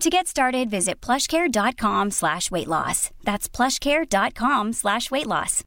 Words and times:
To 0.00 0.08
get 0.08 0.26
started, 0.26 0.70
visit 0.70 0.98
plushcare.com 1.02 2.10
slash 2.10 2.50
weight 2.50 2.68
loss. 2.68 3.10
That's 3.22 3.50
plushcare.com 3.50 4.72
slash 4.72 5.10
weight 5.10 5.26
loss. 5.26 5.62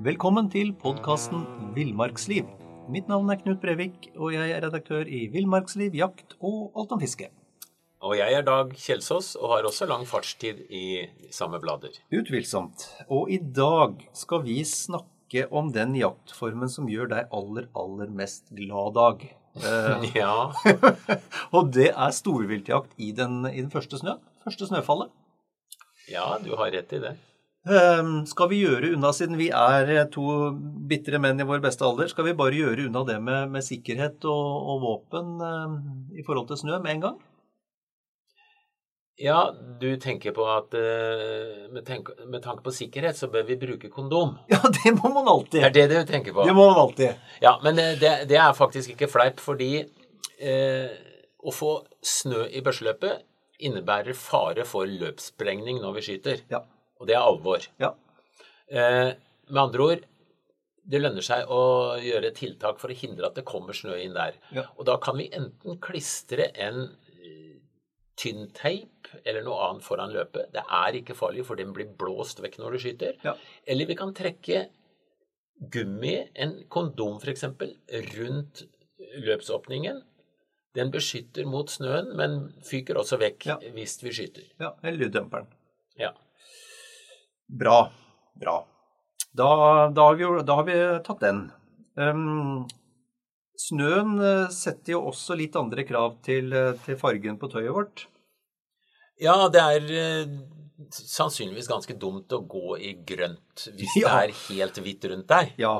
Velkommen 0.00 0.48
til 0.48 0.72
podkasten 0.72 1.42
Villmarksliv. 1.74 2.46
Mitt 2.88 3.10
navn 3.12 3.28
er 3.28 3.42
Knut 3.42 3.60
Brevik, 3.60 4.08
og 4.16 4.32
jeg 4.32 4.54
er 4.54 4.64
redaktør 4.64 5.04
i 5.04 5.26
Villmarksliv, 5.34 5.92
jakt 5.92 6.32
og 6.40 6.72
alt 6.80 6.94
om 6.96 7.02
fiske. 7.02 7.28
Og 8.00 8.16
jeg 8.16 8.38
er 8.38 8.46
Dag 8.46 8.72
Kjelsås 8.72 9.34
og 9.36 9.52
har 9.52 9.68
også 9.68 9.84
lang 9.90 10.06
fartstid 10.08 10.64
i 10.72 11.04
samme 11.28 11.60
blader. 11.60 11.92
Utvilsomt. 12.08 12.88
Og 13.10 13.28
i 13.28 13.36
dag 13.36 14.00
skal 14.16 14.46
vi 14.48 14.62
snakke 14.64 15.12
om 15.50 15.72
den 15.74 15.94
jaktformen 15.98 16.70
som 16.72 16.88
gjør 16.90 17.10
deg 17.10 17.34
aller, 17.34 17.68
aller 17.74 18.10
mest 18.14 18.48
glad, 18.54 18.94
Dag. 18.96 19.26
Eh, 19.56 20.08
Ja, 20.22 20.52
og 21.56 21.72
det 21.74 21.92
er 21.92 22.14
storviltjakt 22.14 22.92
i 22.98 23.12
den, 23.16 23.44
i 23.50 23.60
den 23.60 23.70
første 23.72 23.98
snøen. 24.00 24.22
Første 24.46 24.68
snøfallet. 24.68 25.10
ja, 26.06 26.36
du 26.38 26.52
har 26.54 26.70
rett 26.70 26.92
i 26.94 27.02
det. 27.02 27.16
Ehm, 27.66 28.20
skal 28.30 28.46
vi 28.52 28.60
gjøre 28.62 28.92
unna, 28.94 29.10
siden 29.10 29.34
vi 29.40 29.48
er 29.50 29.88
to 30.14 30.52
bitre 30.86 31.18
menn 31.18 31.40
i 31.42 31.46
vår 31.48 31.58
beste 31.64 31.82
alder, 31.82 32.06
skal 32.12 32.28
vi 32.28 32.36
bare 32.38 32.54
gjøre 32.54 32.86
unna 32.86 33.02
det 33.08 33.16
med, 33.18 33.50
med 33.50 33.64
sikkerhet 33.66 34.22
og, 34.30 34.44
og 34.70 34.84
våpen 34.84 35.32
ehm, 35.42 35.80
i 36.14 36.22
forhold 36.22 36.46
til 36.52 36.60
snø 36.62 36.78
med 36.78 36.92
en 36.94 37.02
gang? 37.08 37.16
Ja, 39.16 39.54
du 39.80 39.88
tenker 39.96 40.34
på 40.36 40.44
at 40.52 40.74
eh, 40.76 41.68
med, 41.72 41.80
tenk, 41.86 42.10
med 42.28 42.42
tanke 42.44 42.60
på 42.66 42.72
sikkerhet 42.74 43.16
så 43.16 43.30
bør 43.32 43.46
vi 43.48 43.56
bruke 43.60 43.88
kondom. 43.92 44.34
Ja, 44.52 44.60
det 44.68 44.92
må 44.98 45.08
man 45.14 45.28
alltid. 45.32 45.64
Det 45.72 45.84
er 45.86 45.92
det 45.92 46.02
du 46.02 46.10
tenker 46.10 46.36
på? 46.36 46.44
Det 46.44 46.56
må 46.56 46.66
man 46.68 46.82
alltid. 46.82 47.22
Ja, 47.40 47.54
men 47.64 47.80
eh, 47.80 47.94
det, 48.00 48.12
det 48.28 48.36
er 48.36 48.56
faktisk 48.56 48.92
ikke 48.92 49.08
fleip, 49.08 49.40
fordi 49.40 49.70
eh, 49.80 50.90
å 51.40 51.54
få 51.54 51.78
snø 52.04 52.44
i 52.50 52.60
børseløpet 52.64 53.24
innebærer 53.64 54.16
fare 54.18 54.66
for 54.68 54.88
løpssprengning 54.90 55.80
når 55.80 55.96
vi 55.96 56.04
skyter. 56.10 56.44
Ja. 56.52 56.60
Og 57.00 57.08
det 57.08 57.16
er 57.16 57.24
alvor. 57.24 57.64
Ja. 57.80 57.94
Eh, 58.68 59.16
med 59.48 59.62
andre 59.62 59.86
ord, 59.86 60.04
det 60.86 61.00
lønner 61.00 61.24
seg 61.24 61.48
å 61.50 61.96
gjøre 62.04 62.34
tiltak 62.36 62.78
for 62.82 62.92
å 62.92 62.98
hindre 63.00 63.30
at 63.30 63.38
det 63.38 63.46
kommer 63.48 63.74
snø 63.74 63.96
inn 64.02 64.14
der. 64.14 64.36
Ja. 64.54 64.68
Og 64.76 64.86
da 64.90 65.00
kan 65.02 65.16
vi 65.18 65.30
enten 65.34 65.80
klistre 65.82 66.50
en 66.52 66.84
tynn 68.16 68.46
teip 68.56 69.08
eller 69.24 69.42
noe 69.44 69.58
annet 69.68 69.84
foran 69.84 70.12
løpet. 70.14 70.50
Det 70.54 70.62
er 70.64 70.96
ikke 71.00 71.14
farlig, 71.16 71.44
for 71.46 71.58
den 71.60 71.72
blir 71.76 71.90
blåst 72.00 72.40
vekk 72.42 72.58
når 72.62 72.76
du 72.76 72.78
skyter. 72.82 73.16
Ja. 73.24 73.34
Eller 73.66 73.86
vi 73.90 73.96
kan 73.98 74.14
trekke 74.16 74.66
gummi, 75.72 76.14
en 76.34 76.56
kondom 76.72 77.18
f.eks., 77.22 77.44
rundt 78.16 78.64
løpsåpningen. 79.24 80.02
Den 80.76 80.90
beskytter 80.92 81.46
mot 81.48 81.70
snøen, 81.72 82.10
men 82.16 82.38
fyker 82.68 82.98
også 83.00 83.16
vekk 83.20 83.46
Ja. 83.48 83.56
hvis 83.72 83.98
vi 84.04 84.12
skyter. 84.12 84.48
ja 84.60 84.74
eller 84.82 84.98
lyddemperen. 85.06 85.46
Ja. 85.96 86.10
Bra. 87.48 87.90
Bra. 88.36 88.56
Da, 89.36 89.46
da, 89.92 90.02
har 90.08 90.16
vi, 90.16 90.24
da 90.44 90.54
har 90.58 90.64
vi 90.64 90.76
tatt 91.04 91.20
den. 91.20 91.40
Ehm, 91.96 92.66
snøen 93.60 94.16
eh, 94.22 94.48
setter 94.54 94.96
jo 94.96 95.02
også 95.10 95.36
litt 95.38 95.56
andre 95.56 95.84
krav 95.88 96.18
til, 96.26 96.52
eh, 96.52 96.72
til 96.84 96.98
fargen 97.00 97.38
på 97.40 97.48
tøyet 97.52 97.72
vårt. 97.74 98.06
Ja, 99.22 99.48
det 99.48 99.62
er 99.62 99.90
eh, 99.96 100.32
sannsynligvis 100.92 101.70
ganske 101.70 101.96
dumt 101.98 102.32
å 102.36 102.42
gå 102.44 102.76
i 102.78 102.92
grønt 103.08 103.68
hvis 103.78 103.96
Ja. 104.02 104.08
det 104.08 104.30
er 104.30 104.34
helt 104.50 104.80
hvitt 104.84 105.06
rundt 105.10 105.28
deg. 105.32 105.54
Ja. 105.58 105.78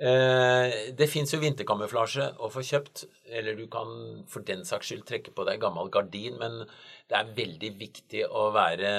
Eh, 0.00 0.94
det 0.96 1.10
fins 1.12 1.34
jo 1.34 1.42
vinterkamuflasje 1.42 2.30
å 2.40 2.48
få 2.48 2.62
kjøpt, 2.64 3.02
eller 3.36 3.58
du 3.58 3.66
kan 3.68 3.90
for 4.32 4.40
den 4.48 4.62
saks 4.64 4.88
skyld 4.88 5.02
trekke 5.08 5.34
på 5.36 5.44
deg 5.44 5.60
gammel 5.60 5.90
gardin, 5.92 6.38
men 6.40 6.62
det 7.10 7.18
er 7.18 7.34
veldig 7.36 7.70
viktig 7.76 8.22
å 8.24 8.46
være 8.54 8.92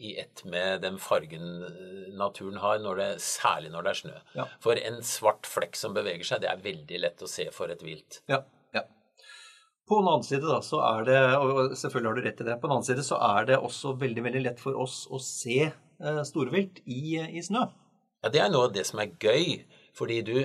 i 0.00 0.14
ett 0.22 0.40
med 0.48 0.80
den 0.86 0.96
fargen 1.02 1.66
eh, 1.66 2.08
naturen 2.16 2.56
har, 2.62 2.80
når 2.80 3.02
det, 3.02 3.10
særlig 3.26 3.74
når 3.74 3.84
det 3.84 3.92
er 3.92 4.00
snø. 4.00 4.14
Ja. 4.38 4.46
For 4.64 4.80
en 4.80 5.02
svart 5.04 5.50
flekk 5.50 5.76
som 5.76 5.92
beveger 5.98 6.24
seg, 6.24 6.40
det 6.46 6.48
er 6.48 6.64
veldig 6.64 7.02
lett 7.04 7.26
å 7.26 7.30
se 7.30 7.50
for 7.52 7.74
et 7.74 7.84
vilt. 7.84 8.22
Ja, 8.32 8.40
ja. 8.72 8.86
På 9.84 10.00
den 10.00 10.08
annen 10.14 10.24
side 10.24 10.48
da, 10.48 10.62
så 10.64 10.80
er 10.86 11.04
det, 11.10 11.20
og 11.42 11.76
selvfølgelig 11.76 12.08
har 12.08 12.16
du 12.22 12.24
rett 12.30 12.40
i 12.40 12.48
det, 12.48 12.56
på 12.56 12.70
den 12.70 12.78
annen 12.78 12.88
side 12.88 13.04
så 13.04 13.20
er 13.28 13.52
det 13.52 13.60
også 13.60 13.98
veldig, 14.00 14.24
veldig 14.30 14.44
lett 14.48 14.64
for 14.64 14.80
oss 14.80 15.02
å 15.12 15.20
se 15.20 15.60
eh, 15.68 16.24
storvilt 16.32 16.80
i, 16.88 17.20
i 17.20 17.44
snø. 17.44 17.68
Ja, 18.22 18.32
det 18.32 18.40
er 18.40 18.52
noe 18.54 18.70
av 18.70 18.72
det 18.72 18.88
som 18.88 19.02
er 19.02 19.12
gøy, 19.20 19.58
fordi 19.96 20.20
du 20.26 20.36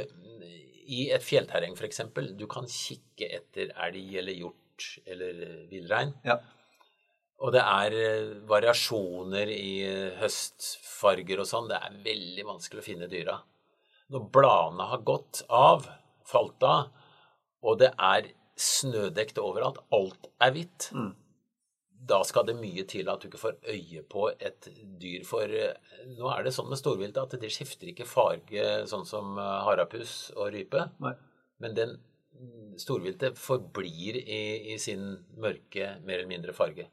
i 0.88 1.08
et 1.12 1.24
fjellterreng 1.24 1.76
f.eks., 1.76 2.02
du 2.40 2.46
kan 2.50 2.68
kikke 2.72 3.28
etter 3.40 3.74
elg 3.86 4.14
eller 4.22 4.38
hjort 4.40 4.88
eller 5.06 5.42
villrein. 5.72 6.14
Ja. 6.28 6.38
Og 7.44 7.54
det 7.54 7.62
er 7.62 7.96
eh, 7.98 8.32
variasjoner 8.50 9.52
i 9.54 9.72
eh, 9.86 10.16
høstfarger 10.22 11.44
og 11.44 11.50
sånn. 11.50 11.68
Det 11.70 11.78
er 11.78 12.00
veldig 12.06 12.48
vanskelig 12.48 12.82
å 12.82 12.88
finne 12.88 13.10
dyra. 13.12 13.38
Når 14.14 14.26
bladene 14.34 14.88
har 14.90 15.04
gått 15.06 15.44
av, 15.54 15.86
falt 16.26 16.64
av, 16.66 16.90
og 17.68 17.78
det 17.82 17.92
er 17.94 18.32
snødekt 18.58 19.38
overalt, 19.44 19.84
alt 19.94 20.30
er 20.42 20.54
hvitt, 20.56 20.90
Mm. 20.96 21.12
Da 22.10 22.20
skal 22.28 22.46
det 22.48 22.58
mye 22.60 22.84
til 22.90 23.10
at 23.12 23.22
du 23.22 23.30
ikke 23.30 23.42
får 23.42 23.58
øye 23.74 24.04
på 24.10 24.28
et 24.34 24.70
dyr. 25.02 25.24
For 25.28 25.52
eh, 25.52 25.96
nå 26.18 26.30
er 26.34 26.46
det 26.46 26.54
sånn 26.56 26.70
med 26.72 26.80
storvilt 26.80 27.20
at 27.22 27.38
det 27.42 27.52
skifter 27.54 27.92
ikke 27.92 28.08
farge 28.10 28.68
sånn 28.90 29.08
som 29.08 29.38
eh, 29.42 29.56
harapus 29.68 30.18
og 30.38 30.52
rype. 30.56 30.90
Nei. 31.04 31.16
Men 31.64 31.78
den 31.78 31.98
storviltet 32.78 33.40
forblir 33.42 34.20
i, 34.22 34.44
i 34.74 34.78
sin 34.82 35.16
mørke, 35.42 35.98
mer 36.06 36.20
eller 36.20 36.30
mindre 36.30 36.56
farge. 36.56 36.86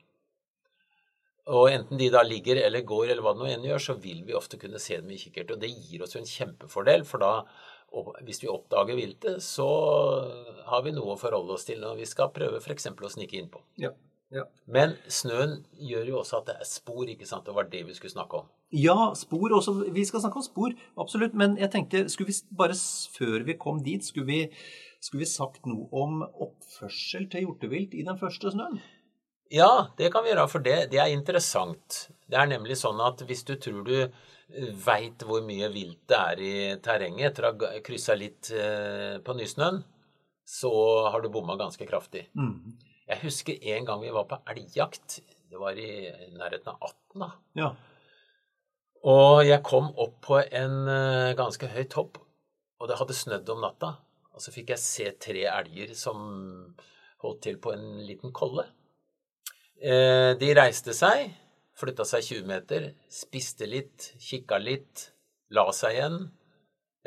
Og 1.52 1.69
enten 1.69 2.00
de 2.00 2.08
da 2.08 2.22
ligger 2.25 2.56
eller 2.62 2.86
går 2.88 3.10
eller 3.12 3.20
hva 3.25 3.34
det 3.34 3.42
nå 3.42 3.50
enn 3.52 3.66
gjør, 3.69 3.82
så 3.86 3.96
vil 4.00 4.22
vi 4.25 4.36
ofte 4.36 4.56
kunne 4.60 4.81
se 4.81 4.96
dem 4.96 5.10
i 5.12 5.19
kikkert. 5.20 5.52
Og 5.52 5.60
det 5.60 5.69
gir 5.75 6.04
oss 6.04 6.16
jo 6.16 6.22
en 6.22 6.31
kjempefordel, 6.31 7.04
for 7.04 7.20
da, 7.20 7.34
og 7.94 8.14
hvis 8.25 8.41
vi 8.42 8.48
oppdager 8.48 8.96
viltet, 8.96 9.44
så 9.44 9.69
har 10.70 10.86
vi 10.86 10.94
noe 10.96 11.14
å 11.14 11.20
forholde 11.20 11.58
oss 11.58 11.69
til 11.69 11.82
når 11.84 12.00
vi 12.00 12.08
skal 12.08 12.32
prøve 12.34 12.62
f.eks. 12.62 12.88
å 12.88 13.12
snike 13.12 13.36
innpå. 13.42 13.60
Ja. 13.82 13.92
Ja. 14.34 14.44
Men 14.66 14.96
snøen 15.06 15.60
gjør 15.78 16.08
jo 16.10 16.16
også 16.20 16.40
at 16.40 16.48
det 16.50 16.56
er 16.60 16.69
spor, 16.69 17.04
ikke 17.06 17.28
sant? 17.28 17.46
Det 17.46 17.54
var 17.54 17.69
det 17.70 17.84
vi 17.86 17.94
skulle 17.94 18.14
snakke 18.14 18.42
om. 18.42 18.48
ja, 18.75 19.12
spor 19.14 19.52
også. 19.54 19.76
Vi 19.94 20.04
skal 20.04 20.25
snakke 20.25 20.40
om 20.40 20.46
spor, 20.46 20.75
absolutt. 20.98 21.36
Men 21.38 21.54
jeg 21.60 21.70
tenkte, 21.70 22.08
skulle 22.10 22.32
vi 22.32 22.56
bare 22.58 22.75
før 23.14 23.46
vi 23.46 23.54
kom 23.60 23.78
dit, 23.84 24.02
skulle 24.04 24.26
vi, 24.26 24.40
skulle 24.98 25.22
vi 25.22 25.31
sagt 25.31 25.69
noe 25.70 25.86
om 25.94 26.25
oppførsel 26.26 27.28
til 27.31 27.46
hjortevilt 27.46 27.94
i 27.94 28.02
den 28.06 28.19
første 28.19 28.50
snøen? 28.50 28.81
Ja, 29.54 29.86
det 29.98 30.10
kan 30.10 30.25
vi 30.25 30.32
gjøre, 30.32 30.48
for 30.50 30.64
det, 30.64 30.88
det 30.90 30.98
er 30.98 31.12
interessant. 31.14 32.08
Det 32.26 32.38
er 32.40 32.48
nemlig 32.50 32.80
sånn 32.80 32.98
at 33.04 33.22
hvis 33.28 33.44
du 33.46 33.54
tror 33.60 33.84
du 33.87 34.08
veit 34.84 35.22
hvor 35.25 35.44
mye 35.46 35.69
vilt 35.72 36.02
det 36.10 36.19
er 36.19 36.42
i 36.42 36.54
terrenget 36.82 37.30
etter 37.30 37.46
å 37.48 37.52
ha 37.54 37.82
kryssa 37.84 38.16
litt 38.19 38.50
eh, 38.52 39.20
på 39.25 39.37
nysnøen, 39.38 39.82
så 40.44 40.72
har 41.08 41.22
du 41.22 41.30
bomma 41.32 41.56
ganske 41.60 41.87
kraftig. 41.88 42.26
Mm. 42.37 42.75
Jeg 43.10 43.20
husker 43.26 43.66
en 43.74 43.88
gang 43.88 44.00
vi 44.00 44.12
var 44.14 44.28
på 44.28 44.38
elgjakt. 44.50 45.18
Det 45.50 45.60
var 45.60 45.76
i 45.78 45.90
nærheten 46.34 46.72
av 46.72 46.78
18, 46.80 47.20
da. 47.20 47.28
Ja. 47.60 47.72
Og 49.04 49.42
jeg 49.44 49.60
kom 49.66 49.90
opp 50.00 50.16
på 50.24 50.38
en 50.40 50.88
eh, 50.88 51.34
ganske 51.36 51.68
høy 51.68 51.84
topp, 51.92 52.16
og 52.80 52.88
det 52.88 52.96
hadde 52.96 53.16
snødd 53.16 53.50
om 53.52 53.60
natta. 53.64 53.92
Og 54.34 54.42
så 54.42 54.54
fikk 54.54 54.72
jeg 54.72 54.82
se 54.82 55.10
tre 55.20 55.44
elger 55.50 55.92
som 55.98 56.22
holdt 57.22 57.42
til 57.44 57.60
på 57.60 57.74
en 57.74 58.00
liten 58.08 58.32
kolle. 58.34 58.64
Eh, 59.76 60.32
de 60.40 60.48
reiste 60.56 60.94
seg, 60.96 61.28
flytta 61.76 62.06
seg 62.08 62.24
20 62.24 62.48
meter, 62.48 62.88
spiste 63.12 63.68
litt, 63.68 64.14
kikka 64.22 64.58
litt, 64.62 65.10
la 65.52 65.68
seg 65.76 65.98
igjen, 65.98 66.18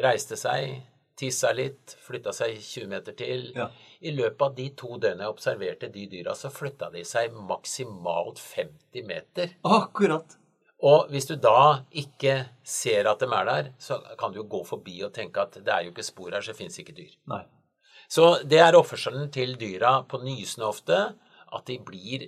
reiste 0.05 0.37
seg, 0.37 0.77
tissa 1.17 1.51
litt, 1.55 1.95
flytta 2.05 2.33
seg 2.35 2.57
20 2.61 2.89
meter 2.91 3.15
til. 3.17 3.47
Ja. 3.55 3.69
I 4.05 4.13
løpet 4.15 4.43
av 4.45 4.57
de 4.57 4.67
to 4.77 4.97
døgnene 4.97 5.25
jeg 5.25 5.33
observerte 5.33 5.91
de 5.93 6.05
dyra, 6.11 6.35
så 6.37 6.51
flytta 6.53 6.91
de 6.93 7.03
seg 7.07 7.33
maksimalt 7.49 8.41
50 8.43 9.07
meter. 9.07 9.55
Akkurat. 9.65 10.37
Og 10.85 11.09
hvis 11.09 11.25
du 11.25 11.33
da 11.41 11.83
ikke 11.97 12.35
ser 12.61 13.09
at 13.09 13.23
de 13.23 13.29
er 13.33 13.47
der, 13.49 13.69
så 13.81 13.97
kan 14.19 14.33
du 14.33 14.43
jo 14.43 14.49
gå 14.49 14.61
forbi 14.67 14.99
og 15.07 15.13
tenke 15.15 15.41
at 15.41 15.57
det 15.57 15.73
er 15.73 15.87
jo 15.87 15.93
ikke 15.93 16.05
spor 16.05 16.35
her, 16.35 16.45
så 16.45 16.53
fins 16.57 16.77
ikke 16.77 16.93
dyr. 16.97 17.15
Nei. 17.31 17.41
Så 18.07 18.37
det 18.47 18.61
er 18.63 18.77
oppførselen 18.77 19.31
til 19.33 19.57
dyra 19.59 20.03
på 20.07 20.21
nysene 20.21 20.67
ofte, 20.69 20.99
at 21.47 21.65
de 21.67 21.79
blir 21.83 22.27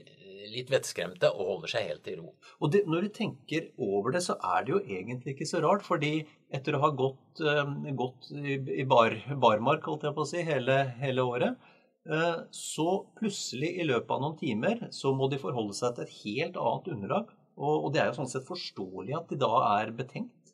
litt 0.54 0.72
vettskremte 0.74 1.31
og 1.34 1.54
holder 1.54 1.72
seg 1.74 1.88
helt 1.90 2.10
i 2.12 2.16
ro. 2.19 2.34
Og 2.60 2.72
det, 2.74 2.84
når 2.90 3.07
du 3.07 3.16
tenker 3.16 3.69
over 3.78 4.16
det, 4.16 4.24
så 4.25 4.38
er 4.56 4.66
det 4.66 4.74
jo 4.75 4.81
egentlig 4.81 5.36
ikke 5.36 5.50
så 5.50 5.62
rart. 5.63 5.86
fordi 5.86 6.13
etter 6.51 6.75
å 6.75 6.84
ha 6.84 6.90
gått, 6.98 7.42
eh, 7.42 7.74
gått 7.98 8.31
i, 8.34 8.86
bar, 8.90 9.16
barmark 9.42 9.86
holdt 9.86 10.07
jeg 10.07 10.16
på 10.16 10.25
å 10.25 10.30
si, 10.30 10.42
hele, 10.46 10.80
hele 11.01 11.22
året, 11.22 11.69
eh, 12.10 12.42
så 12.51 12.90
plutselig 13.19 13.75
i 13.80 13.88
løpet 13.88 14.12
av 14.16 14.24
noen 14.24 14.40
timer 14.40 14.88
så 14.96 15.13
må 15.13 15.30
de 15.30 15.42
forholde 15.42 15.78
seg 15.78 15.96
til 15.96 16.07
et 16.07 16.18
helt 16.24 16.57
annet 16.57 16.92
underlag. 16.95 17.31
Og, 17.60 17.86
og 17.86 17.94
det 17.94 18.02
er 18.02 18.10
jo 18.10 18.19
sånn 18.22 18.31
sett 18.31 18.48
forståelig 18.48 19.18
at 19.18 19.31
de 19.31 19.40
da 19.40 19.54
er 19.78 19.92
betenkt. 19.92 20.54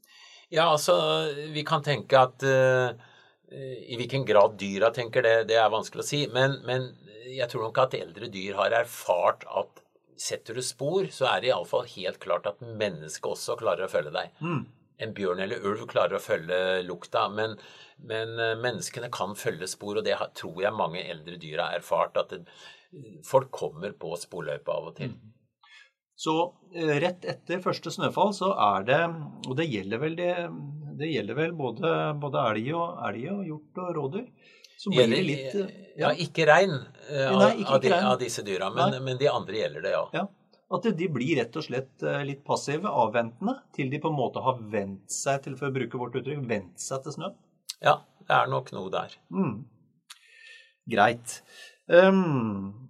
Ja, 0.54 0.70
altså, 0.72 0.96
vi 1.54 1.64
kan 1.66 1.82
tenke 1.86 2.20
at 2.22 2.44
uh, 2.46 2.94
i 3.50 3.98
hvilken 3.98 4.26
grad 4.26 4.58
dyra 4.62 4.92
tenker 4.94 5.26
det, 5.26 5.36
det 5.50 5.58
er 5.58 5.74
vanskelig 5.74 6.04
å 6.04 6.08
si. 6.08 6.22
Men, 6.34 6.60
men 6.66 6.92
jeg 7.34 7.50
tror 7.52 7.68
nok 7.68 7.82
at 7.84 7.98
eldre 7.98 8.30
dyr 8.32 8.58
har 8.60 8.76
erfart 8.82 9.46
at 9.50 9.85
setter 10.22 10.58
du 10.58 10.64
spor, 10.66 11.08
så 11.12 11.28
er 11.32 11.44
det 11.44 11.52
iallfall 11.52 11.86
helt 11.96 12.20
klart 12.24 12.48
at 12.50 12.64
mennesket 12.64 13.32
også 13.32 13.58
klarer 13.60 13.88
å 13.88 13.92
følge 13.92 14.14
deg. 14.16 14.34
Mm. 14.42 14.64
En 15.06 15.14
bjørn 15.16 15.42
eller 15.44 15.66
ulv 15.68 15.84
klarer 15.92 16.18
å 16.18 16.24
følge 16.24 16.58
lukta, 16.88 17.26
men, 17.30 17.58
men 18.00 18.36
menneskene 18.64 19.10
kan 19.12 19.36
følge 19.36 19.68
spor, 19.68 20.00
og 20.00 20.08
det 20.08 20.16
tror 20.40 20.62
jeg 20.64 20.78
mange 20.78 21.04
eldre 21.04 21.36
dyr 21.42 21.60
har 21.64 21.80
erfart. 21.80 22.16
At 22.22 22.32
det, 22.32 22.46
folk 23.28 23.52
kommer 23.52 23.96
på 24.00 24.16
sporløypa 24.20 24.76
av 24.76 24.92
og 24.92 25.00
til. 25.00 25.16
Så 26.16 26.36
eh, 26.76 26.96
rett 27.04 27.26
etter 27.28 27.64
første 27.64 27.92
snøfall 27.92 28.32
så 28.36 28.54
er 28.56 28.86
det 28.88 29.00
Og 29.50 29.56
det 29.60 29.68
gjelder 29.68 30.00
vel, 30.00 30.16
det, 30.16 30.30
det 31.00 31.12
gjelder 31.12 31.40
vel 31.42 31.56
både, 31.60 31.90
både 32.22 32.46
elg, 32.54 32.70
og, 32.78 33.02
elg 33.10 33.26
og 33.34 33.42
hjort 33.50 33.82
og 33.84 33.98
rådyr. 34.00 34.30
Så 34.78 34.92
blir 34.92 35.08
det 35.08 35.22
litt 35.24 35.54
ja. 35.56 35.68
Ja, 35.96 36.10
ikke 36.12 36.46
rein 36.50 36.74
uh, 36.76 37.28
av, 37.30 37.38
Nei, 37.40 37.52
ikke 37.62 37.78
av, 37.78 37.82
de, 37.84 37.92
rein. 37.94 38.08
av 38.10 38.18
disse 38.20 38.44
dyra, 38.44 38.68
men, 38.76 38.98
men 39.06 39.20
de 39.22 39.30
andre 39.32 39.62
gjelder 39.62 39.86
det, 39.86 39.94
ja. 39.96 40.04
Ja, 40.18 40.26
At 40.76 40.90
de 41.00 41.08
blir 41.14 41.38
rett 41.40 41.56
og 41.56 41.64
slett 41.64 42.04
eh, 42.04 42.24
litt 42.28 42.42
passive, 42.48 42.90
avventende, 42.90 43.54
til 43.76 43.92
de 43.94 44.02
på 44.04 44.12
en 44.12 44.18
måte 44.18 44.44
har 44.44 44.60
vent 44.74 45.14
seg 45.14 45.46
til, 45.46 45.56
for 45.60 45.70
å 45.70 45.76
bruke 45.76 46.02
vårt 46.02 46.18
uttrykk, 46.20 46.42
vent 46.50 46.82
seg 46.82 47.06
til 47.06 47.16
snø. 47.16 47.32
Ja, 47.86 48.00
det 48.26 48.36
er 48.36 48.52
nok 48.52 48.74
noe 48.76 48.92
der. 48.92 49.16
Mm. 49.32 49.62
Greit. 50.92 51.38
Ehm, 51.88 52.85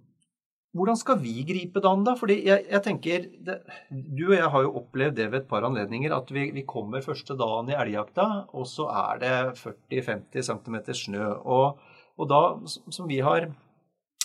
hvordan 0.76 0.98
skal 0.98 1.18
vi 1.22 1.34
gripe 1.48 1.80
det 1.82 1.90
an, 1.90 2.04
da? 2.06 2.14
Fordi 2.18 2.36
jeg, 2.46 2.64
jeg 2.70 2.82
tenker 2.84 3.26
det, 3.48 3.56
Du 3.90 4.26
og 4.28 4.36
jeg 4.36 4.50
har 4.54 4.64
jo 4.66 4.74
opplevd 4.80 5.18
det 5.18 5.28
ved 5.32 5.42
et 5.42 5.48
par 5.50 5.66
anledninger, 5.66 6.14
at 6.16 6.32
vi, 6.34 6.48
vi 6.54 6.66
kommer 6.68 7.04
første 7.04 7.36
dagen 7.38 7.70
i 7.72 7.78
elgjakta, 7.78 8.26
og 8.52 8.68
så 8.70 8.88
er 8.92 9.22
det 9.22 9.34
40-50 9.62 10.50
cm 10.50 10.76
snø. 11.00 11.30
Og, 11.44 11.80
og 12.16 12.30
da, 12.30 12.42
som 12.68 13.08
vi, 13.10 13.22
har, 13.24 13.48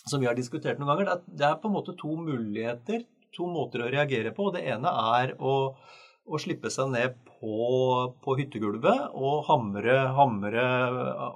som 0.03 0.21
vi 0.21 0.29
har 0.29 0.37
diskutert 0.37 0.81
noen 0.81 0.93
ganger, 0.93 1.09
det 1.09 1.15
er, 1.17 1.25
det 1.41 1.49
er 1.49 1.57
på 1.63 1.71
en 1.71 1.77
måte 1.79 1.97
to 1.99 2.15
muligheter, 2.19 3.05
to 3.35 3.47
måter 3.47 3.85
å 3.85 3.91
reagere 3.91 4.33
på. 4.35 4.49
Det 4.55 4.65
ene 4.73 4.91
er 5.15 5.35
å, 5.39 5.55
å 6.29 6.39
slippe 6.39 6.69
seg 6.71 6.91
ned 6.93 7.15
på, 7.25 7.55
på 8.21 8.35
hyttegulvet 8.37 9.15
og 9.17 9.47
hamre, 9.47 9.95
hamre 10.15 10.65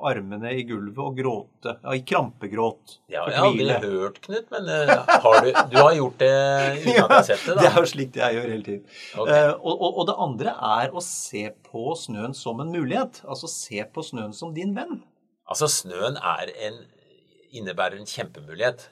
armene 0.05 0.51
i 0.53 0.63
gulvet 0.67 1.01
og 1.01 1.17
gråte. 1.17 1.73
Ja, 1.81 1.95
i 1.97 2.03
krampegråt. 2.05 2.99
Ja, 3.11 3.25
jeg 3.31 3.39
har 3.41 3.49
aldri 3.49 3.95
hørt, 3.97 4.21
Knut, 4.27 4.45
men 4.53 4.69
eh, 4.71 4.93
har 5.25 5.39
du, 5.41 5.49
du 5.73 5.79
har 5.79 5.97
gjort 5.97 6.21
det 6.21 6.31
uten 6.85 6.91
at 6.91 6.95
jeg 6.95 7.07
har 7.15 7.27
sett 7.31 7.47
det, 7.47 7.57
da. 7.57 7.57
Det 7.63 7.71
er 7.71 7.79
jo 7.81 7.91
slikt 7.91 8.21
jeg 8.21 8.37
gjør 8.37 8.47
hele 8.53 8.67
tiden. 8.69 8.85
Okay. 9.15 9.41
Eh, 9.41 9.51
og, 9.55 9.73
og, 9.73 9.89
og 9.89 10.09
det 10.11 10.17
andre 10.27 10.55
er 10.79 10.95
å 10.95 11.05
se 11.07 11.43
på 11.71 11.97
snøen 12.05 12.37
som 12.37 12.61
en 12.63 12.73
mulighet. 12.75 13.23
Altså 13.25 13.51
se 13.51 13.81
på 13.91 14.05
snøen 14.05 14.37
som 14.37 14.53
din 14.55 14.77
venn. 14.77 15.01
Altså, 15.45 15.69
snøen 15.69 16.17
er 16.17 16.51
en, 16.67 16.81
innebærer 17.53 17.99
en 17.99 18.09
kjempemulighet. 18.09 18.89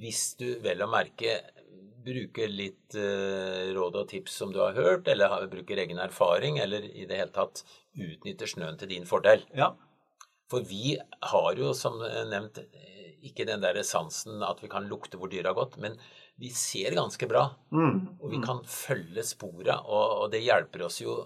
Hvis 0.00 0.32
du 0.40 0.48
vel 0.64 0.82
å 0.84 0.88
merke 0.88 1.40
bruker 2.04 2.50
litt 2.50 2.96
eh, 2.98 3.70
råd 3.76 4.00
og 4.02 4.08
tips 4.10 4.36
som 4.42 4.52
du 4.54 4.60
har 4.62 4.76
hørt, 4.78 5.08
eller 5.08 5.32
har, 5.32 5.46
bruker 5.52 5.80
egen 5.84 6.00
erfaring, 6.02 6.58
eller 6.62 6.84
i 6.88 7.06
det 7.08 7.20
hele 7.20 7.34
tatt 7.34 7.64
utnytter 7.92 8.50
snøen 8.50 8.78
til 8.80 8.90
din 8.92 9.08
fordel. 9.08 9.44
Ja. 9.56 9.72
For 10.52 10.64
vi 10.68 10.96
har 11.32 11.52
jo, 11.56 11.72
som 11.76 12.00
nevnt, 12.30 12.60
eh, 12.64 13.14
ikke 13.28 13.46
den 13.48 13.62
der 13.62 13.78
sansen 13.86 14.42
at 14.44 14.60
vi 14.62 14.70
kan 14.72 14.88
lukte 14.90 15.20
hvor 15.20 15.30
dyret 15.32 15.52
har 15.52 15.58
gått, 15.58 15.78
men 15.80 15.96
vi 16.42 16.50
ser 16.50 16.96
ganske 16.96 17.28
bra. 17.30 17.46
Mm. 17.70 18.18
Og 18.18 18.30
vi 18.32 18.40
kan 18.42 18.62
følge 18.66 19.24
sporet, 19.26 19.76
og, 19.86 20.28
det 20.32 20.42
hjelper 20.42 20.88
oss 20.88 21.00
jo 21.04 21.20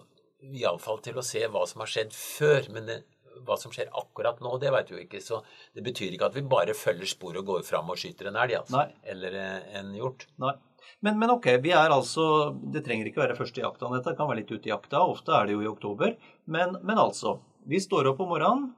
iallfall 0.46 1.00
til 1.02 1.19
å 1.19 1.25
se 1.25 1.46
hva 1.50 1.64
som 1.67 1.82
har 1.82 1.90
skjedd 1.90 2.12
før. 2.14 2.69
Men 2.75 2.90
det, 2.90 2.99
hva 3.46 3.56
som 3.61 3.73
skjer 3.75 3.90
akkurat 3.96 4.40
nå, 4.44 4.56
det 4.62 4.73
vet 4.75 4.90
vi 4.90 4.99
jo 4.99 5.05
ikke. 5.05 5.23
Så 5.25 5.40
det 5.76 5.84
betyr 5.87 6.14
ikke 6.14 6.31
at 6.31 6.37
vi 6.37 6.44
bare 6.46 6.76
følger 6.76 7.08
sporet 7.11 7.43
og 7.43 7.52
går 7.55 7.67
fram 7.67 7.93
og 7.93 8.00
skyter 8.00 8.31
en 8.31 8.40
elg, 8.43 8.58
altså. 8.61 8.82
Nei. 8.82 9.11
Eller 9.14 9.38
eh, 9.40 9.69
en 9.81 9.93
hjort. 9.96 10.28
Nei. 10.43 10.55
Men, 11.05 11.19
men 11.21 11.33
ok, 11.37 11.50
vi 11.65 11.73
er 11.77 11.93
altså 11.93 12.56
Det 12.73 12.85
trenger 12.87 13.09
ikke 13.11 13.23
være 13.25 13.38
første 13.38 13.62
jakta, 13.62 13.91
dette 13.93 14.17
kan 14.19 14.31
være 14.31 14.43
litt 14.43 14.53
ute 14.53 14.71
i 14.71 14.73
jakta. 14.73 15.05
Ofte 15.05 15.35
er 15.37 15.49
det 15.49 15.56
jo 15.56 15.65
i 15.65 15.71
oktober. 15.71 16.17
Men, 16.47 16.79
men 16.83 17.03
altså. 17.03 17.38
Vi 17.67 17.81
står 17.83 18.12
opp 18.12 18.21
om 18.23 18.29
morgenen, 18.31 18.69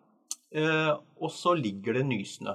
eh, 0.56 0.94
og 1.20 1.28
så 1.34 1.52
ligger 1.58 1.98
det 1.98 2.06
nysnø. 2.08 2.54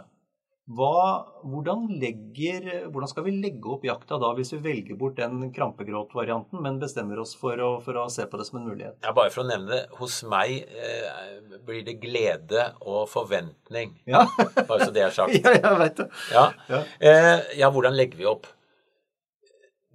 Hva, 0.64 1.28
hvordan, 1.44 1.90
legger, 2.00 2.88
hvordan 2.88 3.10
skal 3.12 3.26
vi 3.26 3.34
legge 3.36 3.68
opp 3.68 3.84
jakta 3.84 4.16
da, 4.22 4.30
hvis 4.38 4.54
vi 4.54 4.62
velger 4.64 4.96
bort 4.96 5.18
den 5.18 5.50
krampegråt-varianten, 5.52 6.62
men 6.64 6.78
bestemmer 6.80 7.20
oss 7.20 7.34
for 7.36 7.60
å, 7.60 7.74
for 7.84 8.00
å 8.00 8.06
se 8.12 8.24
på 8.32 8.40
det 8.40 8.46
som 8.48 8.62
en 8.62 8.70
mulighet? 8.70 8.96
Ja, 9.04 9.12
bare 9.12 9.34
for 9.34 9.44
å 9.44 9.50
nevne 9.50 9.74
det. 9.74 9.82
Hos 10.00 10.22
meg 10.32 10.64
eh, 10.64 11.58
blir 11.68 11.84
det 11.84 11.98
glede 12.00 12.70
og 12.80 13.10
forventning. 13.12 13.92
Ja, 14.08 14.24
Bare 14.56 14.88
så 14.88 14.96
det 14.96 15.04
er 15.04 15.12
sagt. 15.16 15.36
ja 15.44 15.58
jeg 15.58 15.82
veit 15.84 16.00
det. 16.00 16.08
Ja. 16.32 16.46
Ja. 16.72 16.82
Eh, 17.12 17.58
ja, 17.60 17.68
hvordan 17.68 18.00
legger 18.00 18.24
vi 18.24 18.32
opp? 18.32 18.48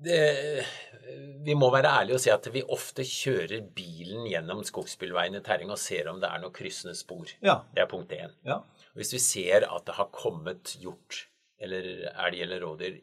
Det, 0.05 0.19
vi 1.47 1.55
må 1.59 1.71
være 1.75 1.91
ærlige 2.01 2.19
og 2.19 2.23
si 2.23 2.31
at 2.33 2.47
vi 2.55 2.63
ofte 2.75 3.05
kjører 3.07 3.65
bilen 3.75 4.29
gjennom 4.31 4.63
skogsbilveiene 4.67 5.43
terreng 5.47 5.73
og 5.75 5.81
ser 5.83 6.11
om 6.11 6.21
det 6.23 6.31
er 6.31 6.43
noe 6.43 6.55
kryssende 6.55 6.95
spor. 6.99 7.31
Ja. 7.45 7.61
Det 7.75 7.83
er 7.83 7.91
punkt 7.91 8.15
én. 8.15 8.35
Ja. 8.47 8.61
Hvis 8.99 9.13
vi 9.17 9.23
ser 9.23 9.67
at 9.69 9.87
det 9.89 9.97
har 9.99 10.11
kommet 10.15 10.77
hjort 10.83 11.27
eller 11.59 12.09
elg 12.13 12.43
eller 12.45 12.63
rådyr 12.63 13.01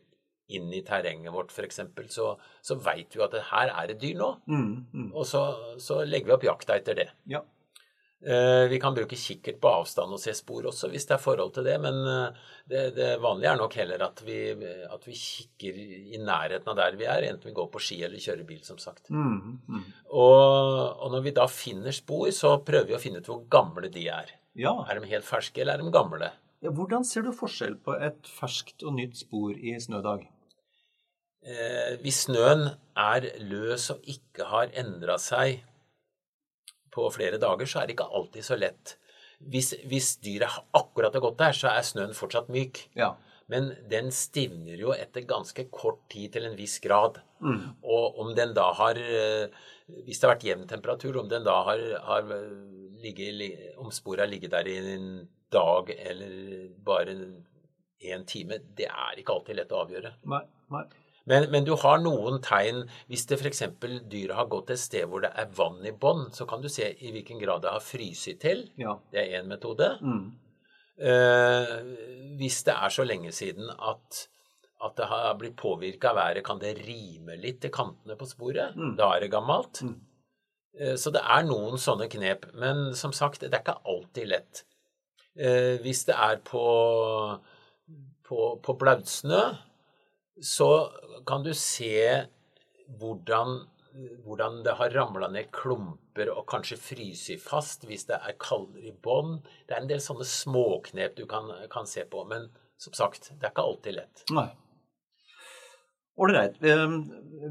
inn 0.55 0.69
i 0.77 0.83
terrenget 0.85 1.33
vårt 1.33 1.51
f.eks., 1.51 1.81
så, 2.13 2.29
så 2.61 2.77
veit 2.85 3.15
vi 3.15 3.23
at 3.25 3.33
det 3.33 3.47
her 3.49 3.71
er 3.73 3.89
det 3.89 3.97
dyr 4.03 4.19
nå. 4.19 4.29
Mm, 4.45 4.71
mm. 4.93 5.09
Og 5.11 5.25
så, 5.27 5.41
så 5.81 6.03
legger 6.05 6.29
vi 6.29 6.35
opp 6.37 6.47
jakta 6.51 6.77
etter 6.79 7.01
det. 7.01 7.09
ja. 7.31 7.41
Eh, 8.25 8.65
Vi 8.71 8.79
kan 8.81 8.95
bruke 8.95 9.17
kikkert 9.19 9.59
på 9.61 9.69
avstand 9.69 10.13
og 10.15 10.19
se 10.21 10.33
spor 10.33 10.65
også, 10.71 10.87
hvis 10.89 11.05
det 11.05 11.13
er 11.13 11.21
forhold 11.21 11.51
til 11.53 11.65
det. 11.67 11.75
Men 11.83 11.99
eh, 12.09 12.39
det, 12.71 12.83
det 12.95 13.09
vanlige 13.21 13.51
er 13.51 13.59
nok 13.59 13.75
heller 13.77 14.01
at 14.07 14.23
vi, 14.25 14.39
at 14.89 15.05
vi 15.05 15.13
kikker 15.19 15.77
i 16.15 16.17
nærheten 16.17 16.71
av 16.73 16.79
der 16.79 16.97
vi 16.97 17.05
er, 17.05 17.27
enten 17.29 17.51
vi 17.51 17.53
går 17.59 17.69
på 17.73 17.81
ski 17.85 17.99
eller 18.07 18.17
kjører 18.23 18.47
bil, 18.49 18.63
som 18.65 18.79
sagt. 18.81 19.11
Mm, 19.13 19.59
mm. 19.69 19.83
Og, 20.09 20.97
og 21.05 21.13
når 21.13 21.27
vi 21.27 21.35
da 21.37 21.45
finner 21.51 21.93
spor, 21.93 22.31
så 22.33 22.55
prøver 22.65 22.89
vi 22.89 22.97
å 22.97 23.03
finne 23.03 23.21
ut 23.21 23.29
hvor 23.29 23.43
gamle 23.53 23.91
de 23.93 24.07
er. 24.09 24.33
ja. 24.57 24.73
Er 24.89 24.99
de 24.99 25.11
helt 25.13 25.27
ferske, 25.29 25.61
eller 25.61 25.77
er 25.77 25.85
de 25.85 25.93
gamle? 25.93 26.31
Ja, 26.65 26.71
Hvordan 26.73 27.03
ser 27.05 27.21
du 27.27 27.29
forskjell 27.35 27.75
på 27.85 27.93
et 28.01 28.25
ferskt 28.39 28.81
og 28.87 28.95
nytt 28.97 29.19
spor 29.21 29.53
i 29.53 29.75
snødag? 29.77 30.25
Eh, 31.45 31.93
hvis 32.01 32.23
snøen 32.25 32.71
er 32.97 33.27
løs 33.45 33.91
og 33.93 34.01
ikke 34.09 34.47
har 34.49 34.71
endra 34.81 35.19
seg 35.21 35.59
på 36.95 37.09
flere 37.13 37.39
dager, 37.41 37.67
så 37.69 37.81
er 37.81 37.87
det 37.87 37.97
ikke 37.97 38.09
alltid 38.19 38.47
så 38.47 38.57
lett. 38.59 38.95
Hvis, 39.51 39.73
hvis 39.85 40.15
dyret 40.23 40.63
akkurat 40.75 41.15
har 41.15 41.23
gått 41.23 41.39
der, 41.41 41.55
så 41.55 41.73
er 41.73 41.85
snøen 41.85 42.15
fortsatt 42.17 42.51
myk. 42.53 42.85
Ja. 42.97 43.13
Men 43.51 43.73
den 43.91 44.09
stivner 44.15 44.79
jo 44.79 44.93
etter 44.95 45.27
ganske 45.29 45.67
kort 45.73 45.99
tid 46.09 46.33
til 46.33 46.47
en 46.47 46.57
viss 46.57 46.79
grad. 46.81 47.19
Mm. 47.43 47.75
Og 47.83 48.19
om 48.23 48.31
den 48.37 48.55
da 48.57 48.71
har 48.73 48.97
eh, 48.97 49.51
Hvis 50.07 50.17
det 50.17 50.25
har 50.25 50.33
vært 50.33 50.47
jevn 50.47 50.65
temperatur, 50.69 51.19
om 51.21 51.27
den 51.29 51.45
da 51.45 51.59
har, 51.67 51.81
har 52.07 52.31
ligget, 53.03 53.75
om 53.77 53.91
sporet 53.93 54.25
har 54.25 54.31
ligget 54.31 54.55
der 54.55 54.69
i 54.71 54.79
en 54.95 55.09
dag 55.53 55.91
eller 55.93 56.71
bare 56.85 57.13
en 58.05 58.25
time, 58.25 58.57
det 58.77 58.87
er 58.89 59.19
ikke 59.21 59.35
alltid 59.35 59.59
lett 59.59 59.75
å 59.75 59.83
avgjøre. 59.83 60.15
Nei, 60.31 60.41
nei. 60.73 60.83
Men, 61.25 61.47
men 61.49 61.65
du 61.65 61.71
har 61.81 61.97
noen 62.03 62.35
tegn 62.45 62.83
Hvis 63.09 63.23
det 63.25 63.39
f.eks. 63.41 63.63
dyret 64.11 64.35
har 64.37 64.45
gått 64.51 64.69
et 64.69 64.79
sted 64.81 65.07
hvor 65.09 65.23
det 65.25 65.31
er 65.33 65.49
vann 65.57 65.79
i 65.85 65.91
bånn, 65.91 66.27
så 66.35 66.45
kan 66.45 66.61
du 66.61 66.69
se 66.69 66.91
i 67.01 67.11
hvilken 67.15 67.39
grad 67.41 67.63
det 67.65 67.71
har 67.73 67.81
fryst 67.81 68.29
til. 68.43 68.67
Ja. 68.77 68.93
Det 69.11 69.23
er 69.23 69.39
én 69.41 69.49
metode. 69.49 69.87
Mm. 70.05 70.27
Eh, 70.95 71.75
hvis 72.39 72.61
det 72.67 72.75
er 72.77 72.93
så 72.93 73.03
lenge 73.07 73.33
siden 73.35 73.67
at, 73.73 74.21
at 74.85 74.95
det 74.99 75.07
har 75.11 75.33
blitt 75.39 75.57
påvirka 75.59 76.13
av 76.13 76.19
været, 76.21 76.43
kan 76.45 76.61
det 76.61 76.75
rime 76.85 77.35
litt 77.41 77.59
til 77.65 77.73
kantene 77.73 78.15
på 78.19 78.27
sporet. 78.29 78.77
Da 78.99 79.09
er 79.15 79.25
det 79.25 79.31
gammelt. 79.33 79.81
Eh, 80.79 80.95
Så 80.99 81.11
det 81.11 81.21
er 81.25 81.43
noen 81.49 81.77
sånne 81.81 82.07
knep. 82.11 82.51
Men 82.53 82.93
som 82.95 83.11
sagt, 83.15 83.41
det 83.41 83.53
er 83.53 83.63
ikke 83.65 83.79
alltid 83.83 84.29
lett. 84.31 84.63
Eh, 85.35 85.81
Hvis 85.83 86.05
det 86.07 86.15
er 86.15 86.37
på, 86.47 86.63
på, 88.29 88.41
på 88.63 88.77
blautsnø, 88.79 89.41
så 90.41 90.69
kan 91.27 91.45
du 91.45 91.53
se 91.53 92.25
hvordan, 92.99 93.61
hvordan 94.25 94.59
det 94.65 94.75
har 94.79 94.93
ramla 94.95 95.29
ned 95.31 95.49
klumper 95.55 96.31
og 96.33 96.45
kanskje 96.51 96.77
fryser 96.79 97.39
fast 97.41 97.87
hvis 97.87 98.07
det 98.09 98.19
er 98.19 98.37
kaldere 98.41 98.91
i 98.91 98.93
bånn. 98.93 99.39
Det 99.67 99.75
er 99.77 99.83
en 99.83 99.89
del 99.91 100.03
sånne 100.03 100.27
småknep 100.27 101.15
du 101.17 101.25
kan, 101.29 101.49
kan 101.71 101.87
se 101.89 102.05
på. 102.09 102.25
Men 102.29 102.49
som 102.77 102.95
sagt, 102.97 103.31
det 103.31 103.47
er 103.47 103.53
ikke 103.53 103.67
alltid 103.69 103.99
lett. 104.01 104.25
Nei. 104.35 104.49
Ålreit. 106.15 106.61
Eh, 106.63 106.91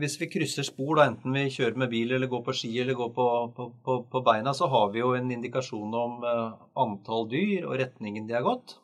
Hvis 0.01 0.17
vi 0.21 0.31
krysser 0.33 0.65
spor, 0.65 0.97
da, 0.97 1.09
enten 1.11 1.35
vi 1.37 1.51
kjører 1.53 1.77
med 1.83 1.91
bil 1.93 2.15
eller 2.17 2.31
går 2.33 2.45
på 2.47 2.55
ski 2.57 2.71
eller 2.81 2.97
går 2.97 3.11
på, 3.17 3.27
på, 3.57 3.67
på, 3.85 3.99
på 4.13 4.23
beina, 4.25 4.55
så 4.57 4.69
har 4.73 4.89
vi 4.95 5.03
jo 5.03 5.13
en 5.17 5.29
indikasjon 5.31 5.93
om 6.01 6.25
eh, 6.25 6.55
antall 6.81 7.29
dyr 7.29 7.69
og 7.69 7.77
retningen 7.83 8.29
de 8.29 8.39
har 8.39 8.47
gått. 8.47 8.79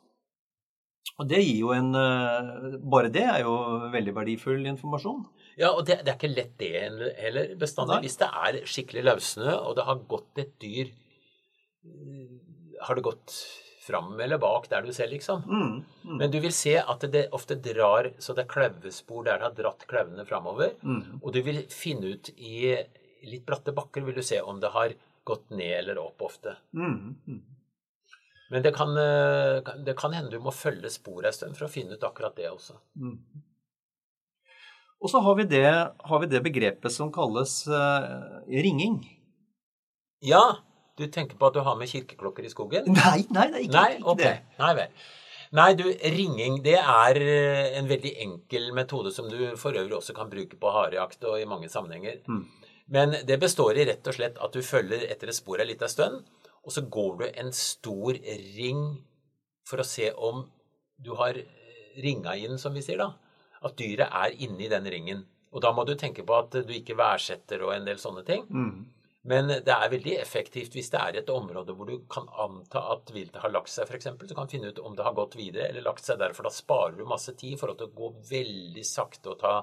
Og 1.21 1.29
det 1.29 1.43
gir 1.45 1.59
jo 1.61 1.73
en 1.77 1.93
eh, 2.01 2.77
Bare 2.81 3.13
det 3.13 3.27
er 3.29 3.43
jo 3.45 3.55
veldig 3.93 4.15
verdifull 4.17 4.67
informasjon. 4.73 5.25
Ja, 5.61 5.75
og 5.75 5.85
det, 5.89 6.01
det 6.07 6.15
er 6.15 6.19
ikke 6.19 6.33
lett 6.33 6.55
det 6.61 6.71
heller 7.21 7.57
bestandig. 7.61 7.99
Nei. 7.99 8.05
Hvis 8.07 8.21
det 8.23 8.29
er 8.45 8.61
skikkelig 8.73 9.03
løssnø, 9.11 9.51
og 9.59 9.75
det 9.77 9.85
har 9.89 10.07
gått 10.09 10.41
et 10.41 10.55
dyr 10.63 10.87
eh, 10.89 12.31
Har 12.87 12.97
det 12.97 13.05
gått 13.05 13.37
fram 13.81 14.13
eller 14.21 14.39
bak 14.41 14.69
der 14.71 14.85
du 14.87 14.93
ser, 14.95 15.09
liksom? 15.11 15.43
Mm, 15.49 15.77
mm, 16.05 16.17
Men 16.21 16.33
du 16.33 16.39
vil 16.41 16.53
se 16.55 16.77
at 16.79 17.05
det 17.13 17.27
ofte 17.37 17.57
drar 17.59 18.11
så 18.23 18.37
det 18.37 18.45
er 18.45 18.51
kløvespor 18.53 19.25
der 19.27 19.41
det 19.41 19.49
har 19.49 19.55
dratt 19.57 19.87
kløvene 19.91 20.27
framover. 20.29 20.77
mm. 20.83 21.21
Og 21.23 21.33
du 21.35 21.41
vil 21.45 21.63
finne 21.73 22.15
ut 22.15 22.31
i 22.37 22.77
litt 23.27 23.47
bratte 23.49 23.73
bakker 23.77 24.05
vil 24.07 24.17
du 24.17 24.23
se 24.25 24.41
om 24.41 24.61
det 24.61 24.71
har 24.73 24.95
gått 25.27 25.51
ned 25.53 25.75
eller 25.83 25.99
opp 26.01 26.23
ofte. 26.25 26.57
Mm, 26.77 27.17
mm. 27.27 27.41
Men 28.51 28.65
det 28.65 28.73
kan, 28.75 28.97
eh, 28.99 29.75
det 29.87 29.95
kan 29.99 30.15
hende 30.17 30.35
du 30.35 30.43
må 30.43 30.51
følge 30.55 30.91
sporet 30.91 31.31
en 31.31 31.37
stund 31.37 31.59
for 31.59 31.69
å 31.69 31.71
finne 31.71 31.95
ut 31.95 32.07
akkurat 32.07 32.35
det 32.37 32.49
også. 32.51 32.75
Mm. 32.99 33.15
Og 35.01 35.13
så 35.13 35.23
har 35.25 35.37
vi 35.39 35.47
det, 35.49 35.69
har 36.11 36.21
vi 36.21 36.29
det 36.29 36.43
begrepet 36.45 36.93
som 36.93 37.13
kalles 37.15 37.63
uh, 37.73 38.43
ringing. 38.51 38.99
Ja, 40.21 40.59
du 40.99 41.07
tenker 41.09 41.39
på 41.41 41.49
at 41.49 41.57
du 41.57 41.63
har 41.65 41.79
med 41.81 41.89
kirkeklokker 41.89 42.45
i 42.45 42.53
skogen? 42.53 42.91
Nei, 42.99 43.23
nei, 43.33 43.47
det 43.49 43.57
er 43.57 43.65
ikke, 43.65 43.79
Nei, 43.79 43.95
ikke 44.03 44.17
det. 44.21 44.35
Nei 44.61 44.73
vel. 44.77 45.07
Nei, 45.57 45.71
du, 45.75 45.87
ringing 46.15 46.61
det 46.63 46.77
er 46.79 47.19
eh, 47.19 47.79
en 47.79 47.89
veldig 47.91 48.13
enkel 48.23 48.69
metode 48.77 49.11
som 49.15 49.27
du 49.27 49.39
for 49.59 49.75
øvrig 49.75 49.97
også 49.97 50.15
kan 50.15 50.29
bruke 50.31 50.59
på 50.61 50.75
harejakt 50.75 51.25
og 51.27 51.41
i 51.41 51.49
mange 51.49 51.71
sammenhenger. 51.73 52.21
Mm. 52.29 52.45
Men 52.95 53.17
det 53.27 53.41
består 53.43 53.79
i 53.79 53.87
rett 53.89 54.07
og 54.07 54.15
slett 54.15 54.39
at 54.39 54.55
du 54.55 54.63
følger 54.67 55.09
etter 55.11 55.33
et 55.33 55.39
spor 55.39 55.63
ei 55.63 55.67
lita 55.73 55.89
stund, 55.91 56.23
og 56.67 56.75
så 56.75 56.85
går 56.87 57.17
du 57.21 57.27
en 57.31 57.53
stor 57.57 58.19
ring 58.57 58.85
for 59.69 59.81
å 59.81 59.87
se 59.87 60.11
om 60.13 60.45
du 61.01 61.15
har 61.17 61.39
ringa 62.01 62.37
inn, 62.37 62.59
som 62.59 62.75
vi 62.77 62.83
sier 62.85 63.01
da. 63.01 63.11
At 63.65 63.77
dyret 63.79 64.09
er 64.09 64.37
inni 64.45 64.69
den 64.73 64.89
ringen. 64.93 65.25
Og 65.51 65.63
da 65.65 65.73
må 65.75 65.85
du 65.85 65.97
tenke 65.99 66.25
på 66.27 66.37
at 66.37 66.55
du 66.67 66.73
ikke 66.75 66.99
værsetter 66.99 67.65
og 67.67 67.75
en 67.75 67.89
del 67.89 67.99
sånne 68.01 68.25
ting. 68.27 68.45
Mm. 68.49 68.87
Men 69.31 69.51
det 69.51 69.73
er 69.75 69.91
veldig 69.93 70.15
effektivt 70.17 70.77
hvis 70.77 70.89
det 70.93 71.01
er 71.01 71.19
et 71.21 71.33
område 71.33 71.75
hvor 71.77 71.89
du 71.89 72.07
kan 72.13 72.29
anta 72.41 72.87
at 72.95 73.11
viltet 73.13 73.43
har 73.43 73.53
lagt 73.53 73.73
seg, 73.73 73.89
f.eks. 73.89 74.09
Du 74.23 74.35
kan 74.37 74.49
finne 74.49 74.71
ut 74.73 74.81
om 74.81 74.95
det 74.97 75.05
har 75.05 75.17
gått 75.17 75.37
videre 75.37 75.69
eller 75.69 75.85
lagt 75.85 76.07
seg 76.07 76.21
der, 76.23 76.33
for 76.37 76.49
da 76.49 76.55
sparer 76.55 76.97
du 76.97 77.05
masse 77.09 77.35
tid 77.37 77.57
i 77.57 77.61
forhold 77.61 77.83
til 77.83 77.91
å 77.91 77.99
gå 77.99 78.13
veldig 78.31 78.87
sakte 78.87 79.35
og 79.35 79.43
ta 79.43 79.55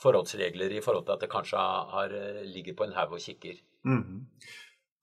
forholdsregler 0.00 0.76
i 0.76 0.82
forhold 0.84 1.08
til 1.08 1.16
at 1.16 1.24
det 1.24 1.30
kanskje 1.32 1.60
har, 1.60 1.90
har, 1.96 2.14
ligger 2.46 2.76
på 2.78 2.86
en 2.86 2.94
haug 2.96 3.18
og 3.18 3.24
kikker. 3.24 3.58
Mhm. 3.88 4.26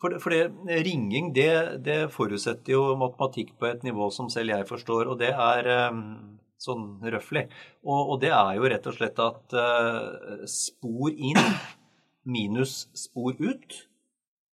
For, 0.02 0.14
for 0.22 0.34
det, 0.34 0.44
ringing, 0.86 1.32
det, 1.34 1.52
det 1.86 2.00
forutsetter 2.14 2.76
jo 2.76 2.82
matematikk 3.02 3.56
på 3.58 3.66
et 3.72 3.86
nivå 3.86 4.12
som 4.14 4.30
selv 4.30 4.54
jeg 4.54 4.68
forstår, 4.70 5.10
og 5.10 5.18
det 5.22 5.32
er 5.34 5.70
eh, 5.74 6.02
sånn 6.62 6.86
røffelig. 7.02 7.48
Og, 7.86 8.14
og 8.14 8.20
det 8.22 8.30
er 8.34 8.52
jo 8.60 8.70
rett 8.70 8.90
og 8.90 8.98
slett 8.98 9.22
at 9.22 9.58
uh, 9.58 10.46
spor 10.50 11.10
inn 11.14 11.42
minus 12.28 12.86
spor 12.98 13.38
ut 13.40 13.82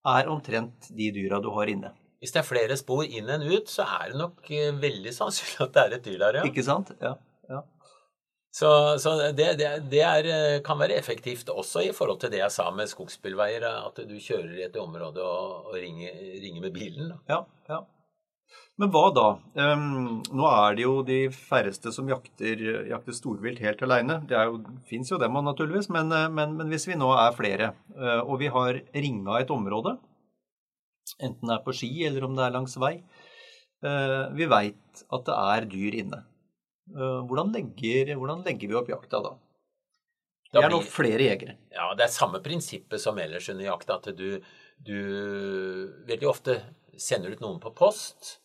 er 0.05 0.31
omtrent 0.31 0.89
de 0.95 1.11
dyra 1.13 1.41
du 1.43 1.51
har 1.55 1.69
inne. 1.71 1.91
Hvis 2.21 2.33
det 2.33 2.41
er 2.41 2.47
flere 2.47 2.77
spor 2.79 3.03
inn 3.05 3.29
enn 3.29 3.45
ut, 3.45 3.69
så 3.69 3.85
er 3.99 4.13
det 4.13 4.21
nok 4.21 4.49
eh, 4.53 4.71
veldig 4.81 5.13
sannsynlig 5.13 5.61
at 5.65 5.73
det 5.75 5.81
er 5.83 5.97
et 5.97 6.05
dyr 6.07 6.19
der, 6.21 6.39
ja. 6.39 6.45
Ikke 6.49 6.65
sant? 6.65 6.93
Ja. 7.01 7.15
Så, 8.55 8.69
så 9.03 9.15
det, 9.35 9.49
det, 9.59 9.69
det 9.91 10.03
er, 10.07 10.27
eh, 10.31 10.61
kan 10.63 10.79
være 10.79 10.95
effektivt 10.95 11.49
også 11.51 11.81
i 11.83 11.91
forhold 11.95 12.21
til 12.21 12.31
det 12.31 12.39
jeg 12.39 12.53
sa 12.55 12.69
med 12.71 12.87
skogsbilveier, 12.87 13.65
at 13.67 13.99
du 14.07 14.15
kjører 14.15 14.53
i 14.55 14.63
et 14.69 14.77
område 14.79 15.19
og, 15.19 15.67
og 15.67 15.75
ringer, 15.75 16.15
ringer 16.39 16.63
med 16.63 16.71
bilen. 16.77 17.11
Ja, 17.27 17.41
ja. 17.67 17.81
Men 18.79 18.91
hva 18.91 19.03
da? 19.15 19.25
Um, 19.55 20.21
nå 20.35 20.47
er 20.51 20.75
det 20.75 20.83
jo 20.83 20.95
de 21.07 21.19
færreste 21.31 21.93
som 21.95 22.09
jakter, 22.11 22.63
jakter 22.89 23.15
storvilt 23.15 23.61
helt 23.63 23.83
alene. 23.87 24.17
Det 24.27 24.41
fins 24.89 25.11
jo 25.11 25.19
dem 25.21 25.37
naturligvis, 25.47 25.87
men, 25.95 26.11
eh, 26.15 26.27
men, 26.31 26.57
men 26.59 26.71
hvis 26.71 26.87
vi 26.89 26.97
nå 26.99 27.07
er 27.15 27.35
flere, 27.37 27.71
eh, 27.95 28.21
og 28.21 28.39
vi 28.43 28.51
har 28.51 28.81
ringa 28.95 29.39
et 29.39 29.51
område, 29.55 29.95
enten 31.19 31.47
det 31.47 31.55
er 31.55 31.63
på 31.63 31.75
ski 31.75 31.91
eller 32.07 32.27
om 32.27 32.35
det 32.35 32.47
er 32.47 32.55
langs 32.55 32.75
vei, 32.83 32.93
eh, 33.83 34.23
vi 34.35 34.47
veit 34.51 35.03
at 35.07 35.27
det 35.27 35.37
er 35.55 35.69
dyr 35.71 35.99
inne. 36.03 36.21
Eh, 36.93 37.19
Hvordan 37.25 37.51
legger, 37.55 38.13
hvordan 38.19 38.43
legger 38.45 38.71
vi 38.71 38.77
opp 38.77 38.91
jakta 38.91 39.21
da? 39.25 39.33
Det 40.53 40.61
er 40.63 40.71
nå 40.71 40.79
flere 40.87 41.25
jegere. 41.25 41.57
Ja, 41.73 41.89
det 41.97 42.05
er 42.05 42.13
samme 42.13 42.39
prinsippet 42.43 43.01
som 43.01 43.17
ellers 43.19 43.49
under 43.51 43.65
jakt, 43.65 43.89
at 43.91 44.05
du, 44.15 44.39
du 44.87 44.97
veldig 46.07 46.29
ofte 46.29 46.59
sender 46.95 47.33
ut 47.33 47.41
noen 47.43 47.57
på 47.59 47.73
post, 47.75 48.37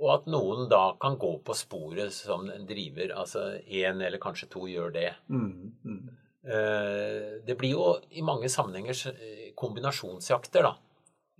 og 0.00 0.14
at 0.14 0.30
noen 0.32 0.70
da 0.70 0.94
kan 1.02 1.18
gå 1.20 1.34
på 1.44 1.56
sporet 1.58 2.14
som 2.16 2.46
driver. 2.68 3.12
Altså 3.12 3.58
én 3.66 4.00
eller 4.00 4.22
kanskje 4.22 4.48
to 4.54 4.64
gjør 4.70 4.94
det. 4.94 5.10
Mm, 5.28 5.74
mm. 5.84 6.00
Eh, 6.48 7.26
Det 7.44 7.58
blir 7.60 7.74
jo 7.74 7.90
i 8.08 8.24
mange 8.24 8.48
sammenhenger 8.48 8.96
eh, 9.12 9.50
kombinasjonsjakter, 9.60 10.64
da. 10.64 10.76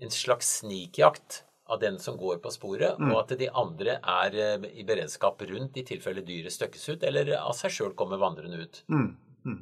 En 0.05 0.13
slags 0.13 0.59
snikjakt 0.61 1.45
av 1.71 1.81
den 1.81 1.99
som 2.03 2.17
går 2.19 2.41
på 2.43 2.51
sporet, 2.53 2.99
og 2.99 3.17
at 3.23 3.35
de 3.39 3.49
andre 3.63 3.99
er 4.01 4.39
eh, 4.39 4.69
i 4.83 4.87
beredskap 4.87 5.43
rundt 5.49 5.79
i 5.79 5.87
tilfelle 5.87 6.25
dyret 6.27 6.55
støkkes 6.55 6.89
ut, 6.91 7.05
eller 7.07 7.37
av 7.39 7.55
seg 7.59 7.75
sjøl 7.75 7.95
kommer 7.99 8.21
vandrende 8.21 8.59
ut. 8.65 8.83
Mm, 8.91 9.11
mm. 9.47 9.61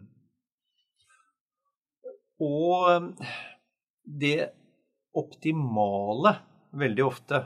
Og 2.48 2.88
eh, 2.94 3.36
det 4.24 4.38
optimale 5.18 6.38
veldig 6.78 7.04
ofte 7.04 7.42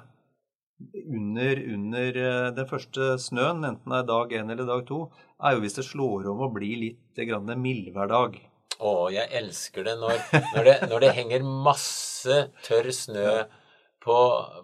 under, 0.92 1.60
under 1.74 2.16
eh, 2.22 2.48
den 2.56 2.68
første 2.68 3.16
snøen, 3.22 3.64
enten 3.66 3.94
det 3.94 4.00
er 4.00 4.08
dag 4.08 4.34
én 4.38 4.52
eller 4.52 4.68
dag 4.68 4.86
to, 4.88 5.04
er 5.42 5.56
jo 5.56 5.62
hvis 5.64 5.78
det 5.78 5.86
slår 5.86 6.30
om 6.32 6.44
å 6.46 6.52
bli 6.54 6.74
litt 6.86 7.22
grann 7.28 7.50
mildværdag. 7.62 8.38
Å, 8.82 8.92
jeg 9.14 9.30
elsker 9.38 9.86
det 9.86 9.96
når, 10.00 10.22
når, 10.54 10.64
det 10.66 10.76
når 10.90 11.04
det 11.04 11.10
henger 11.18 11.44
masse 11.46 12.38
tørr 12.66 12.90
snø 12.94 13.26
på, 14.02 14.16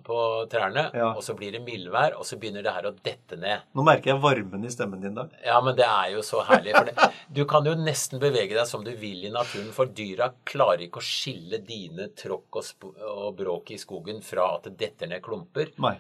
på 0.03 0.17
trærne, 0.51 0.89
Ja. 0.99 1.13
og 1.15 1.23
så 1.23 1.35
blir 1.39 1.53
det 1.55 1.61
mildvær, 1.63 2.17
og 2.19 2.25
så 2.27 2.35
begynner 2.41 2.65
det 2.67 2.73
her 2.75 2.89
å 2.91 2.95
dette 3.07 3.37
ned. 3.39 3.69
Nå 3.79 3.85
merker 3.87 4.11
jeg 4.13 4.23
varmen 4.25 4.65
i 4.67 4.73
stemmen 4.75 5.01
din, 5.05 5.15
da. 5.15 5.29
Ja, 5.47 5.61
men 5.63 5.77
det 5.79 5.87
er 5.87 6.11
jo 6.17 6.25
så 6.27 6.43
herlig. 6.49 6.75
For 6.75 6.89
det, 6.91 7.09
du 7.39 7.45
kan 7.47 7.67
jo 7.69 7.77
nesten 7.79 8.19
bevege 8.23 8.57
deg 8.59 8.67
som 8.67 8.83
du 8.87 8.91
vil 8.99 9.29
i 9.29 9.31
naturen, 9.35 9.71
for 9.77 9.87
dyra 9.95 10.33
klarer 10.49 10.83
ikke 10.89 10.99
å 10.99 11.07
skille 11.07 11.61
dine 11.63 12.09
tråkk 12.19 12.59
og, 12.59 12.87
og 13.07 13.37
bråk 13.39 13.71
i 13.77 13.79
skogen 13.79 14.19
fra 14.27 14.49
at 14.57 14.67
det 14.67 14.77
detter 14.83 15.13
ned 15.15 15.23
klumper. 15.23 15.71
Nei. 15.79 15.95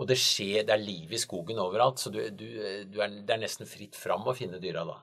Og 0.00 0.06
det 0.10 0.16
skjer, 0.18 0.64
det 0.66 0.74
er 0.74 0.82
liv 0.82 1.10
i 1.14 1.18
skogen 1.20 1.58
overalt, 1.62 1.98
så 2.02 2.10
du, 2.14 2.20
du, 2.34 2.46
du 2.90 3.00
er, 3.02 3.20
det 3.26 3.34
er 3.36 3.40
nesten 3.42 3.66
fritt 3.70 3.94
fram 3.98 4.26
å 4.30 4.34
finne 4.34 4.58
dyra 4.62 4.82
da. 4.88 4.98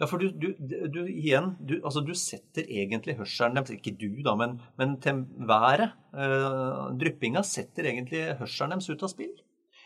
Ja, 0.00 0.06
for 0.10 0.18
du, 0.18 0.30
du, 0.32 0.48
du 0.90 1.00
igjen, 1.06 1.52
du, 1.60 1.76
altså 1.84 2.00
du 2.02 2.14
setter 2.18 2.64
egentlig 2.66 3.14
hørselen 3.20 3.54
deres, 3.58 3.70
ikke 3.76 3.92
du 4.00 4.22
da, 4.24 4.32
men, 4.38 4.56
men 4.80 4.96
til 5.04 5.20
været, 5.46 5.92
eh, 6.16 6.80
dryppinga 6.98 7.42
setter 7.46 7.86
egentlig 7.92 8.24
hørselen 8.40 8.74
deres 8.74 8.88
ut 8.90 9.04
av 9.06 9.12
spill. 9.12 9.34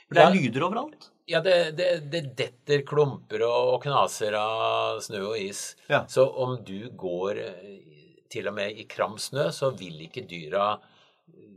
For 0.06 0.14
det 0.16 0.22
er 0.22 0.30
Ja. 0.30 0.40
lyder 0.40 0.64
overalt. 0.68 1.08
Ja, 1.26 1.40
det, 1.42 1.56
det, 1.76 1.88
det 2.12 2.22
detter 2.38 2.84
klumper 2.86 3.42
og, 3.42 3.72
og 3.74 3.80
knaser 3.82 4.36
av 4.38 5.00
snø 5.02 5.24
og 5.32 5.40
is. 5.42 5.72
Ja. 5.90 6.04
Så 6.06 6.22
om 6.30 6.54
du 6.64 6.88
går 6.94 7.40
eh, 7.42 7.80
til 8.30 8.46
og 8.48 8.54
med 8.54 8.78
i 8.78 8.86
kram 8.88 9.18
snø, 9.18 9.48
så 9.52 9.72
vil 9.76 9.98
ikke 10.06 10.22
dyra 10.30 10.68
eh, 10.78 11.50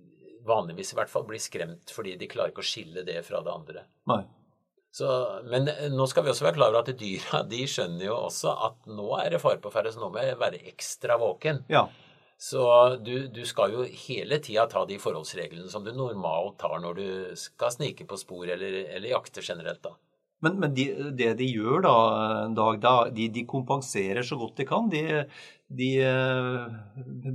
vanligvis 0.50 0.91
i 0.96 1.00
hvert 1.00 1.13
fall 1.13 1.27
bli 1.29 1.38
skremt, 1.39 1.94
fordi 1.94 2.18
de 2.18 2.27
klarer 2.32 2.50
ikke 2.51 2.65
å 2.65 2.70
skille 2.74 3.06
det 3.06 3.22
fra 3.29 3.44
det 3.46 3.53
andre. 3.53 3.86
Nei. 4.10 4.24
Så, 4.91 5.08
men 5.50 5.69
eh, 5.69 5.88
nå 5.93 6.08
skal 6.10 6.25
vi 6.25 6.31
også 6.34 6.48
være 6.48 6.58
klar 6.58 6.74
over 6.74 6.81
at 6.81 7.00
dyra 7.00 7.43
de 7.51 7.63
skjønner 7.69 8.08
jo 8.10 8.17
også 8.25 8.53
at 8.69 8.89
nå 8.89 9.10
er 9.22 9.36
det 9.36 9.41
fare 9.43 9.62
på 9.62 9.72
ferde, 9.74 9.93
så 9.93 10.01
nå 10.01 10.12
må 10.13 10.24
jeg 10.24 10.39
være 10.41 10.62
ekstra 10.72 11.19
våken. 11.22 11.63
Ja. 11.72 11.88
Så 12.39 12.63
du, 13.03 13.27
du 13.27 13.41
skal 13.46 13.74
jo 13.75 13.84
hele 13.84 14.39
tida 14.39 14.63
ta 14.72 14.86
de 14.88 14.96
forholdsreglene 15.01 15.67
som 15.72 15.84
du 15.84 15.91
normalt 15.91 16.55
tar 16.62 16.77
når 16.79 16.96
du 16.96 17.10
skal 17.39 17.74
snike 17.75 18.08
på 18.08 18.19
spor 18.22 18.48
eller, 18.48 18.86
eller 18.88 19.12
jakte 19.12 19.43
generelt, 19.43 19.81
da. 19.84 19.98
Men, 20.39 20.55
men 20.62 20.72
de, 20.72 20.86
det 21.19 21.34
de 21.41 21.50
gjør 21.51 21.84
da, 21.84 21.96
Dag, 22.55 22.77
da, 22.79 22.93
de, 23.12 23.27
de, 23.36 23.43
kompenserer 23.43 24.24
så 24.24 24.38
godt 24.39 24.62
de 24.62 24.65
kan. 24.69 24.88
De, 24.88 25.03
de 25.67 25.89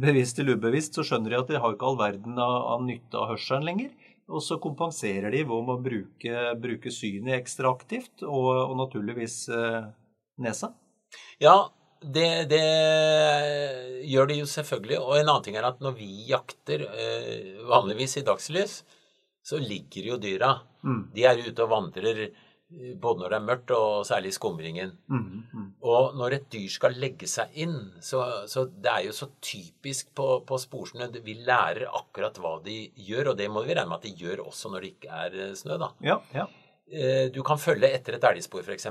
bevisst 0.01 0.41
eller 0.41 0.57
ubevisst 0.57 0.97
så 0.97 1.05
skjønner 1.05 1.35
de 1.35 1.41
at 1.43 1.53
de 1.53 1.61
har 1.61 1.77
ikke 1.77 1.91
all 1.91 2.01
verden 2.01 2.41
av, 2.41 2.57
av 2.73 2.87
nytte 2.89 3.21
av 3.21 3.35
hørselen 3.35 3.69
lenger. 3.69 3.93
Og 4.33 4.41
så 4.41 4.57
kompenserer 4.63 5.33
de 5.35 5.43
ved 5.45 5.53
å 5.53 5.77
bruke, 5.85 6.45
bruke 6.61 6.93
synet 6.95 7.43
ekstra 7.43 7.73
aktivt, 7.75 8.25
og, 8.25 8.51
og 8.71 8.77
naturligvis 8.81 9.37
eh, 9.53 9.83
nesa. 10.41 10.71
Ja, 11.43 11.69
det, 12.01 12.29
det, 12.51 12.63
gjør 14.09 14.31
de 14.31 14.39
jo 14.41 14.49
selvfølgelig. 14.49 15.01
Og 15.03 15.19
en 15.19 15.29
annen 15.29 15.45
ting 15.45 15.59
er 15.61 15.69
at 15.69 15.83
når 15.85 15.97
vi 15.99 16.09
jakter, 16.31 16.87
eh, 16.89 17.53
vanligvis 17.69 18.19
i 18.21 18.25
dagslys, 18.27 18.79
så 19.45 19.61
ligger 19.61 20.15
jo 20.15 20.21
dyra. 20.21 20.55
Mm. 20.85 21.03
De 21.15 21.29
er 21.29 21.45
ute 21.45 21.65
og 21.65 21.73
vandrer 21.73 22.25
både 23.01 23.23
når 23.23 23.33
det 23.33 23.37
er 23.37 23.45
mørkt, 23.45 23.73
og 23.75 24.07
særlig 24.09 24.33
i 24.33 24.37
skumringen. 24.37 24.93
Mm, 25.11 25.43
mm. 25.53 25.67
Og 25.91 26.17
når 26.19 26.37
et 26.39 26.47
dyr 26.53 26.71
skal 26.73 26.97
legge 27.01 27.29
seg 27.31 27.55
inn, 27.65 27.77
så, 28.03 28.23
så 28.51 28.67
det 28.67 28.91
er 28.91 29.07
jo 29.07 29.15
så 29.17 29.29
typisk 29.45 30.11
på, 30.17 30.29
på 30.49 30.59
sporsnø 30.61 31.09
Vi 31.25 31.37
lærer 31.47 31.87
akkurat 31.91 32.39
hva 32.43 32.57
de 32.65 32.79
gjør, 33.09 33.33
og 33.33 33.39
det 33.39 33.51
må 33.53 33.65
vi 33.65 33.75
regne 33.75 33.91
med 33.93 34.01
at 34.01 34.09
de 34.09 34.15
gjør 34.25 34.47
også 34.49 34.73
når 34.73 34.85
det 34.85 34.93
ikke 34.95 35.21
er 35.27 35.39
eh, 35.47 35.55
snø. 35.59 35.79
da. 35.81 35.93
Ja, 36.05 36.19
ja. 36.35 36.49
Eh, 36.91 37.27
du 37.35 37.43
kan 37.47 37.61
følge 37.61 37.93
etter 37.93 38.19
et 38.19 38.29
elgspor, 38.33 38.67
f.eks., 38.67 38.91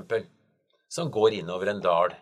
som 0.93 1.11
går 1.11 1.39
innover 1.41 1.71
en 1.71 1.83
dal. 1.83 2.15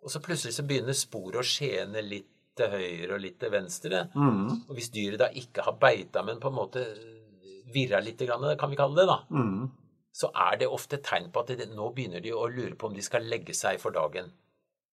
Og 0.00 0.12
så 0.12 0.22
plutselig 0.24 0.56
så 0.56 0.64
begynner 0.66 0.96
sporet 0.96 1.42
å 1.42 1.46
skjene 1.46 2.02
litt 2.04 2.30
til 2.56 2.72
høyre 2.72 3.16
og 3.16 3.22
litt 3.22 3.36
til 3.40 3.52
venstre. 3.52 4.06
Mm. 4.16 4.66
Og 4.66 4.72
hvis 4.76 4.90
dyret 4.94 5.20
da 5.20 5.28
ikke 5.36 5.64
har 5.66 5.76
beita, 5.80 6.24
men 6.26 6.40
på 6.40 6.48
en 6.50 6.56
måte 6.56 6.86
virra 7.70 8.00
litt, 8.02 8.24
kan 8.26 8.72
vi 8.72 8.78
kalle 8.80 8.98
det, 8.98 9.06
da, 9.06 9.20
mm 9.30 9.68
så 10.20 10.30
er 10.48 10.58
det 10.60 10.68
ofte 10.68 11.00
tegn 11.04 11.30
på 11.32 11.42
at 11.44 11.52
det, 11.56 11.70
nå 11.72 11.90
begynner 11.96 12.22
de 12.24 12.34
å 12.36 12.48
lure 12.50 12.76
på 12.76 12.90
om 12.90 12.96
de 12.96 13.04
skal 13.04 13.28
legge 13.30 13.56
seg 13.56 13.80
for 13.80 13.94
dagen. 13.94 14.28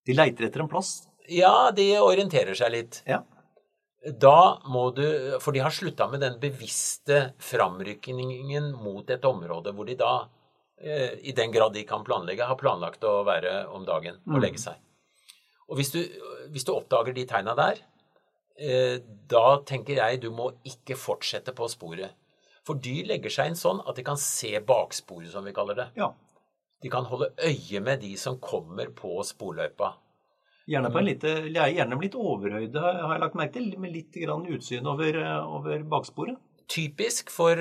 De 0.08 0.16
leiter 0.16 0.48
etter 0.48 0.64
en 0.64 0.72
plass? 0.72 1.02
Ja, 1.28 1.70
de 1.76 1.90
orienterer 2.00 2.56
seg 2.56 2.72
litt. 2.72 3.02
Ja. 3.10 3.24
Da 4.08 4.62
må 4.70 4.86
du 4.96 5.04
For 5.44 5.52
de 5.52 5.64
har 5.66 5.74
slutta 5.74 6.06
med 6.08 6.22
den 6.24 6.38
bevisste 6.40 7.34
framrykningen 7.44 8.70
mot 8.80 9.10
et 9.12 9.26
område 9.28 9.74
hvor 9.76 9.90
de 9.90 9.98
da, 10.00 10.30
eh, 10.80 11.18
i 11.28 11.34
den 11.36 11.52
grad 11.52 11.76
de 11.76 11.84
kan 11.90 12.06
planlegge, 12.08 12.48
har 12.48 12.60
planlagt 12.62 13.04
å 13.04 13.20
være 13.28 13.66
om 13.74 13.84
dagen 13.88 14.22
og 14.30 14.38
mm. 14.38 14.44
legge 14.46 14.62
seg. 14.64 14.80
Og 15.68 15.82
hvis 15.82 15.92
du, 15.92 16.00
hvis 16.54 16.64
du 16.64 16.72
oppdager 16.78 17.18
de 17.18 17.26
tegna 17.28 17.58
der, 17.58 17.82
eh, 18.56 19.02
da 19.04 19.60
tenker 19.68 20.00
jeg 20.00 20.22
du 20.24 20.30
må 20.32 20.54
ikke 20.64 20.96
fortsette 20.96 21.52
på 21.58 21.68
sporet. 21.74 22.16
For 22.68 22.80
dyr 22.84 23.08
legger 23.14 23.32
seg 23.32 23.52
inn 23.52 23.60
sånn 23.60 23.80
at 23.88 23.96
de 23.96 24.04
kan 24.04 24.20
se 24.20 24.58
baksporet, 24.68 25.32
som 25.32 25.46
vi 25.48 25.56
kaller 25.56 25.78
det. 25.78 25.88
Ja. 26.00 26.12
De 26.84 26.92
kan 26.92 27.08
holde 27.10 27.32
øye 27.40 27.80
med 27.82 28.04
de 28.04 28.12
som 28.20 28.42
kommer 28.44 28.92
på 28.96 29.16
sporløypa. 29.26 29.94
Gjerne 30.68 30.92
på 30.92 31.00
en 31.00 31.08
lite, 31.08 31.32
gjerne 31.48 31.98
litt 32.02 32.18
overhøyde, 32.20 32.82
har 32.84 33.14
jeg 33.14 33.24
lagt 33.24 33.38
merke 33.40 33.56
til. 33.56 33.70
Med 33.80 33.94
litt 33.96 34.18
grann 34.20 34.44
utsyn 34.52 34.90
over, 34.92 35.16
over 35.48 35.86
baksporet. 35.88 36.36
Typisk 36.68 37.32
for, 37.32 37.56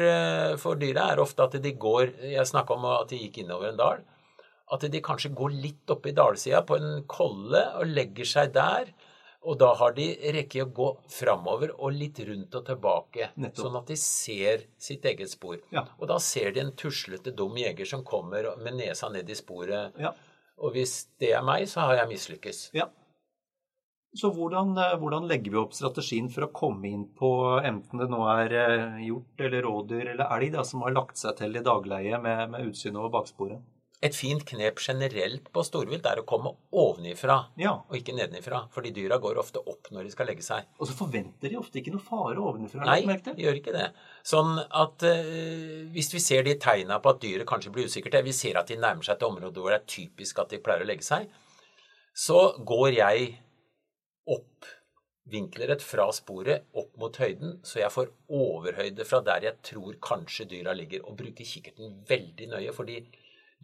for 0.58 0.80
dyra 0.80 1.12
er 1.12 1.22
ofte 1.22 1.44
at 1.44 1.52
de 1.62 1.70
går 1.78 2.16
Jeg 2.26 2.48
snakka 2.50 2.75
om 2.75 2.88
at 2.90 3.12
de 3.12 3.20
gikk 3.20 3.44
innover 3.44 3.70
en 3.70 3.78
dal. 3.78 4.00
At 4.75 4.82
de 4.90 5.02
kanskje 5.04 5.30
går 5.38 5.54
litt 5.54 5.94
opp 5.94 6.08
i 6.10 6.14
dalsida 6.16 6.64
på 6.66 6.80
en 6.80 7.04
kolle 7.06 7.62
og 7.78 7.86
legger 7.86 8.26
seg 8.26 8.50
der. 8.56 8.90
Og 9.47 9.59
da 9.61 9.69
har 9.79 9.95
de 9.95 10.09
rekke 10.35 10.65
å 10.65 10.71
gå 10.75 10.87
framover 11.12 11.73
og 11.76 11.95
litt 11.95 12.19
rundt 12.26 12.55
og 12.59 12.65
tilbake, 12.67 13.31
Nettopp. 13.38 13.62
sånn 13.62 13.79
at 13.79 13.93
de 13.93 13.97
ser 14.03 14.65
sitt 14.88 15.07
eget 15.07 15.31
spor. 15.31 15.61
Ja. 15.71 15.85
Og 16.00 16.11
da 16.11 16.19
ser 16.23 16.50
de 16.57 16.65
en 16.65 16.73
tuslete, 16.75 17.35
dum 17.37 17.55
jeger 17.61 17.87
som 17.87 18.03
kommer 18.07 18.49
med 18.62 18.81
nesa 18.81 19.11
ned 19.12 19.31
i 19.31 19.38
sporet. 19.38 19.95
Ja. 20.03 20.17
Og 20.59 20.75
hvis 20.75 21.05
det 21.21 21.31
er 21.37 21.45
meg, 21.47 21.69
så 21.71 21.87
har 21.87 22.00
jeg 22.00 22.11
mislykkes. 22.17 22.62
Ja. 22.75 22.88
Så 24.17 24.31
hvordan, 24.33 24.73
eh, 24.81 24.97
hvordan, 24.97 25.29
legger 25.29 25.53
vi 25.53 25.61
opp 25.61 25.75
strategien 25.76 26.31
for 26.33 26.47
å 26.47 26.53
komme 26.53 26.89
inn 26.89 27.04
på 27.19 27.30
enten 27.61 28.00
det 28.00 28.09
nå 28.09 28.23
er 28.32 28.54
eh, 28.56 29.00
hjort 29.04 29.43
eller 29.45 29.67
rådyr 29.67 30.13
eller 30.15 30.30
elg 30.39 30.54
da, 30.54 30.65
som 30.65 30.87
har 30.87 30.97
lagt 30.97 31.21
seg 31.21 31.37
til 31.37 31.59
i 31.59 31.65
dagleie 31.65 32.19
med, 32.23 32.47
med 32.54 32.71
utsyn 32.71 32.97
over 32.97 33.13
baksporet? 33.19 33.61
Et 34.04 34.13
fint 34.13 34.43
knep 34.45 34.80
generelt 34.82 35.47
på 35.54 35.63
storvilt 35.65 36.04
er 36.04 36.21
å 36.21 36.25
komme 36.28 36.50
ovenifra 36.76 37.39
ja. 37.56 37.73
og 37.80 37.97
ikke 37.97 38.13
nedenifra. 38.17 38.67
Fordi 38.75 38.93
dyra 38.95 39.17
går 39.23 39.41
ofte 39.41 39.63
opp 39.63 39.89
når 39.95 40.04
de 40.04 40.13
skal 40.13 40.28
legge 40.28 40.45
seg. 40.45 40.69
Og 40.76 40.91
så 40.91 40.97
forventer 40.99 41.49
de 41.49 41.56
ofte 41.56 41.80
ikke 41.80 41.95
noe 41.95 42.04
fare 42.04 42.37
ovenifra? 42.37 42.85
Nei, 42.85 43.17
de 43.25 43.35
gjør 43.47 43.63
ikke 43.63 43.75
det. 43.76 43.89
Sånn 44.26 44.61
at 44.61 45.06
uh, 45.09 45.32
hvis 45.97 46.13
vi 46.13 46.23
ser 46.23 46.45
de 46.45 46.59
tegna 46.61 47.00
på 47.00 47.15
at 47.15 47.25
dyret 47.25 47.49
kanskje 47.49 47.73
blir 47.73 47.89
usikkert, 47.89 48.21
vi 48.26 48.37
ser 48.37 48.61
at 48.61 48.69
de 48.69 48.76
nærmer 48.80 49.06
seg 49.06 49.17
et 49.17 49.26
område 49.30 49.65
hvor 49.65 49.73
det 49.73 49.80
er 49.80 49.91
typisk 49.97 50.45
at 50.45 50.52
de 50.52 50.61
pleier 50.61 50.85
å 50.85 50.91
legge 50.93 51.06
seg, 51.06 51.30
så 52.17 52.50
går 52.69 52.91
jeg 52.99 53.32
opp 54.32 54.75
vinkelrett 55.30 55.82
fra 55.82 56.06
sporet 56.15 56.69
opp 56.78 56.93
mot 57.00 57.17
høyden, 57.19 57.59
så 57.67 57.80
jeg 57.80 57.93
får 57.93 58.13
overhøyde 58.32 59.06
fra 59.09 59.23
der 59.26 59.49
jeg 59.49 59.63
tror 59.67 59.97
kanskje 60.02 60.47
dyra 60.52 60.75
ligger, 60.76 61.02
og 61.09 61.17
bruker 61.19 61.49
kikkerten 61.49 62.02
veldig 62.09 62.50
nøye. 62.52 62.73
fordi 62.73 63.00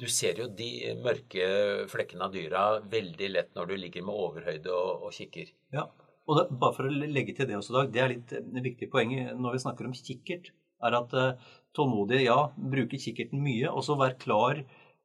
du 0.00 0.07
ser 0.09 0.38
jo 0.40 0.48
de 0.48 0.94
mørke 1.02 1.48
flekkene 1.92 2.26
av 2.26 2.33
dyra 2.35 2.62
veldig 2.92 3.28
lett 3.33 3.52
når 3.57 3.68
du 3.68 3.74
ligger 3.76 4.07
med 4.07 4.22
overhøyde 4.26 4.72
og, 4.72 5.07
og 5.07 5.14
kikker. 5.16 5.52
Ja, 5.74 5.87
og 6.26 6.38
det, 6.38 6.44
Bare 6.62 6.76
for 6.76 6.88
å 6.88 6.92
legge 6.92 7.35
til 7.37 7.48
det 7.50 7.59
også, 7.59 7.76
Dag. 7.76 7.90
Det 7.94 8.02
er 8.02 8.14
litt 8.14 8.35
eh, 8.37 8.62
viktig 8.68 8.88
poeng 8.92 9.14
når 9.38 9.57
vi 9.57 9.64
snakker 9.64 9.88
om 9.88 9.96
kikkert. 9.96 10.52
er 10.83 10.96
at 10.98 11.12
uh, 11.14 11.50
tålmodige, 11.76 12.24
ja, 12.26 12.38
bruke 12.57 12.98
kikkerten 12.98 13.42
mye. 13.42 13.68
Og 13.70 13.85
så 13.87 13.98
vær 14.00 14.16
klar 14.18 14.62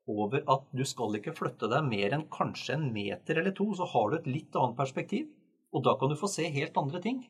over 0.08 0.44
at 0.50 0.70
du 0.74 0.86
skal 0.88 1.18
ikke 1.20 1.36
flytte 1.36 1.70
deg 1.70 1.90
mer 1.90 2.16
enn 2.16 2.30
kanskje 2.34 2.78
en 2.78 2.88
meter 2.94 3.42
eller 3.42 3.56
to. 3.58 3.70
Så 3.78 3.90
har 3.94 4.10
du 4.10 4.20
et 4.20 4.30
litt 4.30 4.56
annet 4.56 4.78
perspektiv. 4.80 5.28
Og 5.76 5.84
da 5.86 5.98
kan 6.00 6.10
du 6.10 6.18
få 6.18 6.30
se 6.32 6.48
helt 6.54 6.78
andre 6.80 7.04
ting. 7.04 7.26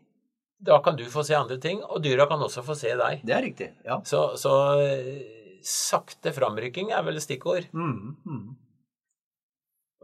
Da 0.64 0.80
kan 0.82 0.96
du 0.98 1.04
få 1.10 1.22
se 1.26 1.36
andre 1.38 1.60
ting, 1.62 1.84
og 1.86 2.02
dyra 2.02 2.26
kan 2.30 2.42
også 2.42 2.64
få 2.66 2.74
se 2.78 2.96
deg. 2.98 3.20
Det 3.26 3.34
er 3.36 3.44
riktig, 3.46 3.68
ja. 3.86 4.00
Så, 4.10 4.24
så 4.42 4.54
sakte 5.66 6.34
framrykking 6.36 6.92
er 6.96 7.06
vel 7.08 7.20
stikkord. 7.24 7.70
Mm, 7.74 8.16
mm. 8.26 8.48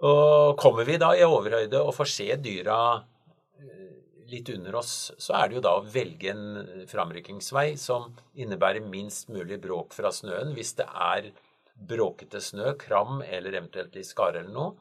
Og 0.03 0.57
kommer 0.59 0.87
vi 0.87 0.99
da 1.01 1.13
i 1.15 1.25
overhøyde 1.25 1.79
og 1.81 1.93
får 1.95 2.09
se 2.11 2.27
dyra 2.43 2.77
eh, 3.61 3.91
litt 4.31 4.49
under 4.55 4.79
oss, 4.81 5.11
så 5.21 5.37
er 5.39 5.49
det 5.49 5.59
jo 5.59 5.65
da 5.65 5.75
å 5.77 5.85
velge 5.93 6.33
en 6.33 6.85
framrykkingsvei 6.89 7.73
som 7.79 8.11
innebærer 8.33 8.83
minst 8.83 9.29
mulig 9.31 9.61
bråk 9.63 9.95
fra 9.95 10.11
snøen. 10.11 10.55
Hvis 10.57 10.73
det 10.79 10.89
er 10.89 11.29
bråkete 11.73 12.41
snø, 12.41 12.73
kram 12.79 13.21
eller 13.23 13.53
eventuelt 13.53 13.95
litt 13.97 14.09
skare 14.09 14.41
eller 14.41 14.53
noe, 14.53 14.73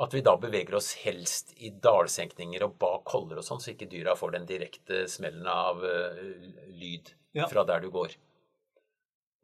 at 0.00 0.14
vi 0.14 0.22
da 0.24 0.36
beveger 0.40 0.78
oss 0.78 0.94
helst 1.02 1.52
i 1.60 1.72
dalsenkninger 1.82 2.62
og 2.64 2.76
bak 2.80 3.02
koller 3.10 3.40
og 3.40 3.44
sånn, 3.44 3.60
så 3.60 3.72
ikke 3.74 3.90
dyra 3.90 4.14
får 4.16 4.36
den 4.36 4.46
direkte 4.48 5.02
smellen 5.10 5.48
av 5.50 5.82
uh, 5.84 6.20
lyd 6.72 7.10
fra 7.50 7.66
der 7.68 7.84
du 7.84 7.90
går. 7.92 8.14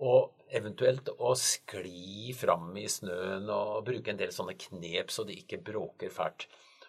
Og 0.04 0.32
eventuelt 0.52 1.08
å 1.16 1.32
skli 1.38 2.34
fram 2.36 2.68
i 2.78 2.86
snøen 2.90 3.48
og 3.52 3.84
bruke 3.86 4.12
en 4.12 4.20
del 4.20 4.32
sånne 4.34 4.56
knep 4.60 5.12
så 5.12 5.24
det 5.26 5.38
ikke 5.40 5.62
bråker 5.64 6.12
fælt. 6.12 6.46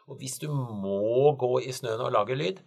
Og 0.07 0.19
hvis 0.21 0.37
du 0.43 0.47
må 0.51 1.33
gå 1.39 1.53
i 1.63 1.73
snøen 1.75 2.03
og 2.03 2.13
lage 2.15 2.37
lyd, 2.37 2.61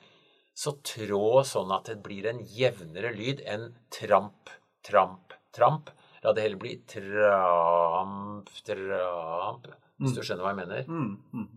så 0.56 0.74
trå 0.84 1.40
sånn 1.46 1.72
at 1.72 1.88
det 1.88 2.00
blir 2.04 2.26
en 2.28 2.42
jevnere 2.44 3.12
lyd 3.16 3.40
enn 3.48 3.70
tramp, 3.92 4.50
tramp, 4.84 5.36
tramp. 5.56 5.92
La 6.20 6.34
det 6.36 6.44
heller 6.44 6.60
bli 6.60 6.74
tramp, 6.90 8.50
tramp, 8.66 9.70
hvis 10.00 10.16
du 10.16 10.20
mm. 10.20 10.26
skjønner 10.26 10.44
hva 10.44 10.52
jeg 10.52 10.60
mener. 10.60 10.90
Mm, 10.90 11.14
mm. 11.32 11.48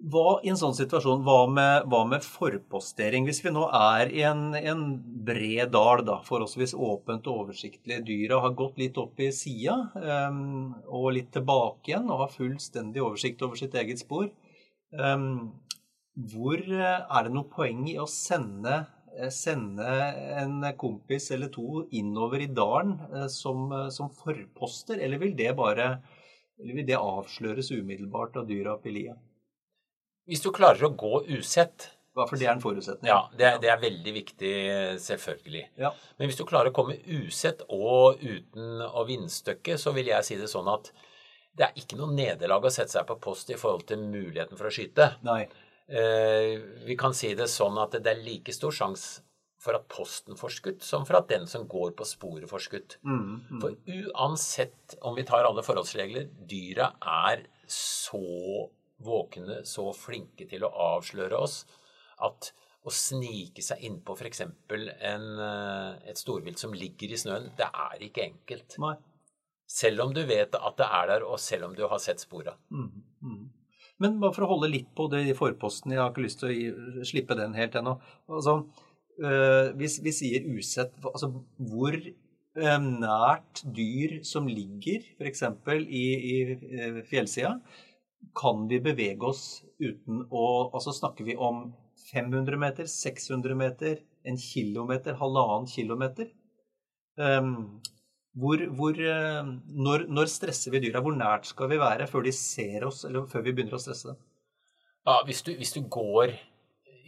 Hva 0.00 0.38
i 0.40 0.48
en 0.48 0.56
sånn 0.56 0.72
situasjon, 0.72 1.20
hva 1.26 1.40
med, 1.52 1.84
hva 1.92 1.98
med 2.08 2.24
forpostering? 2.24 3.26
Hvis 3.28 3.42
vi 3.44 3.50
nå 3.52 3.66
er 3.76 4.08
i 4.16 4.22
en, 4.24 4.54
en 4.56 4.84
bred 5.26 5.74
dal, 5.74 6.00
da, 6.08 6.16
forholdsvis 6.24 6.72
åpent 6.72 7.28
og 7.28 7.42
oversiktlig, 7.42 7.98
dyra 8.08 8.38
har 8.46 8.54
gått 8.56 8.80
litt 8.80 8.96
opp 9.02 9.20
i 9.20 9.28
sida 9.36 9.76
um, 10.00 10.72
og 10.88 11.10
litt 11.18 11.28
tilbake 11.36 11.92
igjen 11.92 12.08
og 12.08 12.24
har 12.24 12.32
fullstendig 12.32 13.04
oversikt 13.04 13.44
over 13.44 13.60
sitt 13.60 13.76
eget 13.76 14.00
spor, 14.00 14.30
um, 14.96 15.50
hvor 16.32 16.56
eh, 16.56 17.04
er 17.04 17.26
det 17.26 17.36
noe 17.36 17.52
poeng 17.52 17.84
i 17.92 18.00
å 18.00 18.08
sende, 18.08 18.80
eh, 19.18 19.28
sende 19.32 19.86
en 20.40 20.64
kompis 20.80 21.28
eller 21.36 21.52
to 21.52 21.84
innover 21.92 22.40
i 22.40 22.48
dalen 22.48 22.96
uh, 23.12 23.28
som, 23.28 23.68
som, 23.92 24.08
forposter, 24.08 24.96
eller 24.96 25.20
vil 25.20 25.36
det 25.36 25.52
bare 25.60 25.98
eller 26.60 26.76
vil 26.76 26.88
det 26.88 26.96
avsløres 26.96 27.70
umiddelbart 27.72 28.40
av 28.40 28.48
dyra 28.48 28.80
på 28.80 28.96
lia? 28.96 29.20
Hvis 30.30 30.44
du 30.44 30.52
klarer 30.54 30.86
å 30.86 30.94
gå 30.94 31.24
usett 31.34 31.90
ja, 32.16 32.24
for 32.26 32.36
det 32.36 32.48
er 32.48 32.56
en 32.56 32.62
forutsetning. 32.62 33.06
Ja, 33.06 33.20
det 33.38 33.46
er, 33.46 33.58
det 33.62 33.70
er 33.70 33.78
veldig 33.80 34.12
viktig, 34.16 34.54
selvfølgelig. 35.02 35.62
Ja. 35.78 35.92
Men 36.18 36.30
hvis 36.30 36.40
du 36.40 36.42
klarer 36.48 36.72
å 36.72 36.74
komme 36.74 36.96
usett 37.06 37.62
og 37.70 38.18
uten 38.18 38.82
å 38.82 39.04
vindstøkke, 39.08 39.78
så 39.78 39.94
vil 39.96 40.10
jeg 40.10 40.26
si 40.26 40.38
det 40.40 40.50
sånn 40.50 40.68
at 40.72 40.90
det 41.56 41.68
er 41.68 41.78
ikke 41.78 41.98
noe 41.98 42.14
nederlag 42.14 42.66
å 42.66 42.72
sette 42.72 42.94
seg 42.96 43.06
på 43.08 43.18
post 43.22 43.50
i 43.54 43.58
forhold 43.58 43.86
til 43.88 44.02
muligheten 44.02 44.58
for 44.58 44.68
å 44.68 44.74
skyte. 44.74 45.12
Nei. 45.26 45.44
Eh, 45.90 46.56
vi 46.86 46.96
kan 46.98 47.14
si 47.16 47.32
det 47.38 47.48
sånn 47.50 47.78
at 47.82 47.96
det 47.98 48.12
er 48.12 48.22
like 48.26 48.54
stor 48.54 48.74
sjanse 48.74 49.22
for 49.60 49.76
at 49.76 49.88
posten 49.92 50.38
får 50.40 50.54
skutt, 50.56 50.84
som 50.86 51.04
for 51.04 51.18
at 51.18 51.28
den 51.28 51.44
som 51.50 51.66
går 51.68 51.92
på 51.98 52.06
sporet, 52.08 52.48
får 52.48 52.62
skutt. 52.64 52.98
Mm, 53.04 53.24
mm. 53.44 53.58
For 53.60 53.76
uansett 53.92 54.96
om 55.04 55.18
vi 55.18 55.26
tar 55.28 55.44
alle 55.44 55.64
forholdsregler, 55.66 56.30
dyra 56.48 56.94
er 57.26 57.44
så 57.70 58.22
våkne, 59.04 59.62
så 59.68 59.90
flinke 59.96 60.46
til 60.50 60.64
å 60.66 60.72
avsløre 60.94 61.38
oss, 61.38 61.62
at 62.20 62.52
å 62.80 62.92
snike 62.94 63.62
seg 63.64 63.82
innpå 63.84 64.16
f.eks. 64.16 64.42
et 64.42 66.20
storvilt 66.20 66.60
som 66.60 66.74
ligger 66.76 67.12
i 67.12 67.18
snøen, 67.20 67.50
det 67.58 67.68
er 67.68 68.04
ikke 68.06 68.24
enkelt. 68.24 68.76
Nei. 68.80 68.96
Selv 69.70 70.06
om 70.06 70.14
du 70.16 70.22
vet 70.26 70.56
at 70.56 70.78
det 70.80 70.86
er 70.86 71.10
der, 71.12 71.26
og 71.28 71.38
selv 71.38 71.68
om 71.68 71.74
du 71.76 71.84
har 71.86 72.00
sett 72.02 72.22
spora. 72.22 72.56
Mm, 72.74 72.88
mm. 73.22 73.42
Men 74.00 74.16
bare 74.22 74.34
for 74.34 74.46
å 74.46 74.54
holde 74.54 74.72
litt 74.72 74.88
på 74.96 75.06
det 75.12 75.26
i 75.28 75.36
forposten, 75.36 75.92
jeg 75.92 76.00
har 76.00 76.10
ikke 76.10 76.24
lyst 76.24 76.40
til 76.40 76.48
å 76.48 76.54
gi, 76.56 77.04
slippe 77.06 77.36
den 77.38 77.54
helt 77.54 77.76
ennå. 77.78 77.98
Altså, 78.32 78.56
øh, 79.20 79.68
hvis 79.78 79.98
vi 80.02 80.14
sier 80.16 80.48
usett, 80.56 80.96
altså 81.04 81.30
hvor 81.68 81.94
øh, 82.00 82.78
nært 82.80 83.62
dyr 83.76 84.18
som 84.26 84.48
ligger 84.48 85.04
f.eks. 85.20 85.44
i, 85.84 86.04
i 86.32 86.36
øh, 86.56 87.02
fjellsida, 87.12 87.58
kan 88.36 88.66
vi 88.70 88.80
bevege 88.82 89.26
oss 89.26 89.62
uten 89.80 90.24
å 90.30 90.44
Altså 90.76 90.94
snakker 90.94 91.26
vi 91.26 91.36
om 91.36 91.70
500 92.10 92.58
meter, 92.58 92.88
600 92.90 93.56
meter, 93.58 94.00
en 94.26 94.38
kilometer, 94.40 95.16
halvannen 95.20 95.68
kilometer? 95.70 96.30
Um, 97.20 97.80
hvor, 98.40 98.62
hvor, 98.78 98.96
når, 98.96 100.06
når, 100.08 100.30
stresser 100.30 100.74
vi 100.74 100.82
dyra? 100.84 101.02
Hvor 101.04 101.16
nært 101.18 101.48
skal 101.50 101.70
vi 101.70 101.78
være 101.80 102.06
før 102.10 102.24
de 102.26 102.32
ser 102.34 102.86
oss, 102.86 103.04
eller 103.06 103.26
før 103.30 103.44
vi 103.46 103.54
begynner 103.54 103.78
å 103.78 103.82
stresse 103.82 104.12
dem? 104.12 104.20
Ja, 105.08 105.16
hvis 105.26 105.42
du, 105.46 105.52
hvis 105.58 105.74
du 105.74 105.82
går 105.90 106.34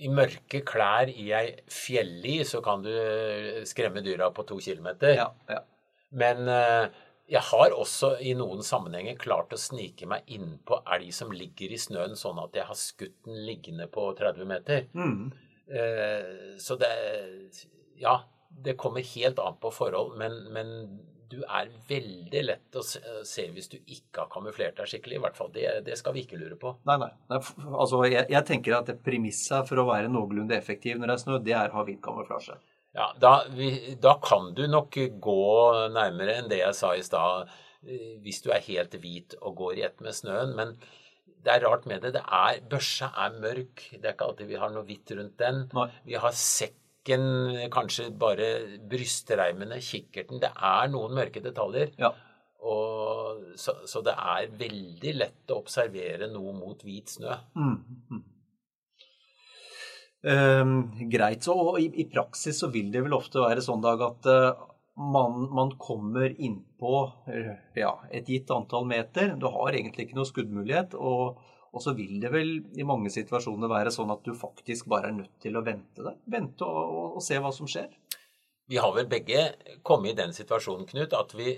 i 0.02 0.10
mørke 0.10 0.62
klær 0.66 1.10
i 1.12 1.28
ei 1.36 1.46
fjelli, 1.70 2.40
så 2.48 2.62
kan 2.64 2.82
du 2.84 2.92
skremme 3.68 4.02
dyra 4.04 4.30
på 4.34 4.44
to 4.48 4.58
kilometer. 4.62 5.14
Ja, 5.18 5.28
ja. 5.50 5.62
Men 6.12 6.48
jeg 7.32 7.40
har 7.48 7.72
også 7.72 8.16
i 8.20 8.34
noen 8.36 8.60
sammenhenger 8.66 9.16
klart 9.20 9.54
å 9.56 9.60
snike 9.60 10.08
meg 10.10 10.28
innpå 10.34 10.82
elg 10.96 11.14
som 11.16 11.32
ligger 11.32 11.72
i 11.72 11.80
snøen, 11.80 12.16
sånn 12.18 12.40
at 12.42 12.58
jeg 12.58 12.68
har 12.68 12.78
skutt 12.78 13.16
den 13.24 13.40
liggende 13.46 13.86
på 13.92 14.10
30 14.18 14.50
meter. 14.50 14.84
Mm. 14.92 15.30
Så 16.60 16.76
det 16.80 16.92
Ja, 18.02 18.18
det 18.50 18.76
kommer 18.76 19.00
helt 19.14 19.38
an 19.40 19.56
på 19.62 19.70
forhold, 19.72 20.18
men, 20.18 20.34
men 20.52 20.74
du 21.32 21.38
er 21.46 21.70
veldig 21.88 22.42
lett 22.44 22.76
å 22.76 22.82
se 22.84 23.46
hvis 23.54 23.70
du 23.72 23.78
ikke 23.80 24.24
har 24.24 24.30
kamuflert 24.32 24.76
deg 24.76 24.90
skikkelig. 24.90 25.16
I 25.16 25.22
hvert 25.24 25.38
fall, 25.38 25.52
det, 25.54 25.64
det 25.86 25.96
skal 26.00 26.16
vi 26.16 26.26
ikke 26.26 26.40
lure 26.40 26.58
på. 26.60 26.74
Nei, 26.88 26.98
nei. 27.00 27.08
Altså, 27.32 28.02
jeg, 28.10 28.26
jeg 28.34 28.48
tenker 28.48 28.76
at 28.76 28.92
premisset 29.06 29.70
for 29.70 29.80
å 29.80 29.88
være 29.88 30.12
noenlunde 30.12 30.58
effektiv 30.58 31.00
når 31.00 31.08
det 31.08 31.16
er 31.16 31.24
snø, 31.24 31.40
det 31.46 31.56
er 31.56 31.72
å 31.72 31.80
ha 31.80 31.86
hvit 31.88 32.02
kamuflasje. 32.04 32.58
Ja, 32.92 33.08
da, 33.16 33.32
vi, 33.56 33.96
da, 34.00 34.18
kan 34.20 34.50
du 34.56 34.66
nok 34.68 34.98
gå 35.24 35.42
nærmere 35.94 36.38
enn 36.40 36.50
det 36.50 36.60
jeg 36.60 36.76
sa 36.76 36.92
i 36.96 37.04
stad, 37.04 37.52
hvis 38.22 38.42
du 38.44 38.50
er 38.52 38.64
helt 38.66 38.96
hvit 39.00 39.36
og 39.40 39.56
går 39.62 39.80
i 39.80 39.86
ett 39.86 40.02
med 40.04 40.14
snøen. 40.16 40.52
Men 40.58 40.74
det 41.42 41.54
er 41.54 41.64
rart 41.66 41.86
med 41.90 42.02
det. 42.04 42.12
det 42.16 42.22
er, 42.22 42.60
børsa 42.70 43.10
er 43.24 43.38
mørk. 43.42 43.86
Det 43.94 44.04
er 44.04 44.14
ikke 44.14 44.28
alltid 44.28 44.50
vi 44.50 44.60
har 44.60 44.74
noe 44.74 44.86
hvitt 44.86 45.14
rundt 45.18 45.38
den. 45.40 45.64
Nei. 45.74 45.88
Vi 46.06 46.18
har 46.20 46.36
sekken, 46.36 47.24
kanskje 47.72 48.10
bare 48.14 48.50
brystreimene, 48.90 49.80
kikkerten. 49.82 50.42
Det 50.42 50.52
er 50.52 50.92
noen 50.92 51.16
mørke 51.16 51.42
detaljer. 51.42 51.96
Ja. 51.98 52.12
Og, 52.62 53.40
så, 53.58 53.74
så, 53.90 54.04
det 54.06 54.14
er 54.14 54.52
veldig 54.60 55.16
lett 55.18 55.50
å 55.50 55.58
observere 55.64 56.28
noe 56.30 56.54
mot 56.54 56.84
hvit 56.86 57.16
snø. 57.16 57.34
Mm, 57.58 57.74
mm. 58.12 58.22
Greit. 60.22 61.42
Så, 61.42 61.54
og 61.54 61.80
i, 61.80 61.88
i, 61.98 62.06
praksis 62.10 62.60
så 62.62 62.68
vil 62.70 62.92
det 62.94 63.02
vel 63.02 63.16
ofte 63.16 63.42
være 63.42 63.64
sånn 63.64 63.82
Dag, 63.82 64.02
at 64.06 64.28
uh, 64.30 64.68
man, 64.94 65.48
man, 65.50 65.72
kommer 65.82 66.30
innpå 66.30 66.98
ja, 67.74 67.96
et 68.10 68.28
gitt 68.30 68.50
antall 68.54 68.86
meter. 68.86 69.34
Du 69.40 69.48
har 69.50 69.74
egentlig 69.74 70.06
ikke 70.06 70.20
noe 70.20 70.28
skuddmulighet. 70.28 70.94
Og, 70.94 71.40
og, 71.72 71.80
så 71.82 71.96
vil 71.98 72.20
det 72.22 72.30
vel 72.34 72.54
i 72.78 72.86
mange 72.86 73.10
situasjoner 73.10 73.72
være 73.72 73.94
sånn 73.94 74.12
at 74.14 74.22
du 74.26 74.34
faktisk 74.38 74.90
bare 74.92 75.10
er 75.10 75.18
nødt 75.22 75.36
til 75.42 75.58
å 75.58 75.64
vente 75.66 76.04
deg. 76.04 76.20
Vente 76.30 76.68
og, 76.68 76.82
og, 76.82 77.18
og 77.18 77.26
se 77.26 77.40
hva 77.42 77.52
som 77.54 77.70
skjer. 77.70 77.90
Vi 78.70 78.78
har 78.80 78.92
vel 78.94 79.08
begge 79.10 79.48
kommet 79.84 80.14
i 80.14 80.20
den 80.22 80.32
situasjonen, 80.32 80.86
Knut, 80.88 81.16
at 81.18 81.34
vi, 81.36 81.56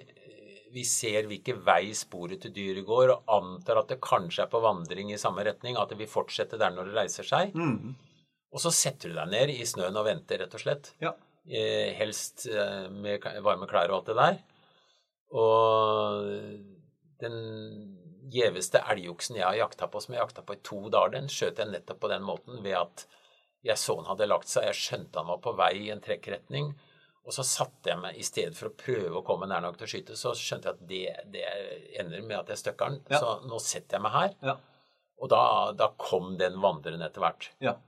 vi 0.75 0.83
ser 0.89 1.29
hvilken 1.31 1.61
vei 1.67 1.93
sporet 1.95 2.41
til 2.43 2.55
dyret 2.57 2.87
går, 2.89 3.13
og 3.13 3.35
antar 3.37 3.83
at 3.83 3.93
det 3.93 4.01
kanskje 4.03 4.47
er 4.47 4.51
på 4.51 4.63
vandring 4.65 5.13
i 5.13 5.21
samme 5.21 5.45
retning, 5.47 5.77
at 5.79 5.93
det 5.93 6.01
vil 6.01 6.11
fortsette 6.11 6.59
der 6.59 6.75
når 6.75 6.91
det 6.91 6.99
reiser 6.99 7.29
seg. 7.29 7.55
Mm. 7.55 7.95
Og 8.55 8.63
så 8.63 8.71
setter 8.75 9.11
du 9.11 9.19
deg 9.19 9.33
ned 9.33 9.53
i 9.55 9.67
snøen 9.67 9.97
og 9.99 10.07
venter, 10.07 10.45
rett 10.45 10.55
og 10.55 10.63
slett. 10.63 10.93
Ja. 11.03 11.15
Eh, 11.45 11.91
helst 11.99 12.47
eh, 12.47 12.87
med 12.93 13.27
varme 13.45 13.67
klær 13.69 13.91
og 13.91 13.99
alt 13.99 14.13
det 14.13 14.19
der. 14.21 14.39
Og 15.35 16.29
den 17.25 17.37
gjeveste 18.31 18.81
elgoksen 18.93 19.39
jeg 19.41 19.47
har 19.47 19.59
jakta 19.59 19.89
på, 19.91 20.01
som 20.01 20.15
jeg 20.15 20.23
jakta 20.23 20.45
på 20.47 20.57
i 20.57 20.63
to 20.65 20.81
dager, 20.87 21.17
den 21.17 21.31
skjøt 21.33 21.61
jeg 21.61 21.71
nettopp 21.71 22.01
på 22.05 22.11
den 22.13 22.25
måten 22.27 22.63
ved 22.65 22.79
at 22.79 23.07
jeg 23.65 23.81
så 23.81 23.97
han 23.99 24.11
hadde 24.11 24.29
lagt 24.29 24.51
seg, 24.51 24.69
jeg 24.69 24.81
skjønte 24.81 25.21
han 25.21 25.31
var 25.33 25.41
på 25.45 25.55
vei 25.57 25.73
i 25.87 25.91
en 25.95 26.03
trekkretning. 26.05 26.75
Og 27.25 27.33
så 27.33 27.41
satte 27.49 27.89
jeg 27.89 28.01
meg, 28.03 28.19
i 28.21 28.27
stedet 28.27 28.53
for 28.59 28.69
å 28.69 28.77
prøve 28.77 29.17
å 29.17 29.25
komme 29.25 29.49
nær 29.49 29.63
nok 29.65 29.79
til 29.81 29.87
å 29.87 29.91
skyte, 29.95 30.17
så 30.21 30.35
skjønte 30.37 30.69
jeg 30.69 30.77
at 30.77 30.83
det, 30.91 31.05
det 31.33 31.45
ender 32.03 32.27
med 32.27 32.37
at 32.43 32.53
jeg 32.53 32.61
støkker 32.61 32.93
den. 32.93 32.99
Ja. 33.09 33.21
Så 33.23 33.49
nå 33.49 33.61
setter 33.65 33.97
jeg 33.97 34.05
meg 34.05 34.15
her. 34.15 34.35
Ja. 34.45 34.57
Og 35.25 35.31
da, 35.33 35.45
da 35.79 35.89
kom 35.97 36.35
den 36.37 36.59
vandreren 36.61 37.05
etter 37.07 37.25
hvert. 37.25 37.49
Ja. 37.65 37.79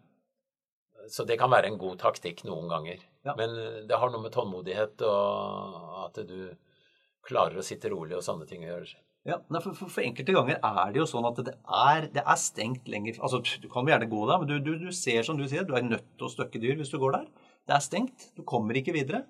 Så 1.13 1.27
det 1.29 1.39
kan 1.41 1.53
være 1.53 1.71
en 1.71 1.81
god 1.81 1.99
taktikk 2.03 2.45
noen 2.49 2.71
ganger. 2.71 3.03
Ja. 3.27 3.35
Men 3.39 3.55
det 3.89 3.99
har 3.99 4.13
noe 4.13 4.25
med 4.25 4.35
tålmodighet 4.35 5.03
og 5.07 6.07
at 6.07 6.23
du 6.29 6.53
klarer 7.27 7.59
å 7.59 7.67
sitte 7.67 7.91
rolig 7.91 8.17
og 8.17 8.25
sånne 8.25 8.47
ting 8.49 8.65
å 8.65 8.71
gjøre. 8.71 8.97
Ja, 9.27 9.41
for, 9.59 9.73
for, 9.75 9.91
for, 9.91 10.05
enkelte 10.07 10.35
ganger 10.37 10.61
er 10.63 10.93
det 10.95 11.01
jo 11.01 11.07
sånn 11.11 11.27
at 11.27 11.41
det 11.49 11.57
er, 11.67 12.05
det 12.15 12.23
er 12.23 12.39
stengt 12.39 12.87
lenger 12.87 13.17
Altså, 13.19 13.41
Du 13.59 13.67
kan 13.73 13.83
jo 13.83 13.91
gjerne 13.91 14.07
gå 14.13 14.21
der, 14.29 14.39
men 14.39 14.51
du, 14.51 14.55
du, 14.63 14.77
du, 14.85 14.93
ser 14.95 15.27
som 15.27 15.39
du 15.39 15.43
sier, 15.51 15.67
du 15.67 15.75
er 15.75 15.83
nødt 15.83 16.07
til 16.15 16.29
å 16.29 16.31
støkke 16.31 16.61
dyr 16.63 16.79
hvis 16.79 16.93
du 16.93 17.01
går 17.03 17.17
der. 17.17 17.27
Det 17.67 17.75
er 17.75 17.83
stengt. 17.83 18.29
Du 18.39 18.45
kommer 18.47 18.79
ikke 18.79 18.95
videre. 18.95 19.25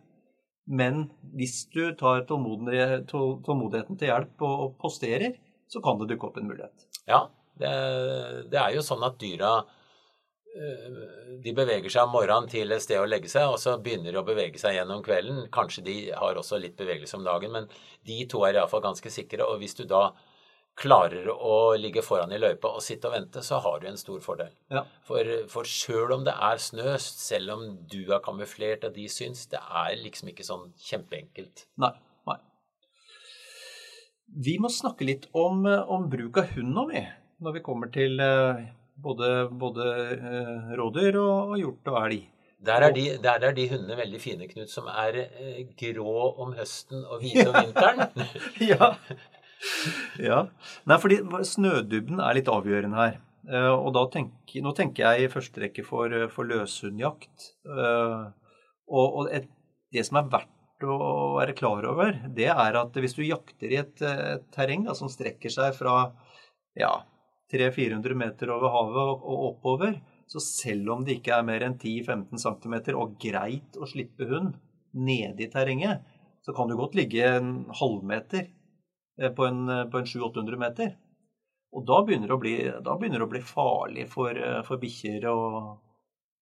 Men 0.67 1.07
hvis 1.39 1.63
du 1.73 1.95
tar 1.97 2.27
tålmodigheten 2.29 3.97
til 3.97 4.11
hjelp 4.11 4.45
og 4.45 4.77
posterer, 4.83 5.39
så 5.71 5.81
kan 5.81 5.97
det 6.01 6.11
dukke 6.13 6.29
opp 6.29 6.37
en 6.43 6.51
mulighet. 6.51 6.87
Ja, 7.09 7.23
det, 7.57 7.73
det 8.53 8.61
er 8.61 8.75
jo 8.75 8.85
sånn 8.85 9.07
at 9.07 9.17
dyra 9.23 9.61
de 11.43 11.53
beveger 11.57 11.93
seg 11.93 12.07
om 12.07 12.15
morgenen 12.17 12.49
til 12.51 12.73
et 12.73 12.85
sted 12.85 13.01
å 13.01 13.09
legge 13.09 13.29
seg, 13.31 13.51
og 13.51 13.59
så 13.61 13.77
begynner 13.83 14.15
de 14.15 14.21
å 14.21 14.27
bevege 14.27 14.61
seg 14.61 14.79
gjennom 14.79 15.03
kvelden. 15.05 15.45
Kanskje 15.53 15.85
de 15.87 15.97
har 16.17 16.39
også 16.39 16.61
litt 16.63 16.77
bevegelse 16.79 17.19
om 17.19 17.27
dagen, 17.27 17.53
men 17.53 17.69
de 18.09 18.23
to 18.31 18.43
er 18.47 18.57
iallfall 18.57 18.85
ganske 18.85 19.13
sikre. 19.13 19.45
Og 19.47 19.61
hvis 19.61 19.77
du 19.79 19.85
da 19.91 20.09
klarer 20.77 21.29
å 21.33 21.75
ligge 21.81 22.03
foran 22.05 22.33
i 22.37 22.41
løypa 22.41 22.75
og 22.77 22.85
sitte 22.85 23.09
og 23.09 23.17
vente, 23.17 23.43
så 23.45 23.61
har 23.65 23.81
du 23.81 23.87
en 23.89 24.01
stor 24.01 24.21
fordel. 24.25 24.51
Ja. 24.73 24.85
For, 25.09 25.29
for 25.53 25.69
sjøl 25.69 26.13
om 26.19 26.27
det 26.27 26.35
er 26.49 26.61
snø, 26.61 26.97
selv 27.01 27.55
om 27.57 27.69
du 27.89 28.03
er 28.05 28.25
kamuflert 28.25 28.85
og 28.89 28.97
de 28.97 29.07
syns, 29.13 29.47
det 29.53 29.61
er 29.61 29.97
liksom 30.03 30.33
ikke 30.33 30.47
sånn 30.47 30.69
kjempeenkelt. 30.89 31.67
Nei. 31.81 31.93
nei. 32.29 32.39
Vi 34.49 34.59
må 34.61 34.73
snakke 34.73 35.09
litt 35.09 35.31
om, 35.37 35.65
om 35.65 36.11
bruk 36.13 36.43
av 36.43 36.53
hund 36.57 36.77
nå, 36.77 36.89
vi. 36.93 37.07
Når 37.45 37.57
vi 37.57 37.65
kommer 37.65 37.93
til 37.93 38.21
både, 39.03 39.31
både 39.51 39.91
eh, 40.15 40.73
rådyr 40.79 41.19
og, 41.21 41.53
og 41.53 41.61
hjort 41.61 41.93
og 41.93 42.01
elg. 42.05 42.25
Der 42.67 42.83
er, 42.83 42.93
de, 42.97 43.05
der 43.23 43.45
er 43.45 43.53
de 43.55 43.67
hundene 43.69 43.99
veldig 43.99 44.19
fine, 44.21 44.49
Knut, 44.49 44.71
som 44.73 44.89
er 44.91 45.21
eh, 45.27 45.61
grå 45.79 46.17
om 46.43 46.55
høsten 46.57 47.05
og 47.05 47.21
hvite 47.23 47.47
om 47.51 47.59
vinteren. 47.61 48.27
ja. 48.73 48.91
ja. 50.23 50.41
Nei, 50.89 50.99
fordi 51.03 51.21
snødybden 51.53 52.23
er 52.25 52.39
litt 52.39 52.51
avgjørende 52.51 53.03
her. 53.03 53.21
Eh, 53.47 53.71
og 53.75 53.93
da 53.95 54.07
tenker, 54.17 54.65
nå 54.65 54.73
tenker 54.79 55.05
jeg 55.05 55.27
i 55.27 55.33
første 55.33 55.63
rekke 55.67 55.85
for, 55.87 56.17
for 56.33 56.49
løshundjakt. 56.49 57.53
Og, 57.67 59.05
og 59.07 59.33
et, 59.35 59.51
det 59.93 60.07
som 60.09 60.23
er 60.23 60.31
verdt 60.33 60.87
å 60.87 61.37
være 61.37 61.55
klar 61.57 61.87
over, 61.89 62.17
det 62.37 62.49
er 62.53 62.81
at 62.81 62.97
hvis 63.01 63.15
du 63.17 63.23
jakter 63.25 63.73
i 63.73 63.79
et, 63.81 64.01
et 64.01 64.49
terreng 64.55 64.85
da, 64.89 64.97
som 64.97 65.13
strekker 65.13 65.53
seg 65.53 65.77
fra 65.77 66.01
ja, 66.77 66.91
300-400 67.53 68.19
meter 68.19 68.51
over 68.55 68.73
havet 68.75 69.11
og 69.15 69.47
oppover, 69.53 69.99
så 70.27 70.43
selv 70.43 70.91
om 70.97 71.05
det 71.07 71.21
ikke 71.21 71.37
er 71.37 71.47
mer 71.47 71.63
enn 71.63 71.79
10-15 71.79 72.43
cm 72.43 72.77
og 72.99 73.17
greit 73.23 73.79
å 73.79 73.87
slippe 73.87 74.27
hund 74.31 74.57
nede 74.97 75.45
i 75.45 75.51
terrenget, 75.53 76.03
så 76.43 76.55
kan 76.57 76.69
du 76.71 76.77
godt 76.79 76.97
ligge 76.99 77.23
en 77.27 77.67
halvmeter 77.75 78.47
eh, 79.21 79.31
på 79.31 79.47
en, 79.47 79.67
på 79.91 80.01
en 80.01 80.09
700-800 80.09 80.63
meter. 80.63 80.95
Og 81.77 81.85
da 81.87 82.01
begynner, 82.07 82.31
det 82.31 82.37
å 82.37 82.41
bli, 82.41 82.57
det 82.65 83.23
å 83.23 83.31
bli 83.31 83.43
farlig 83.45 84.07
for, 84.11 84.33
eh, 84.35 84.63
for 84.67 84.83
bikkjer 84.83 85.27
å 85.31 85.37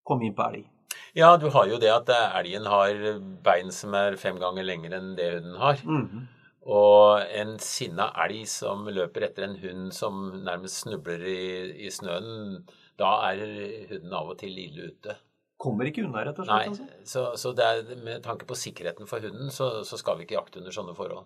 komme 0.07 0.29
inn 0.29 0.37
på 0.37 0.47
elg. 0.49 0.71
Ja, 1.15 1.37
du 1.39 1.49
har 1.55 1.69
jo 1.71 1.79
det 1.81 1.91
at 1.93 2.11
elgen 2.11 2.67
har 2.71 2.97
bein 3.45 3.71
som 3.75 3.95
er 3.99 4.17
fem 4.19 4.39
ganger 4.41 4.67
lengre 4.67 4.99
enn 4.99 5.15
det 5.19 5.31
hunden 5.37 5.61
har. 5.61 5.81
Mm 5.85 6.09
-hmm. 6.09 6.25
Og 6.65 7.21
en 7.37 7.59
sinna 7.61 8.07
elg 8.25 8.47
som 8.49 8.87
løper 8.89 9.27
etter 9.27 9.45
en 9.45 9.59
hund 9.61 9.93
som 9.93 10.23
nærmest 10.47 10.87
snubler 10.87 11.21
i, 11.29 11.41
i 11.85 11.91
snøen, 11.93 12.63
da 13.01 13.11
er 13.29 13.43
hunden 13.91 14.15
av 14.17 14.31
og 14.33 14.39
til 14.41 14.57
ille 14.57 14.89
ute. 14.95 15.17
kommer 15.61 15.89
ikke 15.89 16.03
unna, 16.05 16.25
rett 16.25 16.39
og 16.41 16.49
Nei, 16.49 16.63
slett. 16.71 16.81
Altså. 17.01 17.23
så, 17.37 17.53
så 17.55 17.55
er, 17.65 17.95
med 18.05 18.23
tanke 18.25 18.47
på 18.49 18.57
sikkerheten 18.57 19.09
for 19.09 19.21
hunden, 19.25 19.51
så, 19.53 19.85
så 19.85 19.97
skal 20.01 20.19
vi 20.19 20.25
ikke 20.27 20.39
jakte 20.39 20.61
under 20.61 20.73
sånne 20.75 20.95
forhold. 20.97 21.25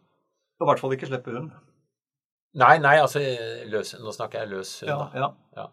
Og 0.59 0.67
I 0.67 0.69
hvert 0.73 0.83
fall 0.83 0.95
ikke 0.97 1.09
slippe 1.11 1.35
hund. 1.35 1.53
Nei, 2.59 2.79
nei, 2.83 2.97
altså 2.99 3.21
løs, 3.71 3.95
Nå 4.03 4.11
snakker 4.15 4.43
jeg 4.43 4.51
løs 4.57 4.73
hund, 4.83 4.91
da. 4.91 5.09
ja. 5.15 5.29
Ja. 5.59 5.67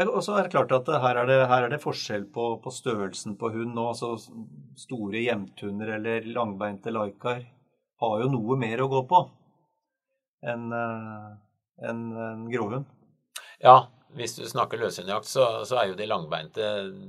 Ja, 0.00 0.06
Og 0.08 0.22
så 0.24 0.36
er 0.38 0.46
det 0.46 0.52
klart 0.54 0.72
at 0.72 0.88
her 0.88 1.18
er 1.20 1.26
det, 1.28 1.38
her 1.48 1.66
er 1.66 1.72
det 1.72 1.80
forskjell 1.82 2.24
på, 2.32 2.46
på 2.64 2.70
størrelsen 2.72 3.36
på 3.40 3.50
hund. 3.52 3.74
nå, 3.76 3.88
altså 3.92 4.14
Store 4.80 5.20
jevnthunder 5.20 5.96
eller 5.98 6.28
langbeinte 6.32 6.92
laikar 6.92 7.42
har 8.02 8.20
jo 8.22 8.28
noe 8.32 8.58
mer 8.60 8.82
å 8.82 8.90
gå 8.90 9.02
på 9.10 9.22
enn 10.42 10.68
en, 10.74 11.08
enn 11.86 12.04
en 12.18 12.46
grovhund. 12.50 12.88
Ja, 13.62 13.86
hvis 14.18 14.34
du 14.36 14.44
snakker 14.48 14.80
løshundjakt, 14.80 15.28
så, 15.28 15.46
så 15.68 15.78
er 15.80 15.90
jo 15.92 15.98
de 15.98 16.08
langbeinte 16.10 16.68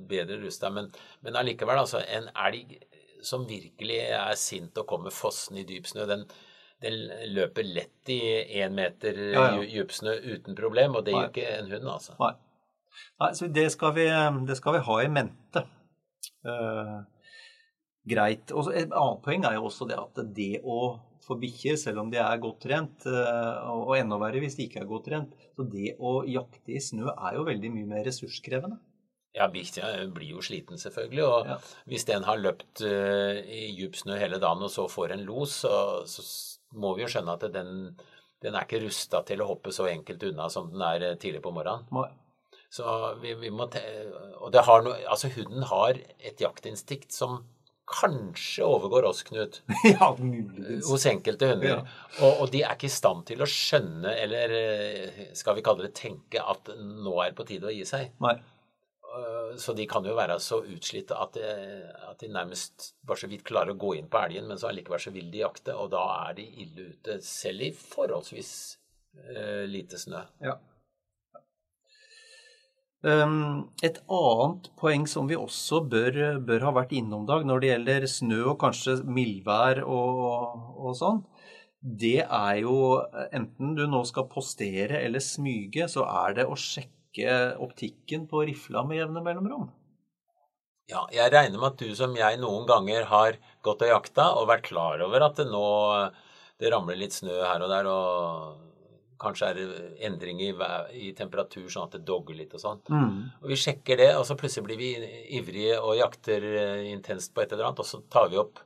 bedre 0.10 0.38
rusta. 0.44 0.70
Men, 0.74 0.92
men 1.26 1.38
allikevel, 1.40 1.82
altså, 1.84 2.04
en 2.06 2.30
elg 2.46 2.78
som 3.26 3.48
virkelig 3.48 4.00
er 4.14 4.40
sint 4.40 4.78
og 4.80 4.88
kommer 4.88 5.14
fossende 5.16 5.64
i 5.64 5.68
dyp 5.68 5.88
snø, 5.90 6.06
den, 6.10 6.26
den 6.84 7.00
løper 7.34 7.66
lett 7.68 8.12
i 8.12 8.22
én 8.62 8.76
meter 8.76 9.20
Ja, 9.32 9.46
ja. 9.56 9.62
dyp 9.62 9.74
dypsnø 9.74 10.16
uten 10.36 10.60
problem, 10.60 11.00
og 11.00 11.08
det 11.08 11.16
gjør 11.16 11.32
ikke 11.32 11.48
en 11.58 11.72
hund, 11.72 11.90
altså. 11.98 12.18
Nei. 12.22 12.34
Nei, 13.24 13.32
så 13.38 13.48
det 13.50 13.70
skal 13.74 13.96
vi, 13.96 14.06
det 14.48 14.58
skal 14.60 14.78
vi 14.78 14.84
ha 14.86 15.00
i 15.02 15.10
mente. 15.12 15.64
Eh, 16.46 16.98
greit. 18.10 18.52
Og 18.52 18.70
et 18.74 18.92
annet 18.92 19.22
poeng 19.26 19.46
er 19.48 19.58
jo 19.58 19.68
også 19.70 19.88
det 19.90 19.98
at 20.00 20.22
det 20.36 20.54
å 20.64 20.78
få 21.24 21.38
bikkjer, 21.40 21.78
selv 21.80 22.02
om 22.04 22.10
de 22.12 22.20
er 22.20 22.42
godt 22.44 22.66
trent, 22.66 23.06
eh, 23.08 23.70
og 23.72 23.94
enda 23.96 24.18
verre 24.20 24.42
hvis 24.44 24.58
de 24.60 24.66
ikke 24.68 24.82
er 24.82 24.90
godt 24.90 25.06
trent, 25.08 25.36
så 25.56 25.64
det 25.72 25.94
å 26.04 26.18
jakte 26.28 26.74
i 26.76 26.82
snø 26.84 27.14
er 27.14 27.38
jo 27.38 27.46
veldig 27.48 27.72
mye 27.72 27.88
mer 27.94 28.04
ressurskrevende. 28.10 28.80
Ja, 29.34 29.48
bikkja 29.50 29.88
blir 30.14 30.36
jo 30.36 30.44
sliten, 30.46 30.78
selvfølgelig. 30.78 31.24
Og 31.26 31.48
Ja. 31.48 31.56
hvis 31.90 32.06
den 32.06 32.24
har 32.28 32.38
løpt 32.38 32.84
eh, 32.86 33.40
i 33.48 33.62
djup 33.78 33.96
snø 33.96 34.20
hele 34.20 34.38
dagen 34.38 34.62
og 34.62 34.70
så 34.70 34.86
får 34.92 35.16
en 35.16 35.24
los, 35.26 35.56
så, 35.64 36.04
så 36.06 36.22
må 36.76 36.92
vi 36.96 37.02
jo 37.06 37.08
skjønne 37.08 37.34
at 37.34 37.48
den, 37.54 37.96
den 38.44 38.54
er 38.56 38.68
ikke 38.68 38.84
rusta 38.84 39.24
til 39.26 39.42
å 39.42 39.48
hoppe 39.48 39.72
så 39.72 39.88
enkelt 39.90 40.22
unna 40.28 40.50
som 40.54 40.70
den 40.70 40.82
er 40.86 41.08
eh, 41.08 41.16
tidlig 41.16 41.42
på 41.42 41.54
morgenen. 41.56 41.88
Nei. 41.96 42.10
Så 42.74 42.84
vi, 43.22 43.34
vi 43.38 43.50
må 43.54 43.68
Og 44.42 44.52
det 44.52 44.64
har 44.66 44.82
noe 44.82 44.96
Altså, 45.06 45.30
hunden 45.30 45.62
har 45.70 45.94
et 46.20 46.40
jaktinstinkt 46.42 47.14
som 47.14 47.44
kanskje 47.90 48.64
overgår 48.66 49.04
oss, 49.10 49.24
Knut, 49.28 49.62
ja, 49.84 50.08
hos 50.88 51.06
enkelte 51.10 51.50
hunder. 51.52 51.70
Ja. 51.70 51.82
Og, 52.24 52.42
og 52.46 52.52
de 52.54 52.62
er 52.64 52.78
ikke 52.78 52.88
i 52.90 52.94
stand 52.96 53.26
til 53.28 53.44
å 53.44 53.48
skjønne, 53.50 54.14
eller 54.24 54.54
eh, 54.58 55.22
skal 55.38 55.58
vi 55.60 55.64
kalle 55.66 55.86
det 55.90 55.94
tenke, 56.00 56.42
at 56.42 56.72
nå 56.80 57.18
er 57.24 57.32
det 57.34 57.38
på 57.42 57.46
tide 57.52 57.70
å 57.70 57.74
gi 57.76 57.84
seg. 57.90 58.14
Nei. 58.24 58.36
Øh, 59.14 59.52
Så 59.62 59.76
de 59.78 59.86
kan 59.86 60.06
jo 60.08 60.16
være 60.18 60.40
så 60.42 60.62
utslitte 60.66 61.14
at, 61.20 61.36
de- 61.38 61.92
at 62.10 62.20
de 62.24 62.32
nærmest 62.34 62.94
bare 63.06 63.20
så 63.22 63.28
vidt 63.30 63.44
klarer 63.46 63.76
å 63.76 63.78
gå 63.84 63.92
inn 64.00 64.08
på 64.10 64.22
elgen, 64.26 64.48
men 64.50 64.58
så 64.58 64.72
allikevel 64.72 65.04
så 65.04 65.12
vil 65.14 65.28
de 65.34 65.44
jakte, 65.44 65.76
og 65.78 65.92
da 65.94 66.06
er 66.30 66.40
de 66.40 66.48
ille 66.64 66.88
ute, 66.96 67.20
selv 67.22 67.68
i 67.68 67.74
forholdsvis 67.78 68.54
uh, 69.20 69.66
lite 69.70 70.00
snø. 70.02 70.24
Ja. 70.42 70.56
Um, 73.04 73.68
et 73.84 73.98
annet 74.08 74.70
poeng 74.80 75.04
som 75.12 75.28
vi 75.28 75.36
også 75.36 75.82
bør, 75.92 76.40
bør 76.48 76.64
ha 76.70 76.72
vært 76.78 76.94
innom, 76.96 77.26
Dag, 77.28 77.44
når 77.44 77.60
det 77.60 77.72
gjelder 77.74 78.08
snø 78.08 78.40
og 78.54 78.60
kanskje 78.62 79.02
mildvær 79.04 79.82
og, 79.84 80.54
og 80.80 80.96
sånn, 80.96 81.20
det 81.84 82.22
er 82.24 82.62
jo 82.62 82.78
enten 83.36 83.76
du 83.76 83.84
nå 83.92 84.06
skal 84.08 84.30
postere 84.32 85.02
eller 85.04 85.20
smyge, 85.20 85.90
så 85.92 86.08
er 86.08 86.38
det 86.40 86.48
å 86.48 86.56
sjekke 86.56 87.58
optikken 87.64 88.24
på 88.32 88.46
rifla 88.48 88.86
med 88.88 89.02
jevne 89.02 89.24
mellomrom. 89.26 89.68
Ja, 90.88 91.04
jeg 91.12 91.32
regner 91.32 91.60
med 91.60 91.74
at 91.74 91.84
du 91.84 91.92
som 91.96 92.16
jeg 92.16 92.40
noen 92.40 92.64
ganger 92.68 93.10
har 93.12 93.36
gått 93.64 93.84
og 93.84 93.92
jakta 93.92 94.32
og 94.40 94.48
vært 94.48 94.70
klar 94.72 95.04
over 95.04 95.28
at 95.28 95.40
det 95.40 95.50
nå 95.52 95.68
det 96.60 96.72
ramler 96.72 97.00
litt 97.00 97.16
snø 97.16 97.36
her 97.44 97.64
og 97.66 97.72
der, 97.72 97.88
og 97.92 98.73
kanskje 99.24 99.50
er 99.50 99.60
endring 100.08 100.42
i, 100.44 100.52
i 101.00 101.12
temperatur 101.18 101.70
sånn 101.72 101.88
at 101.88 101.98
det 101.98 102.04
dogger 102.08 102.38
litt 102.38 102.54
og 102.58 102.62
sånn. 102.62 102.84
Og 103.42 103.50
vi 103.52 103.58
sjekker 103.60 104.00
det, 104.00 104.12
og 104.20 104.28
så 104.28 104.38
plutselig 104.40 104.68
blir 104.68 104.82
vi 104.82 105.12
ivrige 105.40 105.80
og 105.80 105.98
jakter 106.00 106.48
eh, 106.52 106.86
intenst 106.92 107.34
på 107.34 107.44
et 107.44 107.54
eller 107.56 107.70
annet, 107.70 107.84
og 107.84 107.90
så 107.90 108.02
tar 108.12 108.30
vi 108.34 108.42
opp 108.42 108.62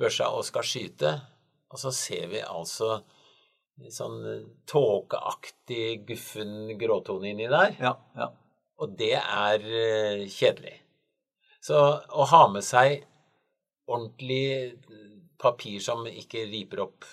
børsa 0.00 0.30
og 0.32 0.46
skal 0.46 0.66
skyte, 0.66 1.14
og 1.70 1.82
så 1.82 1.92
ser 1.94 2.30
vi 2.32 2.42
altså 2.42 3.00
sånn 3.92 4.18
eh, 4.28 4.46
tåkeaktig, 4.70 6.04
guffen 6.08 6.76
gråtone 6.80 7.32
inni 7.32 7.50
der. 7.50 7.74
Ja, 7.80 7.96
ja. 8.16 8.30
Og 8.80 8.96
det 8.96 9.16
er 9.20 9.64
eh, 9.64 10.26
kjedelig. 10.32 10.78
Så 11.60 11.76
å 11.76 12.26
ha 12.30 12.44
med 12.48 12.64
seg 12.64 13.02
ordentlig 13.90 14.78
papir 15.40 15.80
som 15.82 16.06
ikke 16.08 16.46
riper 16.48 16.84
opp 16.86 17.08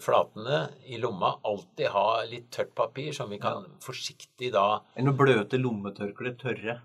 flatene 0.00 0.64
i 0.86 0.98
lomma, 1.02 1.32
alltid 1.48 1.88
ha 1.90 2.06
litt 2.28 2.50
tørt 2.54 2.74
papir 2.78 3.10
som 3.16 3.30
vi 3.32 3.40
kan 3.42 3.64
forsiktig 3.82 4.52
da 4.54 4.82
Enn 4.98 5.10
å 5.10 5.16
bløte 5.16 5.58
lommetørklær 5.58 6.36
tørre. 6.38 6.76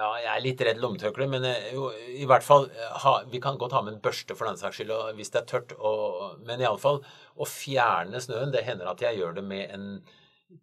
Ja, 0.00 0.08
jeg 0.22 0.30
er 0.30 0.44
litt 0.44 0.62
redd 0.64 0.78
lommetørkle, 0.80 1.26
men 1.28 1.44
eh, 1.44 1.72
jo, 1.74 1.90
i 1.92 2.26
hvert 2.28 2.44
fall 2.46 2.68
eh, 2.70 2.92
ha, 3.02 3.18
Vi 3.28 3.40
kan 3.42 3.58
godt 3.60 3.74
ha 3.76 3.82
med 3.84 3.96
en 3.96 4.02
børste 4.04 4.36
for 4.38 4.48
den 4.48 4.60
saks 4.60 4.78
skyld, 4.78 4.92
hvis 5.18 5.32
det 5.34 5.42
er 5.42 5.48
tørt. 5.50 5.74
Og, 5.76 6.38
men 6.46 6.62
iallfall 6.62 7.02
å 7.36 7.48
fjerne 7.48 8.22
snøen 8.22 8.54
Det 8.54 8.64
hender 8.66 8.92
at 8.92 9.02
jeg 9.04 9.18
gjør 9.20 9.36
det 9.40 9.44
med 9.44 9.74
en 9.74 9.90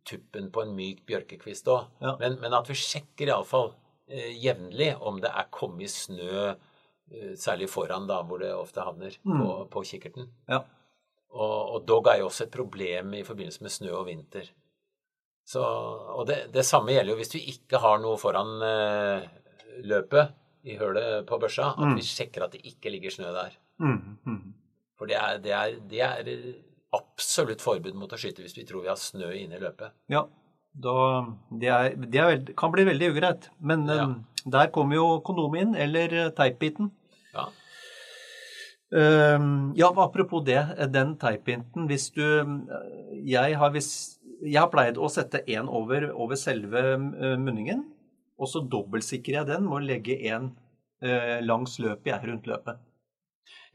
tuppen 0.08 0.49
på 0.51 0.63
en 0.63 0.73
myk 0.75 1.03
bjørkekvist 1.08 1.69
òg. 1.71 1.91
Ja. 2.03 2.15
Men, 2.21 2.39
men 2.41 2.56
at 2.58 2.71
vi 2.71 2.80
sjekker 2.80 3.30
iallfall 3.30 3.69
eh, 4.10 4.34
jevnlig 4.41 4.93
om 4.97 5.21
det 5.23 5.30
er 5.30 5.51
kommet 5.53 5.93
snø, 5.93 6.56
eh, 7.12 7.36
særlig 7.39 7.69
foran, 7.71 8.10
da, 8.10 8.23
hvor 8.27 8.41
det 8.41 8.49
ofte 8.56 8.84
havner, 8.88 9.19
på, 9.27 9.51
på 9.71 9.86
kikkerten. 9.91 10.32
Ja. 10.49 10.63
Og, 11.33 11.75
og 11.75 11.83
dog 11.87 12.07
er 12.11 12.21
jo 12.21 12.29
også 12.29 12.45
et 12.47 12.53
problem 12.53 13.13
i 13.17 13.23
forbindelse 13.27 13.63
med 13.65 13.73
snø 13.73 13.91
og 13.99 14.05
vinter. 14.07 14.47
Så, 15.47 15.61
og 15.63 16.25
det, 16.27 16.37
det 16.53 16.65
samme 16.67 16.91
gjelder 16.95 17.13
jo 17.13 17.19
hvis 17.21 17.33
vi 17.35 17.43
ikke 17.53 17.79
har 17.83 17.99
noe 18.03 18.17
foran 18.19 18.55
eh, 18.67 19.27
løpet 19.87 20.33
i 20.67 20.75
hølet 20.79 21.27
på 21.29 21.37
børsa, 21.39 21.69
at 21.77 21.93
vi 21.95 22.03
sjekker 22.03 22.43
at 22.47 22.55
det 22.57 22.63
ikke 22.67 22.91
ligger 22.91 23.13
snø 23.13 23.29
der. 23.35 23.53
Mm. 23.79 24.17
Mm. 24.27 24.41
For 24.97 25.07
det 25.07 25.15
er, 25.19 25.37
det, 25.43 25.53
er, 25.55 25.77
det 25.87 26.01
er 26.03 26.31
absolutt 26.97 27.63
forbud 27.63 27.95
mot 27.95 28.11
å 28.11 28.19
skyte 28.19 28.43
hvis 28.43 28.57
vi 28.57 28.65
tror 28.67 28.83
vi 28.83 28.91
har 28.91 28.99
snø 28.99 29.29
inne 29.37 29.59
i 29.59 29.61
løpet. 29.61 29.93
Ja, 30.11 30.25
da, 30.77 30.95
det, 31.61 31.69
er, 31.71 31.95
det 31.95 32.19
er 32.21 32.31
veld, 32.33 32.51
kan 32.59 32.73
bli 32.73 32.87
veldig 32.89 33.11
ugreit. 33.13 33.47
Men 33.59 33.85
Ja. 33.87 34.03
um, 34.09 34.17
der 34.47 34.69
kommer 34.71 34.95
jo 34.95 35.07
kondomet 35.27 35.63
inn, 35.65 35.73
eller 35.75 36.29
teipbiten. 36.35 36.91
Ja. 37.33 37.47
Eh, 38.95 39.39
ja, 39.76 39.89
apropos 39.95 40.45
det, 40.47 40.62
den 40.93 41.17
teipinten. 41.19 41.88
Hvis 41.88 42.10
du 42.15 42.23
Jeg 43.26 43.58
har, 43.60 43.73
jeg 43.76 44.60
har 44.62 44.71
pleid 44.71 44.97
å 44.97 45.10
sette 45.12 45.43
én 45.47 45.67
over, 45.67 46.12
over 46.13 46.36
selve 46.39 46.84
eh, 46.95 47.38
munningen, 47.38 47.84
og 48.38 48.47
så 48.47 48.62
dobbeltsikrer 48.62 49.41
jeg 49.41 49.50
den 49.50 49.65
med 49.65 49.80
å 49.80 49.86
legge 49.86 50.19
en 50.32 50.52
eh, 51.02 51.39
langs 51.43 51.80
løpet 51.80 52.13
jeg 52.13 52.30
rundt 52.30 52.47
løpet. 52.47 52.84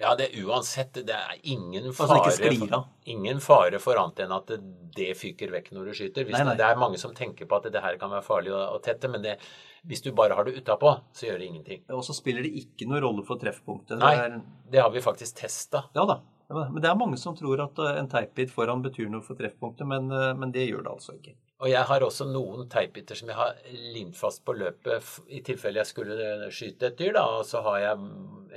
Ja, 0.01 0.15
det 0.19 0.27
er 0.29 0.47
uansett 0.47 0.99
Det 1.07 1.15
er 1.15 1.37
ingen 1.49 1.87
Altså 1.91 2.07
fare, 2.09 2.51
av. 2.75 2.87
ingen 3.09 3.41
fare 3.41 3.79
for 3.81 3.97
annet 4.01 4.25
enn 4.25 4.33
at 4.35 4.49
det, 4.51 4.59
det 4.97 5.13
fyker 5.17 5.53
vekk 5.53 5.71
når 5.77 5.91
du 5.91 5.93
skyter. 5.97 6.27
Hvis 6.27 6.37
Nei, 6.37 6.47
nei. 6.49 6.57
Det 6.59 6.67
er 6.67 6.81
mange 6.81 7.01
som 7.01 7.15
tenker 7.17 7.49
på 7.49 7.61
at 7.61 7.69
det 7.73 7.83
her 7.85 7.99
kan 8.01 8.13
være 8.13 8.25
farlig 8.27 8.55
å, 8.57 8.63
å 8.77 8.81
tette, 8.85 9.11
men 9.13 9.25
det, 9.25 9.37
hvis 9.87 10.03
du 10.05 10.13
bare 10.15 10.35
har 10.39 10.45
det 10.45 10.55
utapå, 10.63 10.93
så 11.13 11.27
gjør 11.27 11.39
det 11.43 11.47
ingenting. 11.49 11.81
Og 11.91 12.05
så 12.07 12.15
spiller 12.15 12.43
det 12.47 12.53
ikke 12.63 12.87
noe 12.89 13.01
rolle 13.03 13.25
for 13.27 13.37
treffpunktet. 13.41 13.97
Det 13.99 13.99
Nei, 13.99 14.15
er- 14.15 14.41
det 14.71 14.81
har 14.81 14.91
vi 14.95 15.01
faktisk 15.01 15.35
testa. 15.43 15.85
Ja 15.95 16.05
da. 16.07 16.21
Men 16.53 16.83
det 16.83 16.91
er 16.91 16.95
mange 17.01 17.17
som 17.17 17.35
tror 17.35 17.63
at 17.65 17.79
eh, 17.81 17.99
en 17.99 18.09
teipbit 18.13 18.51
foran 18.53 18.83
betyr 18.85 19.09
noe 19.09 19.23
for 19.25 19.35
treffpunktet, 19.39 19.87
men, 19.89 20.11
eh, 20.13 20.35
men 20.37 20.53
det 20.53 20.67
gjør 20.69 20.83
det 20.85 20.93
altså 20.93 21.15
ikke. 21.17 21.33
Og 21.63 21.71
jeg 21.71 21.83
har 21.89 22.01
også 22.05 22.27
noen 22.29 22.69
teipbiter 22.69 23.15
som 23.17 23.29
jeg 23.29 23.37
har 23.39 23.55
limt 23.95 24.17
fast 24.19 24.45
på 24.45 24.53
løpet 24.59 25.15
i 25.33 25.41
tilfelle 25.41 25.81
jeg 25.81 25.87
skulle 25.87 26.19
eh, 26.19 26.51
skyte 26.51 26.91
et 26.91 26.99
dyr, 26.99 27.13
da, 27.17 27.25
og 27.39 27.47
så 27.49 27.63
har 27.63 27.79
jeg 27.81 27.97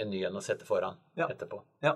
en 0.01 0.11
ny 0.11 0.25
en 0.27 0.35
å 0.35 0.43
sette 0.43 0.65
foran 0.67 0.97
Ja. 1.15 1.27
etterpå. 1.31 1.61
Ja. 1.81 1.95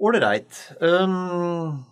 Ålreit. 0.00 0.56
Um, 0.80 1.82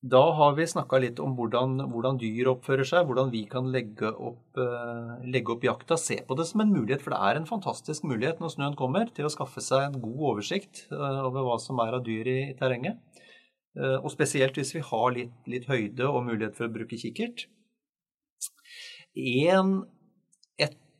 da 0.00 0.20
har 0.36 0.54
vi 0.56 0.66
snakka 0.68 0.98
litt 1.00 1.20
om 1.20 1.32
hvordan, 1.36 1.78
hvordan, 1.92 2.18
dyr 2.20 2.50
oppfører 2.54 2.88
seg, 2.88 3.06
hvordan 3.08 3.30
vi 3.32 3.42
kan 3.48 3.70
legge 3.72 4.10
opp, 4.12 4.42
uh, 4.60 5.16
legge 5.24 5.54
opp, 5.54 5.64
jakta. 5.64 5.96
Se 6.00 6.18
på 6.26 6.36
det 6.36 6.46
som 6.50 6.60
en 6.64 6.72
mulighet, 6.72 7.04
for 7.04 7.14
det 7.14 7.20
er 7.24 7.40
en 7.40 7.48
fantastisk 7.48 8.04
mulighet 8.08 8.40
når 8.40 8.54
snøen 8.54 8.76
kommer, 8.76 9.08
til 9.16 9.28
å 9.28 9.32
skaffe 9.32 9.64
seg 9.64 9.86
en 9.86 10.00
god 10.02 10.26
oversikt 10.34 10.86
uh, 10.92 11.22
over 11.30 11.48
hva 11.48 11.56
som 11.60 11.80
er 11.84 11.96
av 11.96 12.04
dyr 12.04 12.28
i, 12.28 12.40
terrenget. 12.60 13.00
Uh, 13.78 13.96
og 14.02 14.10
spesielt 14.12 14.56
hvis 14.60 14.74
vi 14.76 14.84
har 14.84 15.16
litt, 15.16 15.32
litt, 15.48 15.68
høyde 15.70 16.08
og 16.08 16.26
mulighet 16.28 16.56
for 16.58 16.68
å 16.68 16.74
bruke 16.76 17.00
kikkert. 17.00 17.46
En 19.16 19.80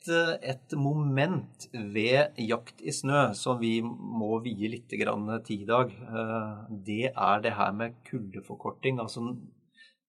et 0.09 0.73
moment 0.73 1.67
ved 1.73 2.39
jakt 2.41 2.81
i 2.81 2.93
snø 2.93 3.35
som 3.37 3.59
vi 3.61 3.81
må 3.83 4.39
vie 4.45 4.71
litt 4.73 4.89
tid 4.89 5.51
i 5.61 5.67
dag. 5.69 5.91
Eh, 5.91 6.55
det 6.87 7.13
er 7.13 7.41
det 7.41 7.53
her 7.53 7.73
med 7.73 7.99
kuldeforkorting. 8.09 9.01
Altså 9.01 9.21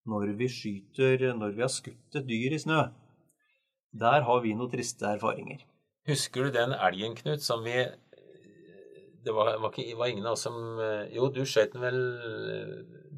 når 0.05 0.37
vi 0.37 0.47
skyter, 0.47 1.33
når 1.33 1.51
vi 1.51 1.61
har 1.61 1.69
skutt 1.69 2.15
et 2.15 2.27
dyr 2.27 2.53
i 2.53 2.59
snø. 2.59 2.87
Der 3.91 4.21
har 4.21 4.39
vi 4.41 4.53
noen 4.53 4.71
triste 4.71 5.05
erfaringer. 5.05 5.65
Husker 6.07 6.45
du 6.47 6.51
den 6.51 6.71
elgen, 6.73 7.15
Knut, 7.15 7.43
som 7.43 7.63
vi 7.63 7.75
det 9.23 9.35
var, 9.35 9.57
var, 9.61 9.69
ikke, 9.69 9.97
var, 9.97 10.07
ingen 10.07 10.25
av 10.25 10.33
oss 10.33 10.47
som 10.47 10.79
Jo, 11.13 11.27
du 11.29 11.43
skjøt 11.45 11.75
den 11.75 11.83
vel 11.83 11.99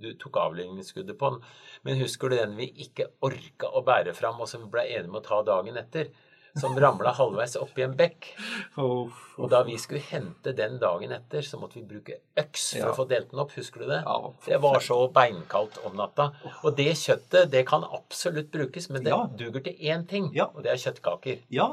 Du 0.01 0.09
tok 0.19 0.35
avledningsskuddet 0.41 1.15
på 1.15 1.29
den. 1.31 1.39
Men 1.83 2.01
husker 2.01 2.29
du 2.29 2.35
den 2.35 2.57
vi 2.57 2.67
ikke 2.83 3.07
orka 3.23 3.69
å 3.71 3.85
bære 3.85 4.11
fram, 4.17 4.41
og 4.41 4.49
som 4.51 4.65
vi 4.65 4.71
ble 4.73 4.83
enige 4.89 5.11
om 5.11 5.21
å 5.21 5.23
ta 5.23 5.39
dagen 5.47 5.79
etter? 5.79 6.11
Som 6.59 6.75
ramla 6.79 7.13
halvveis 7.17 7.55
oppi 7.57 7.83
en 7.85 7.95
bekk. 7.97 8.29
Og 8.77 9.49
da 9.49 9.63
vi 9.65 9.77
skulle 9.81 10.03
hente 10.05 10.53
den 10.57 10.77
dagen 10.81 11.13
etter, 11.15 11.41
så 11.45 11.57
måtte 11.61 11.79
vi 11.79 11.85
bruke 11.89 12.19
øks 12.39 12.67
for 12.75 12.91
å 12.91 12.95
få 12.97 13.07
delt 13.09 13.31
den 13.31 13.41
opp. 13.41 13.53
Husker 13.57 13.83
du 13.83 13.89
det? 13.89 14.01
Det 14.45 14.59
var 14.61 14.79
så 14.83 14.99
beinkaldt 15.13 15.79
om 15.87 15.97
natta. 15.97 16.29
Og 16.61 16.75
det 16.77 16.91
kjøttet, 17.01 17.49
det 17.53 17.65
kan 17.69 17.85
absolutt 17.87 18.51
brukes, 18.53 18.89
men 18.93 19.05
det 19.05 19.15
ja. 19.15 19.23
duger 19.39 19.65
til 19.65 19.79
én 19.93 20.05
ting, 20.09 20.29
og 20.45 20.61
det 20.65 20.75
er 20.75 20.83
kjøttkaker. 20.83 21.41
Ja, 21.53 21.71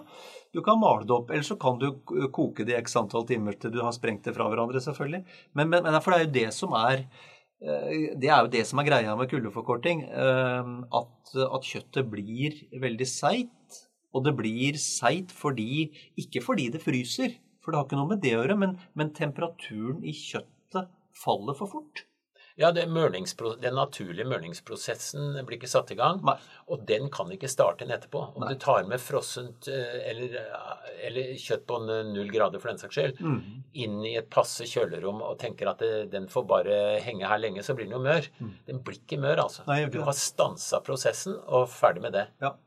du 0.54 0.62
kan 0.66 0.80
male 0.80 1.04
det 1.06 1.14
opp, 1.14 1.28
eller 1.30 1.46
så 1.46 1.58
kan 1.60 1.76
du 1.78 1.90
koke 2.34 2.64
det 2.66 2.74
i 2.74 2.80
x 2.80 2.96
antall 2.98 3.26
timer 3.28 3.58
til 3.60 3.74
du 3.74 3.82
har 3.84 3.92
sprengt 3.94 4.24
det 4.26 4.34
fra 4.34 4.48
hverandre, 4.50 4.80
selvfølgelig. 4.82 5.22
Men, 5.52 5.68
men, 5.70 5.84
men 5.84 6.00
for 6.02 6.14
det 6.14 6.20
er 6.20 6.26
jo 6.26 6.32
det 6.38 6.48
som 6.56 6.74
er 6.78 7.04
eh, 7.04 8.16
det 8.18 8.32
er 8.32 8.40
jo 8.40 8.50
det 8.56 8.64
som 8.66 8.80
er 8.80 8.88
greia 8.88 9.14
med 9.18 9.30
kuldeforkorting. 9.30 10.02
Eh, 10.08 10.74
at, 11.02 11.36
at 11.44 11.70
kjøttet 11.70 12.10
blir 12.10 12.56
veldig 12.82 13.06
seigt 13.06 13.78
og 14.14 14.26
det 14.26 14.34
blir 14.38 14.78
seigt 14.80 15.32
fordi 15.34 15.90
Ikke 16.20 16.42
fordi 16.44 16.68
det 16.74 16.82
fryser, 16.82 17.36
for 17.60 17.72
det 17.72 17.80
har 17.80 17.88
ikke 17.88 17.98
noe 18.00 18.12
med 18.14 18.22
det 18.24 18.34
å 18.34 18.40
gjøre, 18.42 18.58
men, 18.58 18.78
men 18.98 19.12
temperaturen 19.16 20.04
i 20.04 20.14
kjøttet 20.16 20.90
faller 21.16 21.56
for 21.58 21.70
fort. 21.70 22.06
Ja, 22.60 22.72
Den 22.72 22.92
naturlige 22.92 24.26
mørningsprosessen 24.28 25.38
blir 25.46 25.56
ikke 25.56 25.70
satt 25.70 25.92
i 25.94 25.96
gang. 25.96 26.18
Nei. 26.26 26.34
Og 26.68 26.82
den 26.88 27.08
kan 27.12 27.30
ikke 27.32 27.48
starte 27.48 27.86
inn 27.86 27.92
etterpå. 27.94 28.20
Om 28.34 28.44
Nei. 28.44 28.52
du 28.52 28.60
tar 28.60 28.84
med 28.90 29.00
frossent 29.00 29.68
eh, 29.70 29.96
eller, 30.10 30.34
eh, 30.42 30.90
eller, 31.08 31.30
kjøtt 31.40 31.64
på 31.70 31.78
null 31.86 32.28
grader 32.32 32.60
for 32.60 32.72
den 32.72 32.82
saks 32.82 32.98
skyld, 32.98 33.22
mm. 33.24 33.38
inn 33.84 33.98
i 34.04 34.16
et 34.20 34.28
passe 34.32 34.66
kjølerom 34.68 35.22
og 35.24 35.38
tenker 35.40 35.72
at 35.72 35.80
det, 35.80 36.10
den 36.12 36.28
får 36.28 36.48
bare 36.50 36.80
henge 37.04 37.30
her 37.30 37.40
lenge, 37.40 37.64
så 37.64 37.76
blir 37.78 37.88
den 37.88 37.96
jo 37.96 38.02
mør. 38.04 38.28
Mm. 38.40 38.52
Den 38.68 38.82
blir 38.84 39.00
ikke 39.00 39.20
mør, 39.22 39.46
altså. 39.46 39.64
Nei, 39.70 39.84
du 39.88 40.02
har 40.04 40.16
stansa 40.16 40.82
prosessen 40.84 41.38
og 41.46 41.70
ferdig 41.72 42.04
med 42.04 42.18
det. 42.18 42.28
Ja. 42.44 42.58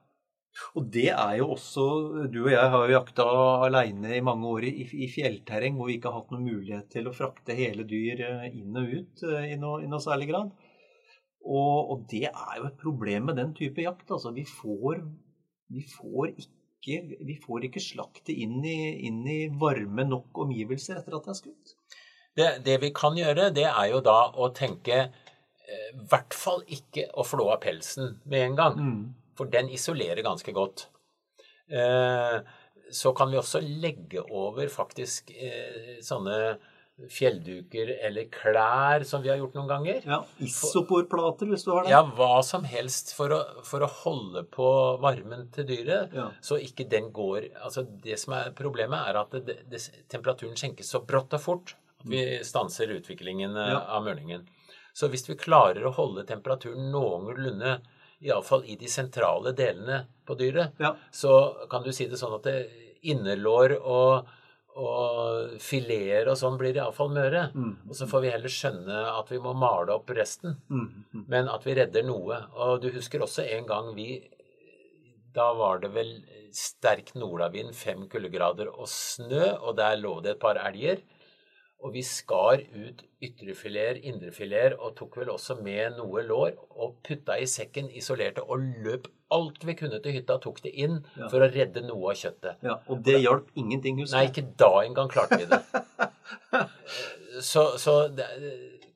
Og 0.78 0.86
det 0.94 1.08
er 1.10 1.38
jo 1.40 1.48
også 1.56 1.86
Du 2.32 2.44
og 2.44 2.52
jeg 2.54 2.72
har 2.74 2.84
jo 2.86 2.94
jakta 2.94 3.26
aleine 3.66 4.18
i 4.18 4.26
mange 4.26 4.50
år 4.52 4.68
i, 4.70 4.74
i, 4.86 5.08
fjellterreng 5.12 5.80
hvor 5.80 5.90
vi 5.90 5.98
ikke 5.98 6.12
har 6.12 6.22
hatt 6.22 6.34
noen 6.34 6.46
mulighet 6.46 6.92
til 6.94 7.10
å 7.10 7.16
frakte 7.16 7.58
hele 7.58 7.86
dyr 7.90 8.22
eh, 8.28 8.46
inn 8.62 8.78
og 8.78 8.92
ut 8.94 9.24
eh, 9.30 9.48
i 9.54 9.58
noe, 9.60 9.82
i 9.84 9.90
noe 9.90 10.04
særlig 10.04 10.30
grad. 10.30 10.54
Og, 11.44 11.92
og, 11.92 12.04
det 12.12 12.28
er 12.30 12.60
jo 12.60 12.68
et 12.70 12.80
problem 12.80 13.30
med 13.30 13.40
den 13.42 13.52
type 13.58 13.84
jakt. 13.84 14.06
Altså, 14.12 14.32
vi 14.36 14.46
får, 14.48 15.02
vi 15.74 15.84
får 15.90 16.30
ikke, 16.32 17.02
vi 17.28 17.36
får 17.44 17.68
ikke 17.68 17.84
slaktet 17.84 18.32
inn 18.36 18.62
i, 18.64 18.78
inn 19.10 19.24
i, 19.28 19.40
varme 19.60 20.06
nok 20.08 20.44
omgivelser 20.46 21.02
etter 21.02 21.18
at 21.18 21.28
det 21.28 21.34
er 21.34 21.42
skutt. 21.42 21.76
Det, 22.34 22.48
det, 22.66 22.80
vi 22.82 22.94
kan 22.96 23.18
gjøre, 23.18 23.52
det 23.54 23.68
er 23.70 23.90
jo 23.92 24.00
da 24.06 24.20
å 24.40 24.50
tenke 24.56 25.02
eh, 25.04 25.90
i 25.92 26.08
hvert 26.10 26.34
fall 26.38 26.64
ikke 26.66 27.10
å 27.20 27.26
flå 27.28 27.50
av 27.54 27.60
pelsen 27.66 28.16
med 28.24 28.48
en 28.48 28.58
gang. 28.62 28.80
Mm. 28.80 29.04
For 29.38 29.50
den 29.50 29.72
isolerer 29.74 30.22
ganske 30.26 30.54
godt. 30.56 30.88
Eh, 31.72 32.38
så 32.94 33.14
kan 33.18 33.32
vi 33.32 33.40
også 33.40 33.64
legge 33.64 34.22
over 34.30 34.70
faktisk 34.70 35.32
eh, 35.34 35.98
sånne 36.04 36.56
fjellduker 37.10 37.90
eller 38.06 38.28
klær 38.30 39.04
som 39.08 39.24
vi 39.24 39.32
har 39.32 39.40
gjort 39.42 39.56
noen 39.58 39.70
ganger. 39.70 40.04
Ja, 40.06 40.20
Isoporplater 40.46 41.50
hvis 41.50 41.66
du 41.66 41.72
har 41.74 41.88
det. 41.88 41.94
Ja, 41.94 42.04
hva 42.06 42.44
som 42.46 42.68
helst 42.70 43.16
for 43.18 43.34
å, 43.34 43.40
for 43.66 43.86
å 43.86 43.90
holde 44.04 44.44
på 44.54 44.68
varmen 45.02 45.48
til 45.56 45.68
dyret. 45.72 46.14
Ja. 46.14 46.30
Så 46.46 46.60
ikke 46.62 46.86
den 46.90 47.10
går 47.16 47.50
Altså 47.64 47.86
det 48.04 48.20
som 48.22 48.36
er 48.38 48.54
problemet, 48.56 49.08
er 49.10 49.18
at 49.24 49.34
det, 49.48 49.64
det, 49.72 49.82
temperaturen 50.12 50.58
senkes 50.60 50.94
så 50.94 51.02
brått 51.02 51.34
og 51.34 51.42
fort 51.42 51.74
at 52.04 52.06
vi 52.12 52.22
stanser 52.46 52.94
utviklingen 52.94 53.58
ja. 53.58 53.82
av 53.82 54.06
mørningen. 54.06 54.46
Så 54.94 55.10
hvis 55.10 55.26
vi 55.26 55.40
klarer 55.40 55.88
å 55.88 55.96
holde 55.96 56.28
temperaturen 56.30 56.92
noenlunde 56.94 57.80
iallfall 58.24 58.64
i 58.66 58.78
de 58.80 58.90
sentrale 58.92 59.54
delene 59.58 60.04
på 60.26 60.38
dyret, 60.40 60.80
ja. 60.80 60.94
så 61.12 61.34
kan 61.72 61.84
du 61.84 61.92
si 61.96 62.08
det 62.10 62.20
sånn 62.20 62.38
at 62.38 62.48
det 62.48 62.58
innerlår 63.12 63.76
og, 63.80 64.30
og 64.80 65.56
fileter 65.62 66.30
og 66.32 66.38
sånn 66.40 66.60
blir 66.60 66.78
iallfall 66.80 67.12
møre. 67.14 67.50
Mm. 67.54 67.74
Og 67.90 67.98
så 67.98 68.08
får 68.10 68.24
vi 68.24 68.32
heller 68.34 68.54
skjønne 68.54 69.02
at 69.14 69.34
vi 69.34 69.42
må 69.44 69.56
male 69.58 69.98
opp 69.98 70.14
resten. 70.16 70.56
Mm. 70.72 70.86
Mm. 71.12 71.26
Men 71.36 71.52
at 71.52 71.68
vi 71.68 71.76
redder 71.80 72.08
noe. 72.08 72.40
Og 72.64 72.80
du 72.84 72.90
husker 72.96 73.26
også 73.26 73.46
en 73.58 73.68
gang 73.70 73.92
vi 73.98 74.10
Da 75.34 75.48
var 75.58 75.80
det 75.82 75.90
vel 75.96 76.12
sterk 76.54 77.16
nordavind, 77.18 77.72
fem 77.74 78.04
kuldegrader 78.06 78.68
og 78.70 78.86
snø, 78.86 79.48
og 79.66 79.80
der 79.80 79.98
lå 79.98 80.20
det 80.22 80.36
et 80.36 80.42
par 80.44 80.60
elger. 80.62 81.02
Og 81.84 81.92
vi 81.96 82.04
skar 82.08 82.62
ut 82.64 83.02
ytrefileter, 83.24 84.00
indrefileter 84.08 84.78
og 84.78 84.96
tok 85.00 85.18
vel 85.20 85.32
også 85.34 85.58
med 85.64 85.98
noe 85.98 86.24
lår 86.24 86.54
og 86.80 86.96
putta 87.04 87.36
i 87.40 87.48
sekken, 87.50 87.90
isolerte 87.92 88.44
og 88.44 88.64
løp 88.86 89.10
alt 89.34 89.66
vi 89.66 89.76
kunne 89.78 90.00
til 90.04 90.16
hytta, 90.18 90.38
tok 90.42 90.62
det 90.64 90.72
inn 90.86 91.00
ja. 91.18 91.28
for 91.32 91.44
å 91.44 91.50
redde 91.50 91.84
noe 91.86 92.14
av 92.14 92.20
kjøttet. 92.20 92.62
Ja, 92.64 92.78
Og 92.88 93.02
det 93.06 93.18
hjalp 93.24 93.50
ingenting, 93.60 94.00
husker 94.04 94.22
jeg. 94.22 94.30
Nei, 94.30 94.32
ikke 94.32 94.58
da 94.62 94.72
engang 94.84 95.12
klarte 95.12 95.40
vi 95.42 95.50
det. 95.50 95.62
så, 97.52 97.66
så 97.82 97.98
det, 98.14 98.28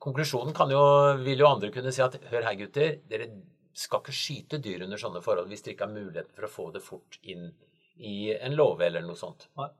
konklusjonen 0.02 0.54
kan 0.56 0.70
jo, 0.72 0.82
vil 1.24 1.42
jo 1.42 1.50
andre 1.50 1.72
kunne 1.74 1.92
si 1.94 2.04
at 2.04 2.16
hør 2.30 2.46
her, 2.46 2.58
gutter. 2.60 3.00
Dere 3.10 3.30
skal 3.78 4.02
ikke 4.02 4.14
skyte 4.14 4.62
dyr 4.62 4.86
under 4.86 5.00
sånne 5.00 5.22
forhold 5.24 5.50
hvis 5.50 5.64
dere 5.66 5.76
ikke 5.76 5.88
har 5.88 5.94
muligheten 5.94 6.34
for 6.34 6.46
å 6.46 6.54
få 6.54 6.70
det 6.74 6.84
fort 6.84 7.18
inn 7.22 7.50
i 7.98 8.30
en 8.34 8.54
låve 8.58 8.86
eller 8.86 9.04
noe 9.06 9.18
sånt. 9.18 9.48
Nei. 9.58 9.70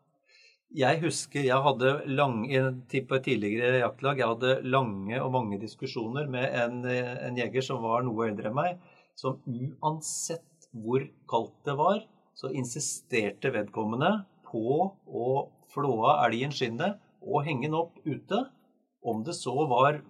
Jeg 0.77 1.01
husker 1.01 1.47
jeg 1.47 1.65
hadde 1.65 1.95
lange, 2.13 2.61
på 2.93 3.17
et 3.17 3.25
tidligere 3.25 3.81
jaktlag 3.81 4.19
jeg 4.21 4.29
hadde 4.29 4.51
lange 4.69 5.17
og 5.23 5.33
mange 5.33 5.57
diskusjoner 5.63 6.29
med 6.29 6.45
en, 6.45 6.83
en, 6.85 7.39
jeger 7.41 7.65
som 7.65 7.81
var 7.81 8.05
noe 8.05 8.27
eldre 8.29 8.51
enn 8.51 8.59
meg, 8.59 8.77
som 9.17 9.41
uansett 9.49 10.69
hvor 10.77 11.07
kaldt 11.31 11.57
det 11.65 11.77
var, 11.79 12.03
så 12.37 12.53
insisterte 12.53 13.51
vedkommende 13.55 14.13
på 14.45 14.91
å 15.09 15.31
flå 15.73 15.95
av 16.11 16.27
elgen 16.29 16.53
skinnet 16.53 17.01
og 17.25 17.49
henge 17.49 17.67
den 17.67 17.81
opp 17.81 17.97
ute. 18.05 18.45
Om 19.01 19.25
det 19.25 19.39
så 19.41 19.57
var 19.73 20.03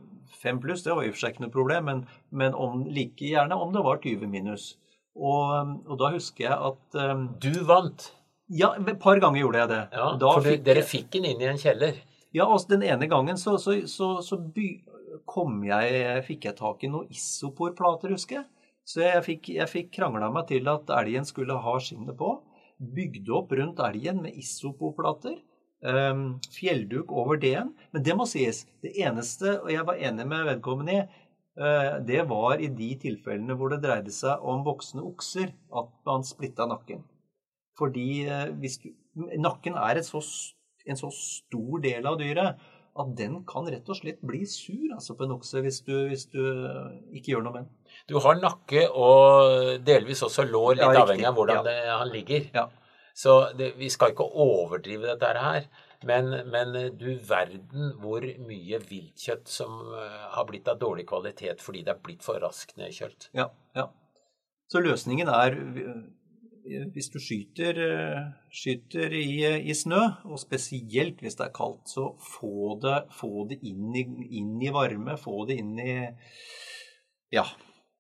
fem 0.42 0.58
pluss, 0.60 0.82
det 0.82 0.92
var 0.92 1.06
i 1.06 1.12
og 1.12 1.14
for 1.14 1.22
seg 1.22 1.36
ikke 1.36 1.46
noe 1.46 1.54
problem, 1.54 1.86
men, 1.86 2.04
men 2.34 2.58
om, 2.58 2.82
like 2.90 3.30
gjerne 3.30 3.56
om 3.56 3.72
det 3.72 3.86
var 3.86 4.02
20 4.02 4.26
minus. 4.34 4.72
Og, 5.14 5.78
og 5.86 5.98
da 6.02 6.12
husker 6.14 6.48
jeg 6.48 6.58
at 6.72 6.98
um, 6.98 7.28
Du 7.42 7.52
vant? 7.66 8.12
Ja, 8.48 8.72
et 8.80 9.00
par 9.00 9.20
ganger 9.20 9.42
gjorde 9.42 9.60
jeg 9.60 9.70
det. 9.74 9.80
Ja, 9.92 10.12
for 10.20 10.46
fikk 10.46 10.62
dere 10.64 10.84
fikk 10.86 11.10
den 11.16 11.26
inn 11.28 11.42
i 11.42 11.48
en 11.50 11.60
kjeller? 11.60 11.98
Ja, 12.32 12.46
altså 12.46 12.74
den 12.74 12.84
ene 12.88 13.08
gangen 13.08 13.40
så, 13.40 13.56
så, 13.60 13.74
så, 13.88 14.14
så 14.24 14.38
by, 14.40 14.68
kom 15.28 15.60
jeg, 15.66 16.22
fikk 16.26 16.48
jeg 16.48 16.56
tak 16.56 16.84
i 16.84 16.90
noen 16.92 17.12
isoporplater, 17.12 18.12
husker 18.16 18.40
jeg. 18.40 18.46
Så 18.88 19.02
jeg 19.04 19.24
fikk, 19.26 19.50
jeg 19.52 19.68
fikk 19.68 19.90
krangla 19.98 20.30
meg 20.32 20.48
til 20.48 20.68
at 20.72 20.88
elgen 20.96 21.28
skulle 21.28 21.58
ha 21.60 21.74
skinnet 21.82 22.16
på. 22.16 22.38
Bygde 22.78 23.34
opp 23.36 23.52
rundt 23.58 23.82
elgen 23.84 24.22
med 24.24 24.38
isoporplater. 24.40 25.36
Um, 25.84 26.38
fjellduk 26.50 27.12
over 27.12 27.36
D-en. 27.40 27.74
Men 27.92 28.06
det 28.06 28.16
må 28.16 28.24
sies. 28.28 28.64
Det 28.80 28.94
eneste, 28.96 29.58
og 29.60 29.68
jeg 29.74 29.84
var 29.88 30.00
enig 30.08 30.24
med 30.30 30.48
vedkommende 30.48 30.96
i, 30.96 31.04
uh, 31.60 31.98
det 32.08 32.24
var 32.32 32.64
i 32.64 32.72
de 32.80 32.90
tilfellene 33.04 33.58
hvor 33.60 33.74
det 33.74 33.82
dreide 33.84 34.14
seg 34.14 34.40
om 34.40 34.64
voksne 34.64 35.04
okser, 35.04 35.52
at 35.52 35.92
man 36.08 36.24
splitta 36.24 36.66
nakken. 36.70 37.04
Fordi 37.78 38.08
uh, 38.26 38.48
hvis 38.60 38.80
du, 38.82 38.90
nakken 39.38 39.78
er 39.78 40.02
så, 40.06 40.22
en 40.86 40.98
så 40.98 41.12
stor 41.14 41.84
del 41.84 42.08
av 42.10 42.18
dyret 42.20 42.58
at 42.98 43.10
den 43.14 43.36
kan 43.46 43.68
rett 43.70 43.86
og 43.86 43.98
slett 43.98 44.18
bli 44.26 44.40
sur 44.50 44.94
altså 44.96 45.14
på 45.14 45.26
en 45.26 45.36
okse 45.36 45.60
hvis 45.62 45.82
du, 45.86 45.92
hvis 46.10 46.24
du 46.32 46.40
ikke 47.14 47.34
gjør 47.34 47.44
noe 47.46 47.54
med 47.54 47.66
den. 47.66 47.98
Du 48.10 48.16
har 48.24 48.40
nakke 48.42 48.88
og 48.90 49.84
delvis 49.86 50.24
også 50.26 50.46
lår, 50.48 50.80
litt 50.80 50.86
Ja, 50.86 51.04
avhengig 51.04 51.28
av 51.28 51.38
hvordan 51.38 51.60
ja. 51.60 51.66
det, 51.68 51.76
han 51.92 52.10
ligger. 52.10 52.48
Ja. 52.56 52.66
Så 53.18 53.36
det, 53.58 53.72
vi 53.78 53.90
skal 53.90 54.14
ikke 54.14 54.26
overdrive 54.26 55.14
dette 55.14 55.30
her. 55.42 55.68
Men, 56.06 56.30
men 56.52 56.76
du 56.94 57.08
verden 57.26 57.94
hvor 57.98 58.22
mye 58.46 58.78
viltkjøtt 58.86 59.48
som 59.50 59.80
eh, 59.98 60.26
har 60.36 60.46
blitt 60.46 60.68
av 60.70 60.78
dårlig 60.78 61.08
kvalitet 61.10 61.64
fordi 61.64 61.82
det 61.86 61.96
er 61.96 62.04
blitt 62.04 62.22
for 62.22 62.38
raskt 62.42 62.76
nedkjølt. 62.78 63.30
Ja, 63.34 63.48
ja. 63.74 63.88
Så 64.70 64.82
løsningen 64.84 65.30
er 65.32 65.56
eh, 65.58 65.96
hvis 66.94 67.10
du 67.14 67.18
skyter, 67.22 67.78
eh, 67.84 68.26
skyter 68.52 69.14
i, 69.16 69.30
i 69.70 69.74
snø, 69.76 70.00
og 70.28 70.40
spesielt 70.42 71.22
hvis 71.24 71.38
det 71.38 71.48
er 71.48 71.54
kaldt, 71.56 71.86
så 71.90 72.10
få 72.22 72.76
det, 72.82 72.98
få 73.14 73.46
det 73.50 73.60
inn, 73.66 73.88
i, 73.96 74.04
inn 74.40 74.56
i 74.62 74.74
varme, 74.74 75.16
få 75.20 75.46
det 75.48 75.58
inn 75.62 75.74
i 75.80 75.94
ja, 77.34 77.44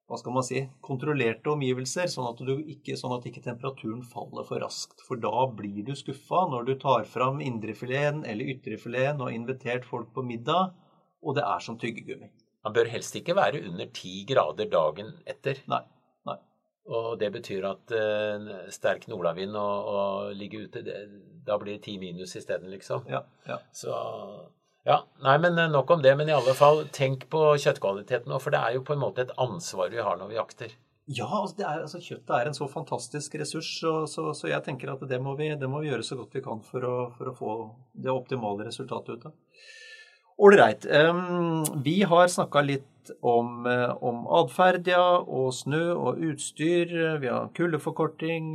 hva 0.08 0.16
skal 0.16 0.32
man 0.32 0.44
si, 0.46 0.62
kontrollerte 0.84 1.50
omgivelser, 1.52 2.08
sånn 2.08 2.30
at, 2.30 2.38
du 2.40 2.54
ikke, 2.72 2.96
sånn 2.96 3.12
at 3.18 3.26
ikke 3.28 3.44
temperaturen 3.44 4.00
faller 4.08 4.46
for 4.48 4.62
raskt. 4.64 5.02
For 5.04 5.20
da 5.20 5.44
blir 5.52 5.82
du 5.84 5.92
skuffa 5.98 6.46
når 6.48 6.64
du 6.64 6.74
tar 6.80 7.04
fram 7.08 7.42
indrefileten 7.44 8.22
eller 8.24 8.54
ytrefileten 8.54 9.20
og 9.20 9.28
har 9.28 9.36
invitert 9.36 9.88
folk 9.88 10.14
på 10.16 10.24
middag, 10.24 10.72
og 11.20 11.36
det 11.36 11.44
er 11.44 11.64
som 11.64 11.76
tyggegummi. 11.80 12.30
Man 12.64 12.74
bør 12.74 12.88
helst 12.90 13.20
ikke 13.20 13.36
være 13.36 13.60
under 13.68 13.92
ti 13.94 14.22
grader 14.28 14.72
dagen 14.72 15.12
etter. 15.28 15.60
Nei. 15.68 15.84
Og 16.88 17.08
det 17.20 17.28
betyr 17.34 17.66
at 17.68 17.92
uh, 17.92 18.52
sterk 18.72 19.04
nordavind 19.12 19.56
og, 19.60 19.90
og 19.92 20.36
ligge 20.36 20.62
ute, 20.64 20.80
det, 20.86 21.02
da 21.44 21.58
blir 21.60 21.76
det 21.76 21.84
ti 21.84 21.98
minus 22.00 22.32
isteden, 22.38 22.70
liksom. 22.72 23.04
Ja, 23.12 23.24
ja. 23.48 23.58
Så 23.76 23.92
ja, 24.88 25.02
nei, 25.20 25.34
men 25.42 25.58
eh, 25.58 25.70
nok 25.70 25.90
om 25.90 26.02
det. 26.02 26.14
Men 26.16 26.30
i 26.30 26.36
alle 26.36 26.54
fall, 26.56 26.86
tenk 26.94 27.26
på 27.32 27.42
kjøttkvaliteten 27.60 28.30
nå, 28.32 28.38
for 28.40 28.54
det 28.54 28.60
er 28.62 28.76
jo 28.78 28.84
på 28.88 28.94
en 28.96 29.02
måte 29.02 29.26
et 29.26 29.34
ansvar 29.40 29.90
vi 29.92 30.00
har 30.00 30.16
når 30.20 30.30
vi 30.30 30.38
jakter. 30.38 30.76
Ja, 31.08 31.26
altså, 31.28 31.56
det 31.56 31.64
er, 31.64 31.82
altså 31.86 32.00
kjøttet 32.04 32.34
er 32.36 32.48
en 32.48 32.56
så 32.56 32.68
fantastisk 32.68 33.36
ressurs, 33.40 33.68
så, 33.80 33.92
så, 34.08 34.26
så 34.36 34.50
jeg 34.50 34.60
tenker 34.64 34.92
at 34.92 35.04
det 35.08 35.18
må, 35.24 35.32
vi, 35.38 35.48
det 35.56 35.68
må 35.68 35.80
vi 35.80 35.88
gjøre 35.88 36.04
så 36.04 36.18
godt 36.18 36.36
vi 36.36 36.44
kan 36.44 36.60
for 36.64 36.84
å, 36.84 36.96
for 37.16 37.30
å 37.30 37.36
få 37.36 37.54
det 37.96 38.12
optimale 38.12 38.68
resultatet 38.68 39.16
ut 39.16 39.28
av. 39.30 39.36
Ålreit. 40.38 40.86
Um, 40.86 41.64
vi 41.82 42.02
har 42.06 42.28
snakka 42.30 42.62
litt 42.62 43.10
om, 43.20 43.66
eh, 43.66 43.90
om 44.04 44.26
atferd, 44.38 44.86
ja, 44.86 45.18
og 45.18 45.50
snø 45.56 45.94
og 45.96 46.20
utstyr. 46.22 46.92
Vi 47.18 47.26
har 47.26 47.48
kuldeforkorting, 47.56 48.52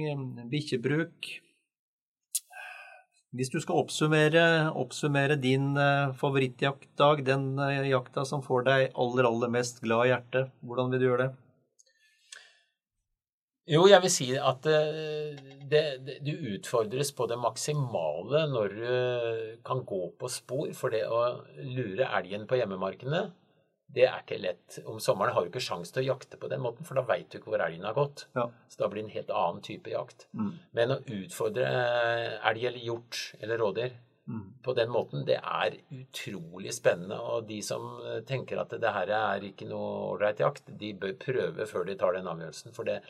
bikkjebruk. 0.52 1.34
Hvis 3.34 3.50
du 3.50 3.58
skal 3.60 3.82
oppsummere, 3.82 4.46
oppsummere 4.78 5.36
din 5.42 5.72
eh, 5.76 6.14
favorittjaktdag, 6.20 7.26
den 7.26 7.48
eh, 7.60 7.90
jakta 7.90 8.24
som 8.30 8.46
får 8.46 8.68
deg 8.68 8.84
aller, 8.94 9.26
aller 9.26 9.50
mest 9.56 9.82
glad 9.82 10.06
i 10.06 10.12
hjertet, 10.12 10.52
hvordan 10.62 10.94
vil 10.94 11.02
du 11.02 11.08
gjøre 11.08 11.26
det? 11.26 11.43
Jo, 13.70 13.86
jeg 13.88 14.04
vil 14.04 14.12
si 14.12 14.26
at 14.36 14.66
eh, 14.68 15.38
det, 15.72 15.84
det, 16.04 16.18
du 16.26 16.34
utfordres 16.56 17.14
på 17.16 17.28
det 17.32 17.38
maksimale 17.40 18.44
når 18.52 18.76
du 18.76 19.62
kan 19.64 19.86
gå 19.88 20.02
på 20.20 20.32
spor. 20.32 20.74
For 20.76 20.92
det 20.92 21.06
å 21.08 21.22
lure 21.64 22.10
elgen 22.20 22.44
på 22.50 22.60
hjemmemarkene, 22.60 23.24
det 23.94 24.08
er 24.10 24.24
ikke 24.24 24.42
lett. 24.42 24.80
Om 24.90 25.00
sommeren 25.04 25.36
har 25.36 25.46
du 25.46 25.52
ikke 25.52 25.64
sjans 25.64 25.94
til 25.94 26.04
å 26.04 26.08
jakte 26.14 26.40
på 26.42 26.50
den 26.52 26.64
måten, 26.64 26.84
for 26.88 26.98
da 27.00 27.06
veit 27.08 27.30
du 27.32 27.38
ikke 27.40 27.54
hvor 27.54 27.64
elgen 27.64 27.86
har 27.88 27.96
gått. 27.96 28.26
Ja. 28.36 28.50
Så 28.68 28.82
da 28.82 28.90
blir 28.92 29.04
det 29.04 29.10
en 29.12 29.18
helt 29.18 29.36
annen 29.44 29.64
type 29.64 29.94
jakt. 29.94 30.28
Mm. 30.36 30.56
Men 30.76 30.96
å 30.96 31.04
utfordre 31.22 31.70
eh, 31.70 32.40
elg 32.50 32.68
eller 32.72 32.90
hjort 32.90 33.30
eller 33.40 33.64
rådyr 33.64 34.02
Mm. 34.24 34.54
på 34.64 34.72
den 34.74 34.88
måten, 34.88 35.26
det 35.28 35.36
er 35.36 35.74
utrolig 35.92 36.72
spennende. 36.72 37.18
Og 37.20 37.44
de 37.50 37.58
som 37.60 37.98
eh, 38.08 38.22
tenker 38.24 38.62
at 38.62 38.72
det 38.80 38.94
her 38.96 39.10
er 39.18 39.44
ikke 39.44 39.68
noe 39.68 40.14
ålreit 40.14 40.40
jakt, 40.40 40.70
de 40.80 40.94
bør 40.96 41.18
prøve 41.20 41.68
før 41.68 41.84
de 41.90 41.98
tar 42.00 42.16
den 42.16 42.30
avgjørelsen. 42.32 42.72
For 42.72 42.88
det, 42.88 43.02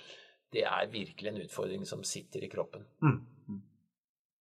det 0.53 0.65
er 0.69 0.89
virkelig 0.91 1.31
en 1.31 1.41
utfordring 1.43 1.85
som 1.89 2.03
sitter 2.07 2.45
i 2.45 2.49
kroppen. 2.51 2.85
Mm. 3.01 3.19
Mm. 3.49 3.61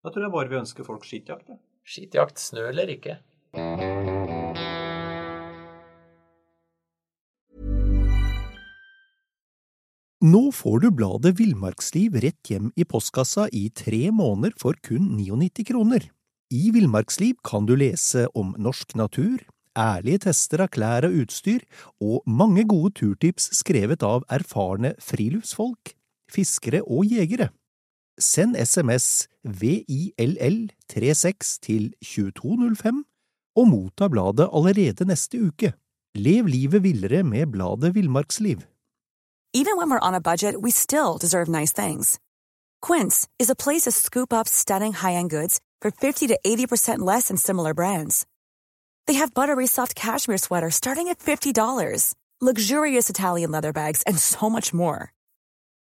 Da 0.05 0.13
tror 0.13 0.27
jeg 0.27 0.35
bare 0.37 0.53
vi 0.53 0.61
ønsker 0.61 0.87
folk 0.87 1.07
skittjakt. 1.09 1.49
ja. 1.49 1.59
Skittjakt, 1.83 2.39
snø 2.39 2.69
eller 2.71 2.93
ikke. 2.93 3.19
Nå 10.23 10.43
får 10.55 10.85
du 10.85 10.93
bladet 10.95 11.33
Villmarksliv 11.41 12.15
rett 12.23 12.47
hjem 12.47 12.69
i 12.79 12.85
postkassa 12.87 13.49
i 13.51 13.65
tre 13.75 14.05
måneder 14.15 14.55
for 14.61 14.79
kun 14.87 15.09
99 15.19 15.65
kroner. 15.73 16.07
I 16.55 16.71
Villmarksliv 16.71 17.41
kan 17.43 17.67
du 17.67 17.75
lese 17.75 18.29
om 18.39 18.53
norsk 18.55 18.95
natur, 18.95 19.43
ærlige 19.75 20.29
tester 20.29 20.63
av 20.63 20.71
klær 20.71 21.09
og 21.09 21.17
utstyr, 21.25 21.65
og 21.99 22.23
mange 22.29 22.63
gode 22.71 22.93
turtips 23.01 23.49
skrevet 23.59 24.05
av 24.07 24.23
erfarne 24.31 24.95
friluftsfolk, 25.03 25.97
fiskere 26.33 26.83
og 26.83 27.05
jegere. 27.11 27.49
Send 28.21 28.57
SMS 28.57 29.29
VILL36 29.49 31.59
til 31.63 31.95
2205 32.05 33.05
og 33.57 33.69
motta 33.69 34.09
bladet 34.09 34.49
allerede 34.53 35.05
neste 35.09 35.47
uke. 35.47 35.73
Lev 36.15 36.47
livet 36.47 36.83
villere 36.83 37.23
med 37.23 37.47
bladet 37.53 37.95
Villmarksliv. 37.95 38.59
Even 39.55 39.77
when 39.77 39.91
we're 39.91 40.09
on 40.09 40.15
a 40.15 40.21
budget, 40.21 40.63
we 40.63 40.71
still 40.71 41.19
deserve 41.19 41.49
nice 41.49 41.73
things. 41.73 42.19
Quince 42.81 43.29
is 43.39 43.51
a 43.51 43.55
place 43.55 43.83
to 43.83 43.91
scoop 43.91 44.33
up 44.33 44.49
stunning 44.49 44.95
high-end 44.95 45.31
goods 45.31 45.61
for 45.83 45.91
50 45.91 46.29
to 46.29 46.39
80% 46.47 47.01
less 47.01 47.29
than 47.29 47.37
similar 47.37 47.75
brands. 47.75 48.27
They 49.07 49.15
have 49.15 49.35
buttery 49.35 49.67
soft 49.67 49.95
cashmere 49.95 50.39
sweaters 50.39 50.77
starting 50.77 51.09
at 51.09 51.19
$50, 51.19 52.15
luxurious 52.41 53.11
Italian 53.11 53.51
leather 53.51 53.73
bags, 53.73 54.03
and 54.07 54.19
so 54.19 54.49
much 54.49 54.73
more. 54.73 55.13